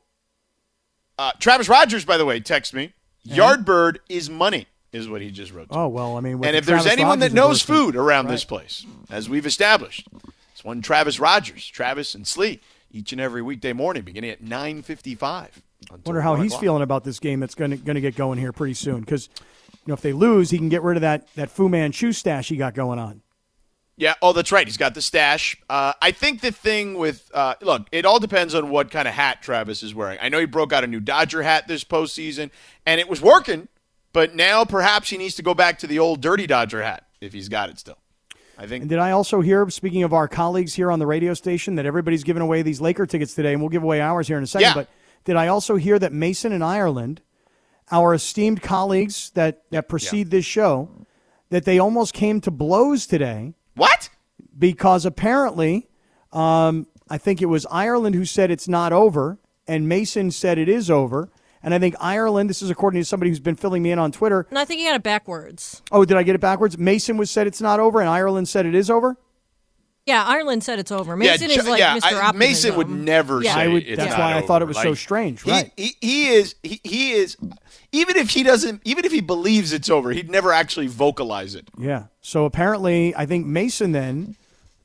uh, 1.17 1.31
Travis 1.39 1.69
Rodgers, 1.69 2.05
by 2.05 2.17
the 2.17 2.25
way, 2.25 2.39
text 2.39 2.73
me. 2.73 2.93
Yardbird 3.27 3.97
is 4.09 4.29
money, 4.29 4.67
is 4.93 5.09
what 5.09 5.21
he 5.21 5.31
just 5.31 5.51
wrote. 5.51 5.69
me. 5.69 5.75
Oh 5.77 5.87
well, 5.87 6.15
I 6.17 6.21
mean, 6.21 6.43
and 6.43 6.55
if 6.55 6.65
there's 6.65 6.85
anyone 6.85 7.19
Rodgers 7.19 7.29
that 7.31 7.35
knows 7.35 7.61
food 7.61 7.95
around 7.95 8.25
Right. 8.25 8.31
this 8.31 8.43
place, 8.45 8.85
as 9.09 9.29
we've 9.29 9.45
established, 9.45 10.07
it's 10.53 10.63
one 10.63 10.81
Travis 10.81 11.19
Rodgers, 11.19 11.67
Travis 11.67 12.15
and 12.15 12.25
Slee, 12.25 12.61
each 12.91 13.11
and 13.11 13.21
every 13.21 13.41
weekday 13.41 13.73
morning, 13.73 14.03
beginning 14.03 14.29
at 14.29 14.41
9:55. 14.43 15.61
until 15.91 15.99
Wonder 16.05 16.21
how 16.21 16.35
he's 16.35 16.51
o'clock. 16.51 16.61
feeling 16.61 16.81
about 16.81 17.03
this 17.03 17.19
game 17.19 17.39
that's 17.39 17.55
going 17.55 17.71
to 17.71 17.77
going 17.77 17.95
to 17.95 18.01
get 18.01 18.15
going 18.15 18.39
here 18.39 18.51
pretty 18.51 18.73
soon. 18.73 19.01
Because 19.01 19.29
you 19.71 19.87
know, 19.87 19.93
if 19.93 20.01
they 20.01 20.13
lose, 20.13 20.49
he 20.49 20.57
can 20.57 20.69
get 20.69 20.81
rid 20.81 20.97
of 20.97 21.01
that 21.01 21.27
that 21.35 21.49
Fu 21.49 21.69
Manchu 21.69 22.11
stash 22.11 22.49
he 22.49 22.57
got 22.57 22.73
going 22.73 22.99
on. 22.99 23.21
Yeah. 23.99 24.13
Oh, 24.21 24.31
that's 24.31 24.51
right. 24.51 24.67
He's 24.67 24.77
got 24.77 24.93
the 24.93 25.01
stash. 25.01 25.57
Uh, 25.69 25.93
I 26.01 26.11
think 26.11 26.41
the 26.41 26.51
thing 26.51 26.95
with 26.95 27.31
uh, 27.33 27.55
look, 27.61 27.87
it 27.91 28.05
all 28.05 28.19
depends 28.19 28.53
on 28.53 28.69
what 28.69 28.91
kind 28.91 29.07
of 29.07 29.13
hat 29.15 29.41
Travis 29.41 29.81
is 29.81 29.95
wearing. 29.95 30.19
I 30.21 30.29
know 30.29 30.39
he 30.39 30.45
broke 30.45 30.71
out 30.71 30.83
a 30.83 30.87
new 30.87 30.99
Dodger 30.99 31.41
hat 31.41 31.67
this 31.67 31.83
postseason, 31.83 32.51
and 32.85 32.99
it 32.99 33.09
was 33.09 33.21
working. 33.21 33.67
But 34.13 34.35
now 34.35 34.65
perhaps 34.65 35.09
he 35.09 35.17
needs 35.17 35.35
to 35.35 35.43
go 35.43 35.53
back 35.53 35.77
to 35.79 35.87
the 35.87 35.99
old 35.99 36.21
dirty 36.21 36.47
Dodger 36.47 36.81
hat 36.81 37.05
if 37.21 37.33
he's 37.33 37.49
got 37.49 37.69
it 37.69 37.77
still. 37.79 37.97
I 38.57 38.61
And 38.63 38.69
think. 38.69 38.87
did 38.87 38.99
I 38.99 39.11
also 39.11 39.41
hear, 39.41 39.69
speaking 39.69 40.03
of 40.03 40.13
our 40.13 40.27
colleagues 40.27 40.73
here 40.73 40.91
on 40.91 40.99
the 40.99 41.05
radio 41.07 41.33
station, 41.33 41.75
that 41.75 41.85
everybody's 41.85 42.23
giving 42.23 42.41
away 42.41 42.61
these 42.63 42.81
Laker 42.81 43.05
tickets 43.05 43.33
today, 43.35 43.53
and 43.53 43.61
we'll 43.61 43.69
give 43.69 43.83
away 43.83 44.01
ours 44.01 44.27
here 44.27 44.37
in 44.37 44.43
a 44.43 44.47
second. 44.47 44.67
Yeah. 44.69 44.73
But 44.73 44.89
did 45.25 45.35
I 45.35 45.47
also 45.47 45.75
hear 45.75 45.99
that 45.99 46.11
Mason 46.13 46.51
and 46.51 46.63
Ireland, 46.63 47.21
our 47.91 48.13
esteemed 48.13 48.61
colleagues 48.61 49.31
that 49.35 49.63
that 49.71 49.87
precede 49.87 50.31
this 50.31 50.45
show, 50.45 50.89
that 51.49 51.65
they 51.65 51.77
almost 51.79 52.13
came 52.13 52.41
to 52.41 52.51
blows 52.51 53.05
today 53.07 53.53
What? 53.75 54.09
because 54.57 55.05
apparently, 55.05 55.87
um, 56.33 56.87
I 57.09 57.17
think 57.17 57.41
it 57.41 57.45
was 57.45 57.65
Ireland 57.71 58.15
who 58.15 58.25
said 58.25 58.49
it's 58.51 58.67
not 58.67 58.91
over, 58.91 59.37
and 59.67 59.87
Mason 59.87 60.31
said 60.31 60.57
it 60.57 60.67
is 60.67 60.89
over. 60.89 61.29
And 61.63 61.73
I 61.73 61.79
think 61.79 61.95
Ireland, 61.99 62.49
this 62.49 62.61
is 62.61 62.69
according 62.69 63.01
to 63.01 63.05
somebody 63.05 63.29
who's 63.31 63.39
been 63.39 63.55
filling 63.55 63.81
me 63.83 63.91
in 63.91 63.99
on 63.99 64.11
Twitter. 64.11 64.47
No, 64.51 64.61
I 64.61 64.65
think 64.65 64.79
you 64.79 64.87
got 64.87 64.95
it 64.95 65.03
backwards. 65.03 65.81
Oh, 65.91 66.05
did 66.05 66.15
I 66.17 66.23
get 66.23 66.35
it 66.35 66.41
backwards? 66.41 66.77
Mason 66.77 67.17
was 67.17 67.31
said 67.31 67.47
it's 67.47 67.61
not 67.61 67.79
over, 67.79 67.99
and 67.99 68.07
Ireland 68.09 68.47
said 68.47 68.65
it 68.65 68.75
is 68.75 68.89
over. 68.89 69.17
Yeah, 70.05 70.23
Ireland 70.23 70.63
said 70.63 70.79
it's 70.79 70.91
over. 70.91 71.17
Mason 71.17 71.49
yeah, 71.49 71.57
is 71.57 71.67
like 71.67 71.79
yeah, 71.79 71.97
Mr. 71.97 72.13
I- 72.13 72.27
Optimism. 72.27 72.39
Mason 72.39 72.75
would 72.77 72.89
never 72.89 73.41
Yeah. 73.41 73.55
say 73.55 73.61
I 73.61 73.67
would- 73.67 73.83
it's 73.85 73.97
that's 73.97 74.11
not 74.11 74.19
why 74.19 74.37
I 74.37 74.41
thought 74.41 74.61
it 74.61 74.63
over. 74.63 74.69
was 74.69 74.77
so 74.81 74.89
Like, 74.91 74.97
strange, 74.97 75.41
he- 75.41 75.51
right. 75.51 75.71
He, 75.75 75.95
he 75.99 76.27
is 76.29 76.55
he, 76.63 76.79
he 76.83 77.11
is 77.11 77.35
even 77.91 78.15
if 78.15 78.29
he 78.29 78.43
doesn't 78.43 78.81
even 78.85 79.03
if 79.03 79.11
he 79.11 79.19
believes 79.19 79.73
it's 79.73 79.89
over, 79.89 80.11
he'd 80.11 80.29
never 80.29 80.53
actually 80.53 80.87
vocalize 80.87 81.55
it. 81.55 81.67
Yeah. 81.77 82.03
So 82.21 82.45
apparently, 82.45 83.13
I 83.17 83.25
think 83.25 83.47
Mason 83.47 83.91
then 83.91 84.37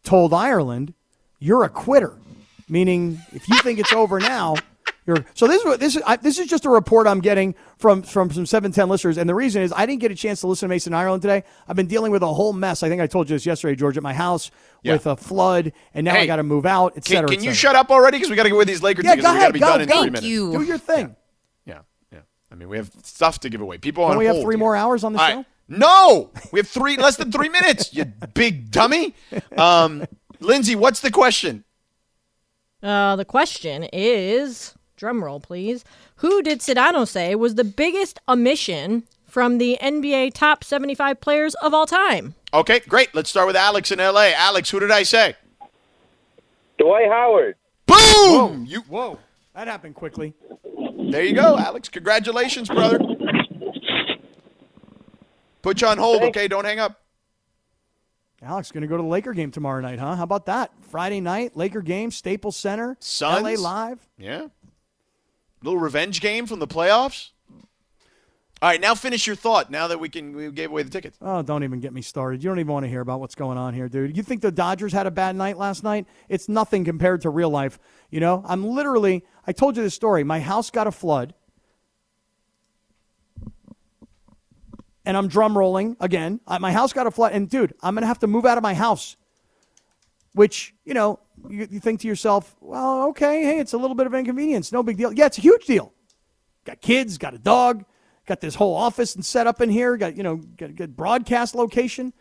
told 0.03 0.35
Ireland, 0.35 0.93
"You're 1.39 1.63
a 1.63 1.69
quitter," 1.69 2.15
meaning 2.69 3.21
if 3.33 3.49
you 3.49 3.59
think 3.59 3.79
it's 3.79 3.93
over 3.93 4.19
now, 4.19 4.57
you're. 5.07 5.25
So 5.35 5.47
this 5.47 5.61
is 5.61 5.65
what 5.65 5.81
this 5.81 5.97
is. 5.97 6.03
I, 6.07 6.17
this 6.17 6.39
is 6.39 6.47
just 6.49 6.65
a 6.65 6.71
report 6.71 7.07
I'm 7.07 7.21
getting 7.21 7.55
from 7.79 8.03
from 8.03 8.31
some 8.31 8.47
seven 8.47 8.71
ten 8.73 8.89
listeners, 8.89 9.19
and 9.19 9.29
the 9.29 9.35
reason 9.35 9.63
is 9.63 9.73
I 9.75 9.85
didn't 9.87 10.01
get 10.01 10.11
a 10.11 10.15
chance 10.15 10.41
to 10.43 10.47
listen 10.47 10.69
to 10.69 10.73
Mason 10.75 10.95
Ireland 10.95 11.23
today. 11.23 11.43
I've 11.67 11.77
been 11.77 11.87
dealing 11.89 12.13
with 12.13 12.23
a 12.23 12.33
whole 12.33 12.53
mess. 12.53 12.83
I 12.83 12.89
think 12.89 13.01
I 13.03 13.07
told 13.07 13.29
you 13.29 13.35
this 13.37 13.45
yesterday, 13.47 13.75
George, 13.75 13.97
at 13.97 14.03
my 14.03 14.15
house 14.15 14.51
Yeah. 14.83 14.93
with 14.95 15.07
a 15.07 15.17
flood, 15.17 15.73
and 15.95 16.05
now 16.05 16.15
I 16.15 16.27
got 16.27 16.37
to 16.37 16.43
move 16.45 16.67
out, 16.67 16.93
et 16.97 17.05
Can, 17.05 17.27
can 17.27 17.39
et 17.39 17.45
you 17.45 17.53
shut 17.53 17.75
up 17.77 17.91
already? 17.91 18.19
Because 18.19 18.31
we 18.31 18.37
got 18.37 18.45
to 18.45 18.51
go 18.51 18.57
with 18.59 18.69
these 18.69 18.83
Lakers. 18.83 19.05
Yeah, 19.05 19.17
go 19.17 19.17
we 19.17 19.23
got 19.23 19.33
to 19.33 19.39
ahead. 19.39 19.53
be 19.55 19.59
Go, 19.61 19.67
done 19.67 19.81
in 19.83 19.89
go. 19.89 19.95
three 19.95 20.01
Thank 20.03 20.13
minutes. 20.13 20.27
you. 20.27 20.53
Do 20.53 20.63
your 20.63 20.79
thing. 20.79 21.17
Yeah, 21.67 21.81
yeah. 22.13 22.21
I 22.51 22.55
mean, 22.55 22.69
we 22.69 22.77
have 22.77 22.91
stuff 23.03 23.41
to 23.41 23.49
give 23.49 23.61
away. 23.61 23.79
People 23.79 24.05
Don't 24.05 24.13
on 24.13 24.19
we 24.19 24.27
have 24.27 24.37
three 24.41 24.55
here. 24.55 24.59
more 24.59 24.77
hours 24.77 25.03
on 25.05 25.13
the 25.15 25.21
All 25.21 25.29
show? 25.29 25.37
right. 25.39 25.47
No, 25.69 26.31
we 26.53 26.59
have 26.61 26.69
three 26.69 26.97
less 26.97 27.17
than 27.17 27.33
three 27.33 27.49
minutes. 27.49 27.95
You 27.95 28.05
big 28.35 28.71
dummy. 28.71 29.15
Um, 29.57 30.05
Lindsay, 30.41 30.75
what's 30.77 31.01
the 31.01 31.11
question? 31.11 31.65
Uh, 32.83 33.17
the 33.17 33.25
question 33.25 33.85
is, 33.93 34.75
drum 35.03 35.25
roll, 35.25 35.41
please. 35.41 35.85
Who 36.17 36.43
did 36.43 36.61
Sedano 36.61 37.09
say 37.09 37.35
was 37.35 37.57
the 37.57 37.65
biggest 37.65 38.21
omission 38.29 39.03
from 39.27 39.59
the 39.59 39.77
NBA 39.83 40.33
top 40.33 40.63
75 40.63 41.21
players 41.21 41.57
of 41.57 41.75
all 41.75 41.87
time? 41.87 42.37
Okay, 42.55 42.79
great. 42.87 43.13
Let's 43.13 43.29
start 43.29 43.49
with 43.49 43.57
Alex 43.57 43.91
in 43.91 43.99
L.A. 43.99 44.33
Alex, 44.33 44.71
who 44.71 44.79
did 44.79 44.93
I 44.93 45.03
say? 45.03 45.35
Dwight 46.79 47.09
Howard. 47.09 47.57
Boom! 47.85 48.65
You 48.65 48.83
Whoa, 48.83 49.19
that 49.57 49.67
happened 49.67 49.97
quickly. 49.97 50.35
there 51.11 51.25
you 51.25 51.35
go, 51.35 51.59
Alex. 51.59 51.89
Congratulations, 51.89 52.69
brother. 52.69 53.01
Put 55.63 55.81
you 55.81 55.89
on 55.89 55.99
hold, 55.99 56.23
okay? 56.23 56.47
Don't 56.47 56.65
hang 56.65 56.79
up. 56.79 57.01
Alex 58.41 58.71
going 58.71 58.83
to 58.83 58.89
go 58.89 58.97
to 58.97 59.03
the 59.03 59.09
Laker 59.09 59.33
game 59.33 59.51
tomorrow 59.51 59.81
night, 59.81 59.99
huh? 59.99 60.15
How 60.15 60.23
about 60.23 60.47
that? 60.47 60.71
Friday 60.81 61.21
night, 61.21 61.57
Laker 61.57 61.81
game, 61.83 62.13
Staples 62.13 62.57
Center, 62.57 62.97
Suns? 63.01 63.43
LA 63.43 63.61
Live. 63.61 64.09
Yeah. 64.17 64.47
Little 65.63 65.79
revenge 65.79 66.21
game 66.21 66.47
from 66.47 66.59
the 66.59 66.67
playoffs. 66.67 67.31
All 68.61 68.69
right, 68.69 68.81
now 68.81 68.95
finish 68.95 69.27
your 69.27 69.35
thought. 69.35 69.71
Now 69.71 69.89
that 69.89 69.99
we 69.99 70.09
can, 70.09 70.37
we 70.37 70.51
gave 70.53 70.71
away 70.71 70.85
the 70.85 70.91
tickets. 70.91 71.19
Oh, 71.21 71.43
don't 71.43 71.65
even 71.65 71.81
get 71.81 71.93
me 71.93 72.01
started. 72.01 72.45
You 72.45 72.51
don't 72.51 72.61
even 72.61 72.73
want 72.73 72.85
to 72.85 72.89
hear 72.89 73.01
about 73.01 73.19
what's 73.19 73.35
going 73.35 73.59
on 73.59 73.75
here, 73.75 73.89
dude. 73.89 74.17
You 74.17 74.23
think 74.23 74.41
the 74.41 74.53
Dodgers 74.53 74.93
had 74.93 75.09
a 75.09 75.11
bad 75.11 75.35
night 75.35 75.59
last 75.59 75.83
night? 75.83 76.07
It's 76.29 76.49
nothing 76.49 76.85
compared 76.85 77.23
to 77.23 77.31
real 77.31 77.51
life. 77.51 77.81
You 78.11 78.21
know, 78.21 78.45
I'm 78.47 78.65
literally, 78.65 79.25
I 79.47 79.53
told 79.53 79.77
you 79.77 79.83
this 79.83 79.95
story. 79.95 80.23
My 80.23 80.39
house 80.39 80.71
got 80.71 80.87
a 80.87 80.93
flood. 80.93 81.35
And 85.05 85.17
I'm 85.17 85.27
drum 85.27 85.59
rolling 85.59 85.97
again. 85.99 86.39
My 86.61 86.71
house 86.71 86.93
got 86.93 87.09
a 87.09 87.11
flood. 87.11 87.33
And, 87.33 87.51
dude, 87.51 87.75
I'm 87.83 87.97
to 87.97 88.07
have 88.07 88.21
to 88.21 88.29
move 88.29 88.47
out 88.47 88.59
of 88.59 88.63
my 88.63 88.75
house. 88.75 89.17
Which, 90.35 90.73
you 90.85 90.95
know, 90.95 91.19
you, 91.49 91.69
you 91.71 91.81
think 91.81 92.01
to 92.01 92.09
yourself, 92.09 92.57
well, 92.61 93.09
okay, 93.09 93.43
hey, 93.43 93.59
it's 93.59 93.73
a 93.73 93.79
little 93.79 93.95
bit 93.95 94.07
of 94.07 94.15
inconvenience. 94.15 94.73
No 94.73 94.83
big 94.83 94.97
deal. 94.97 95.13
Yeah, 95.13 95.27
it's 95.27 95.39
a 95.39 95.43
huge 95.43 95.67
deal. 95.67 95.93
Got 96.65 96.81
kids, 96.81 97.19
got 97.19 97.35
a 97.35 97.39
dog, 97.39 97.85
got 98.27 98.41
this 98.41 98.55
whole 98.55 98.75
office 98.75 99.15
and 99.15 99.25
set 99.25 99.47
up 99.47 99.61
in 99.61 99.69
here, 99.69 99.97
got, 99.97 100.17
you 100.17 100.23
know, 100.23 100.37
got 100.37 100.71
a 100.71 100.73
good 100.73 100.97
broadcast 100.97 101.55
location. 101.55 102.13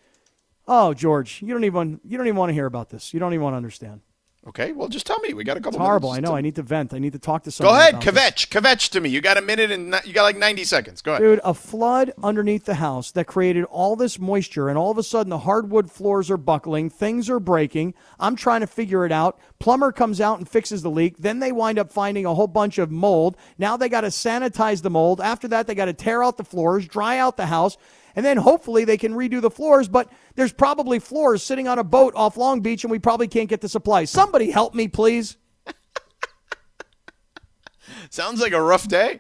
Oh, 0.68 0.94
George, 0.94 1.42
you 1.42 1.54
don't 1.54 1.64
even 1.64 2.00
you 2.04 2.18
don't 2.18 2.28
even 2.28 2.38
want 2.38 2.50
to 2.50 2.54
hear 2.54 2.66
about 2.66 2.90
this. 2.90 3.14
You 3.14 3.20
don't 3.20 3.34
even 3.34 3.44
want 3.44 3.54
to 3.54 3.58
understand. 3.58 4.02
Okay, 4.48 4.72
well, 4.72 4.88
just 4.88 5.06
tell 5.06 5.20
me. 5.20 5.36
We 5.36 5.44
got 5.44 5.58
a 5.58 5.60
couple. 5.60 5.78
It's 5.78 5.86
horrible. 5.86 6.10
I 6.10 6.20
know. 6.20 6.36
I 6.36 6.42
need 6.42 6.56
to 6.56 6.64
vent. 6.64 6.96
I 6.96 6.98
need 6.98 7.14
to 7.14 7.20
talk 7.20 7.44
to 7.44 7.52
someone. 7.52 7.76
Go 7.76 7.80
ahead, 7.80 7.96
kvetch, 7.96 8.48
kvetch 8.50 8.90
to 8.90 9.00
me. 9.00 9.10
You 9.10 9.22
got 9.22 9.38
a 9.38 9.42
minute 9.42 9.70
and 9.70 9.94
you 10.04 10.14
got 10.14 10.24
like 10.24 10.36
ninety 10.36 10.64
seconds. 10.64 11.04
Go 11.04 11.12
ahead. 11.12 11.22
Dude, 11.22 11.40
a 11.44 11.54
flood 11.54 12.12
underneath 12.24 12.66
the 12.66 12.74
house 12.74 13.12
that 13.12 13.26
created 13.28 13.66
all 13.66 13.96
this 13.96 14.18
moisture, 14.18 14.68
and 14.68 14.80
all 14.80 14.90
of 14.90 14.98
a 14.98 15.04
sudden 15.04 15.30
the 15.30 15.38
hardwood 15.40 15.92
floors 15.92 16.32
are 16.32 16.38
buckling, 16.38 16.90
things 16.90 17.30
are 17.30 17.40
breaking. 17.40 17.94
I'm 18.20 18.36
trying 18.36 18.62
to 18.62 18.68
figure 18.68 19.06
it 19.06 19.12
out. 19.12 19.40
Plumber 19.60 19.92
comes 19.92 20.20
out 20.20 20.40
and 20.40 20.50
fixes 20.50 20.82
the 20.82 20.90
leak. 20.90 21.20
Then 21.20 21.38
they 21.38 21.52
wind 21.52 21.78
up 21.78 21.92
finding 21.92 22.26
a 22.26 22.34
whole 22.34 22.48
bunch 22.48 22.80
of 22.80 22.90
mold. 22.90 23.38
Now 23.60 23.78
they 23.78 23.90
got 23.90 24.02
to 24.02 24.08
sanitize 24.08 24.82
the 24.82 24.90
mold. 24.90 25.22
After 25.22 25.48
that, 25.50 25.68
they 25.68 25.76
got 25.76 25.86
to 25.86 25.94
tear 25.94 26.24
out 26.24 26.38
the 26.38 26.44
floors, 26.44 26.88
dry 26.88 27.20
out 27.20 27.38
the 27.38 27.46
house, 27.46 27.78
and 28.16 28.26
then 28.26 28.38
hopefully 28.38 28.86
they 28.86 28.98
can 28.98 29.14
redo 29.14 29.42
the 29.42 29.52
floors. 29.52 29.88
But 29.88 30.12
there's 30.36 30.54
probably 30.54 31.00
floors 31.00 31.44
sitting 31.44 31.68
on 31.68 31.80
a 31.80 31.84
boat 31.84 32.14
off 32.16 32.38
Long 32.38 32.62
Beach, 32.62 32.84
and 32.84 32.92
we 32.92 33.00
probably 33.00 33.28
can't 33.28 33.50
get 33.50 33.62
the 33.62 33.70
supplies. 33.70 34.10
Somebody 34.10 34.52
help 34.52 34.74
me, 34.76 34.88
please. 34.88 35.38
Sounds 38.10 38.42
like 38.42 38.54
a 38.54 38.62
rough 38.62 38.88
day. 38.88 39.20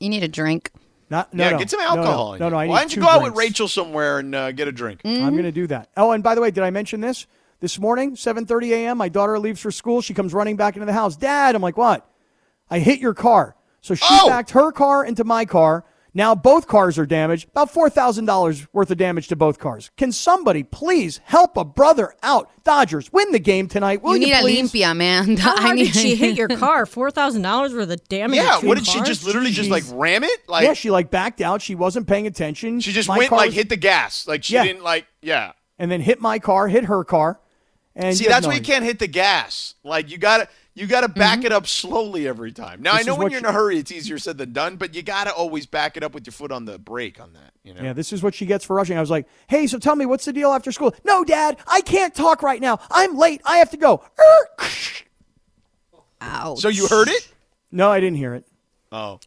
You 0.00 0.08
need 0.08 0.22
a 0.22 0.28
drink. 0.28 0.70
Not, 1.10 1.32
no, 1.34 1.44
yeah, 1.44 1.50
no. 1.50 1.58
get 1.58 1.70
some 1.70 1.80
No, 1.80 1.94
no. 1.94 2.00
alcohol. 2.00 2.36
No, 2.38 2.48
no, 2.48 2.56
I 2.56 2.64
need 2.66 2.70
Why 2.70 2.80
don't 2.80 2.90
you 2.90 2.94
two 2.96 3.00
go 3.02 3.08
out 3.08 3.22
with 3.22 3.36
Rachel 3.36 3.68
somewhere 3.68 4.18
and 4.18 4.34
uh, 4.34 4.52
get 4.52 4.68
a 4.68 4.72
drink? 4.72 5.02
I'm 5.04 5.32
going 5.32 5.44
to 5.44 5.52
do 5.52 5.66
that. 5.68 5.90
Oh, 5.96 6.12
and 6.12 6.22
by 6.22 6.34
the 6.34 6.40
way, 6.40 6.50
did 6.50 6.64
I 6.64 6.70
mention 6.70 7.00
this? 7.00 7.26
This 7.60 7.78
morning, 7.78 8.14
7:30 8.14 8.70
a.m., 8.72 8.98
my 8.98 9.08
daughter 9.08 9.38
leaves 9.38 9.60
for 9.60 9.70
school. 9.70 10.02
She 10.02 10.12
comes 10.12 10.34
running 10.34 10.56
back 10.56 10.74
into 10.76 10.84
the 10.86 10.92
house. 10.92 11.16
Dad, 11.16 11.54
I'm 11.54 11.62
like, 11.62 11.78
"What?" 11.78 12.06
I 12.68 12.78
hit 12.78 13.00
your 13.00 13.14
car. 13.14 13.56
So 13.80 13.94
she 13.94 14.04
Oh! 14.10 14.28
backed 14.28 14.50
her 14.50 14.70
car 14.72 15.04
into 15.04 15.24
my 15.24 15.44
car. 15.46 15.84
Now 16.16 16.34
both 16.36 16.68
cars 16.68 16.96
are 16.98 17.06
damaged. 17.06 17.48
About 17.50 17.72
$4,000 17.74 18.68
worth 18.72 18.90
of 18.90 18.96
damage 18.96 19.28
to 19.28 19.36
both 19.36 19.58
cars. 19.58 19.90
Can 19.96 20.12
somebody 20.12 20.62
please 20.62 21.20
help 21.24 21.56
a 21.56 21.64
brother 21.64 22.14
out? 22.22 22.50
Dodgers, 22.62 23.12
win 23.12 23.32
the 23.32 23.38
game 23.40 23.66
tonight. 23.68 24.02
Will 24.02 24.16
you 24.16 24.28
you, 24.28 24.32
need 24.32 24.38
a 24.38 24.40
please? 24.40 24.72
limpia, 24.72 24.96
man. 24.96 25.36
How 25.36 25.56
I 25.56 25.60
hard 25.60 25.76
need 25.76 25.92
did 25.92 25.96
she 25.96 26.14
hit 26.14 26.36
your 26.36 26.48
car? 26.48 26.86
Four 26.94 27.10
thousand 27.10 27.42
dollars 27.42 27.74
worth 27.74 27.90
of 27.90 28.08
damage. 28.08 28.36
Yeah, 28.36 28.58
to 28.60 28.66
what 28.66 28.78
did 28.78 28.86
she 28.86 29.02
just 29.02 29.26
literally 29.26 29.50
just 29.50 29.68
like 29.70 29.84
ram 29.92 30.24
it? 30.24 30.48
Like 30.48 30.64
yeah, 30.64 30.72
she 30.72 30.90
like 30.90 31.10
backed 31.10 31.40
out. 31.40 31.60
She 31.60 31.74
wasn't 31.74 32.06
paying 32.06 32.26
attention. 32.26 32.80
she 32.80 32.92
just 32.92 33.08
My 33.08 33.18
went 33.18 33.32
like 33.32 33.46
was- 33.48 33.54
hit 33.54 33.68
the 33.68 33.76
gas. 33.76 34.26
Like 34.26 34.44
she 34.44 34.54
Yeah. 34.54 34.64
didn't 34.64 34.82
like 34.82 35.06
yeah. 35.20 35.52
and 35.78 35.90
then 35.90 36.00
hit 36.00 36.20
my 36.20 36.38
car, 36.38 36.68
hit 36.68 36.84
her 36.84 37.04
car. 37.04 37.40
And 37.96 38.16
See, 38.16 38.26
that's 38.26 38.46
why 38.46 38.54
you 38.54 38.60
can't 38.62 38.84
hit 38.84 38.98
the 38.98 39.06
gas. 39.06 39.74
Like 39.84 40.10
you 40.10 40.18
got 40.18 40.38
to 40.38 40.48
you 40.74 40.86
got 40.86 41.02
to 41.02 41.08
back 41.08 41.44
it 41.44 41.52
up 41.52 41.66
slowly 41.66 42.26
every 42.26 42.50
time. 42.50 42.82
Now 42.82 42.96
This 42.96 43.06
I 43.06 43.10
know 43.10 43.16
when 43.16 43.30
you're 43.30 43.38
in 43.38 43.44
a 43.44 43.52
hurry, 43.52 43.78
it's 43.78 43.92
easier 43.92 44.18
said 44.18 44.38
than 44.38 44.52
done, 44.52 44.76
but 44.76 44.94
you 44.94 45.02
got 45.02 45.24
to 45.24 45.32
always 45.32 45.66
back 45.66 45.96
it 45.96 46.02
up 46.02 46.14
with 46.14 46.26
your 46.26 46.32
foot 46.32 46.50
on 46.50 46.64
the 46.64 46.78
brake 46.78 47.20
on 47.20 47.32
that. 47.34 47.52
You 47.62 47.74
know. 47.74 47.82
Yeah, 47.82 47.92
this 47.92 48.12
is 48.12 48.22
what 48.22 48.34
she 48.34 48.44
gets 48.44 48.64
for 48.64 48.74
rushing. 48.74 48.96
I 48.96 49.00
was 49.00 49.10
like, 49.10 49.26
hey, 49.46 49.66
so 49.66 49.78
tell 49.78 49.94
me, 49.94 50.04
what's 50.04 50.24
the 50.24 50.32
deal 50.32 50.50
after 50.50 50.72
school? 50.72 50.94
No, 51.04 51.24
Dad, 51.24 51.58
I 51.66 51.80
can't 51.80 52.14
talk 52.14 52.42
right 52.42 52.60
now. 52.60 52.80
I'm 52.90 53.16
late. 53.16 53.40
I 53.44 53.58
have 53.58 53.70
to 53.70 53.76
go. 53.76 54.02
Er, 54.18 54.66
Ouch. 56.20 56.60
So 56.60 56.68
you 56.68 56.88
heard 56.88 57.08
it? 57.08 57.28
No, 57.70 57.90
I 57.90 58.00
didn't 58.00 58.16
hear 58.16 58.34
it. 58.34 58.46
Oh. 58.90 59.20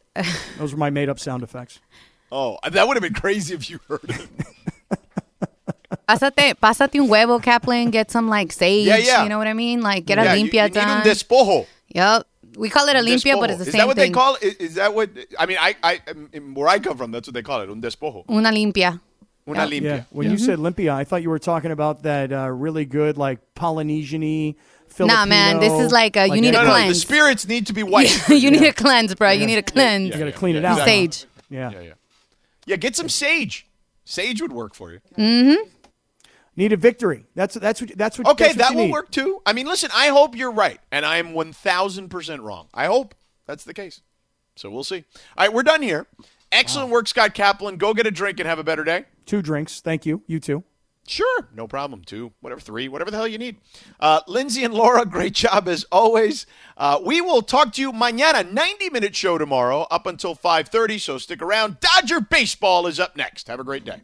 Those 0.58 0.72
were 0.72 0.78
my 0.78 0.90
made 0.90 1.08
up 1.08 1.18
sound 1.18 1.42
effects. 1.42 1.80
Oh, 2.30 2.58
that 2.68 2.86
would 2.86 2.96
have 2.96 3.02
been 3.02 3.14
crazy 3.14 3.54
if 3.54 3.70
you 3.70 3.80
heard 3.88 4.00
it. 4.04 4.28
Pásate, 6.08 6.54
pásate 6.54 6.98
un 7.00 7.08
huevo, 7.08 7.40
Kaplan. 7.42 7.90
Get 7.90 8.10
some 8.10 8.28
like 8.28 8.50
sage. 8.52 8.86
Yeah, 8.86 8.96
yeah. 8.96 9.22
You 9.24 9.28
know 9.28 9.38
what 9.38 9.46
I 9.46 9.52
mean? 9.52 9.82
Like 9.82 10.06
get 10.06 10.18
yeah, 10.18 10.32
a 10.32 10.36
you- 10.36 10.46
limpia 10.50 10.68
you, 10.68 10.74
done. 10.74 10.88
need 10.88 10.94
un 10.94 11.02
despojo. 11.02 11.66
yep. 11.88 12.26
We 12.56 12.70
call 12.70 12.88
it 12.88 12.96
a 12.96 13.00
limpia, 13.00 13.38
but 13.38 13.50
it's 13.50 13.58
the 13.60 13.66
is 13.66 13.72
same 13.72 13.78
that 13.80 13.86
what 13.86 13.96
thing. 13.96 14.10
they 14.10 14.14
call 14.14 14.34
it? 14.36 14.42
Is, 14.42 14.54
is 14.56 14.74
that 14.76 14.92
what? 14.94 15.10
I 15.38 15.46
mean, 15.46 15.58
I, 15.60 15.76
I, 15.82 16.00
where 16.54 16.66
I 16.66 16.78
come 16.80 16.96
from, 16.96 17.12
that's 17.12 17.28
what 17.28 17.34
they 17.34 17.42
call 17.42 17.60
it, 17.60 17.68
un 17.70 17.80
despojo, 17.80 18.24
Una 18.28 18.50
limpia. 18.50 19.00
una 19.46 19.64
Yeah. 19.64 19.66
limpia. 19.70 19.82
Yeah. 19.82 20.04
When 20.10 20.30
you 20.30 20.38
said 20.38 20.58
Olympia, 20.58 20.92
I 20.94 21.04
thought 21.04 21.22
you 21.22 21.30
were 21.30 21.38
talking 21.38 21.70
about 21.70 22.02
that 22.02 22.32
uh, 22.32 22.48
really 22.50 22.84
good, 22.84 23.16
like 23.16 23.38
Polynesian-y, 23.54 24.56
Filipino. 24.88 25.18
Nah, 25.20 25.26
man, 25.26 25.60
this 25.60 25.72
is 25.74 25.92
like, 25.92 26.16
uh, 26.16 26.22
you 26.22 26.40
need 26.40 26.52
No, 26.52 26.62
a 26.62 26.64
no, 26.64 26.70
cleanse. 26.70 26.88
the 26.88 26.94
spirits 27.00 27.46
need 27.46 27.66
to 27.68 27.72
be 27.72 27.82
white. 27.94 28.10
you 28.28 28.50
need 28.50 28.64
a 28.64 28.72
cleanse, 28.72 29.14
bro. 29.14 29.30
You 29.30 29.46
need 29.46 29.58
a 29.58 29.62
cleanse. 29.62 30.06
You 30.12 30.18
got 30.18 30.24
to 30.24 30.32
clean 30.32 30.56
it 30.56 30.62
yeah, 30.62 30.72
out. 30.72 30.78
exactly. 30.78 30.92
Sage. 31.12 31.26
Yeah. 31.50 31.70
yeah, 31.70 31.80
yeah, 31.80 31.92
yeah. 32.66 32.76
Get 32.76 32.96
some 32.96 33.08
sage. 33.08 33.66
Sage 34.04 34.40
would 34.42 34.52
work 34.52 34.74
for 34.74 34.90
you. 34.92 35.00
Need 36.58 36.72
a 36.72 36.76
victory. 36.76 37.24
That's 37.36 37.54
that's 37.54 37.80
what 37.80 37.96
that's 37.96 38.18
what. 38.18 38.26
Okay, 38.30 38.46
that's 38.46 38.56
what 38.56 38.68
that 38.70 38.74
will 38.74 38.86
need. 38.86 38.90
work 38.90 39.12
too. 39.12 39.40
I 39.46 39.52
mean, 39.52 39.66
listen, 39.66 39.90
I 39.94 40.08
hope 40.08 40.34
you're 40.34 40.50
right, 40.50 40.80
and 40.90 41.06
I 41.06 41.18
am 41.18 41.28
1,000% 41.28 42.42
wrong. 42.42 42.66
I 42.74 42.86
hope 42.86 43.14
that's 43.46 43.62
the 43.62 43.72
case. 43.72 44.00
So 44.56 44.68
we'll 44.68 44.82
see. 44.82 45.04
All 45.36 45.46
right, 45.46 45.54
we're 45.54 45.62
done 45.62 45.82
here. 45.82 46.08
Excellent 46.50 46.90
work, 46.90 47.06
Scott 47.06 47.32
Kaplan. 47.32 47.76
Go 47.76 47.94
get 47.94 48.08
a 48.08 48.10
drink 48.10 48.40
and 48.40 48.48
have 48.48 48.58
a 48.58 48.64
better 48.64 48.82
day. 48.82 49.04
Two 49.24 49.40
drinks. 49.40 49.80
Thank 49.80 50.04
you. 50.04 50.22
You 50.26 50.40
too. 50.40 50.64
Sure, 51.06 51.48
no 51.54 51.68
problem. 51.68 52.02
Two, 52.02 52.32
whatever, 52.40 52.60
three, 52.60 52.88
whatever 52.88 53.12
the 53.12 53.16
hell 53.18 53.28
you 53.28 53.38
need. 53.38 53.58
Uh, 54.00 54.22
Lindsay 54.26 54.64
and 54.64 54.74
Laura, 54.74 55.06
great 55.06 55.34
job 55.34 55.68
as 55.68 55.84
always. 55.92 56.44
Uh, 56.76 56.98
we 57.04 57.20
will 57.20 57.40
talk 57.40 57.72
to 57.74 57.80
you 57.80 57.92
mañana, 57.92 58.50
90 58.50 58.90
minute 58.90 59.14
show 59.14 59.38
tomorrow 59.38 59.86
up 59.92 60.08
until 60.08 60.34
5.30, 60.34 61.00
so 61.00 61.18
stick 61.18 61.40
around. 61.40 61.78
Dodger 61.78 62.20
Baseball 62.20 62.88
is 62.88 62.98
up 62.98 63.16
next. 63.16 63.46
Have 63.46 63.60
a 63.60 63.64
great 63.64 63.84
day. 63.84 64.02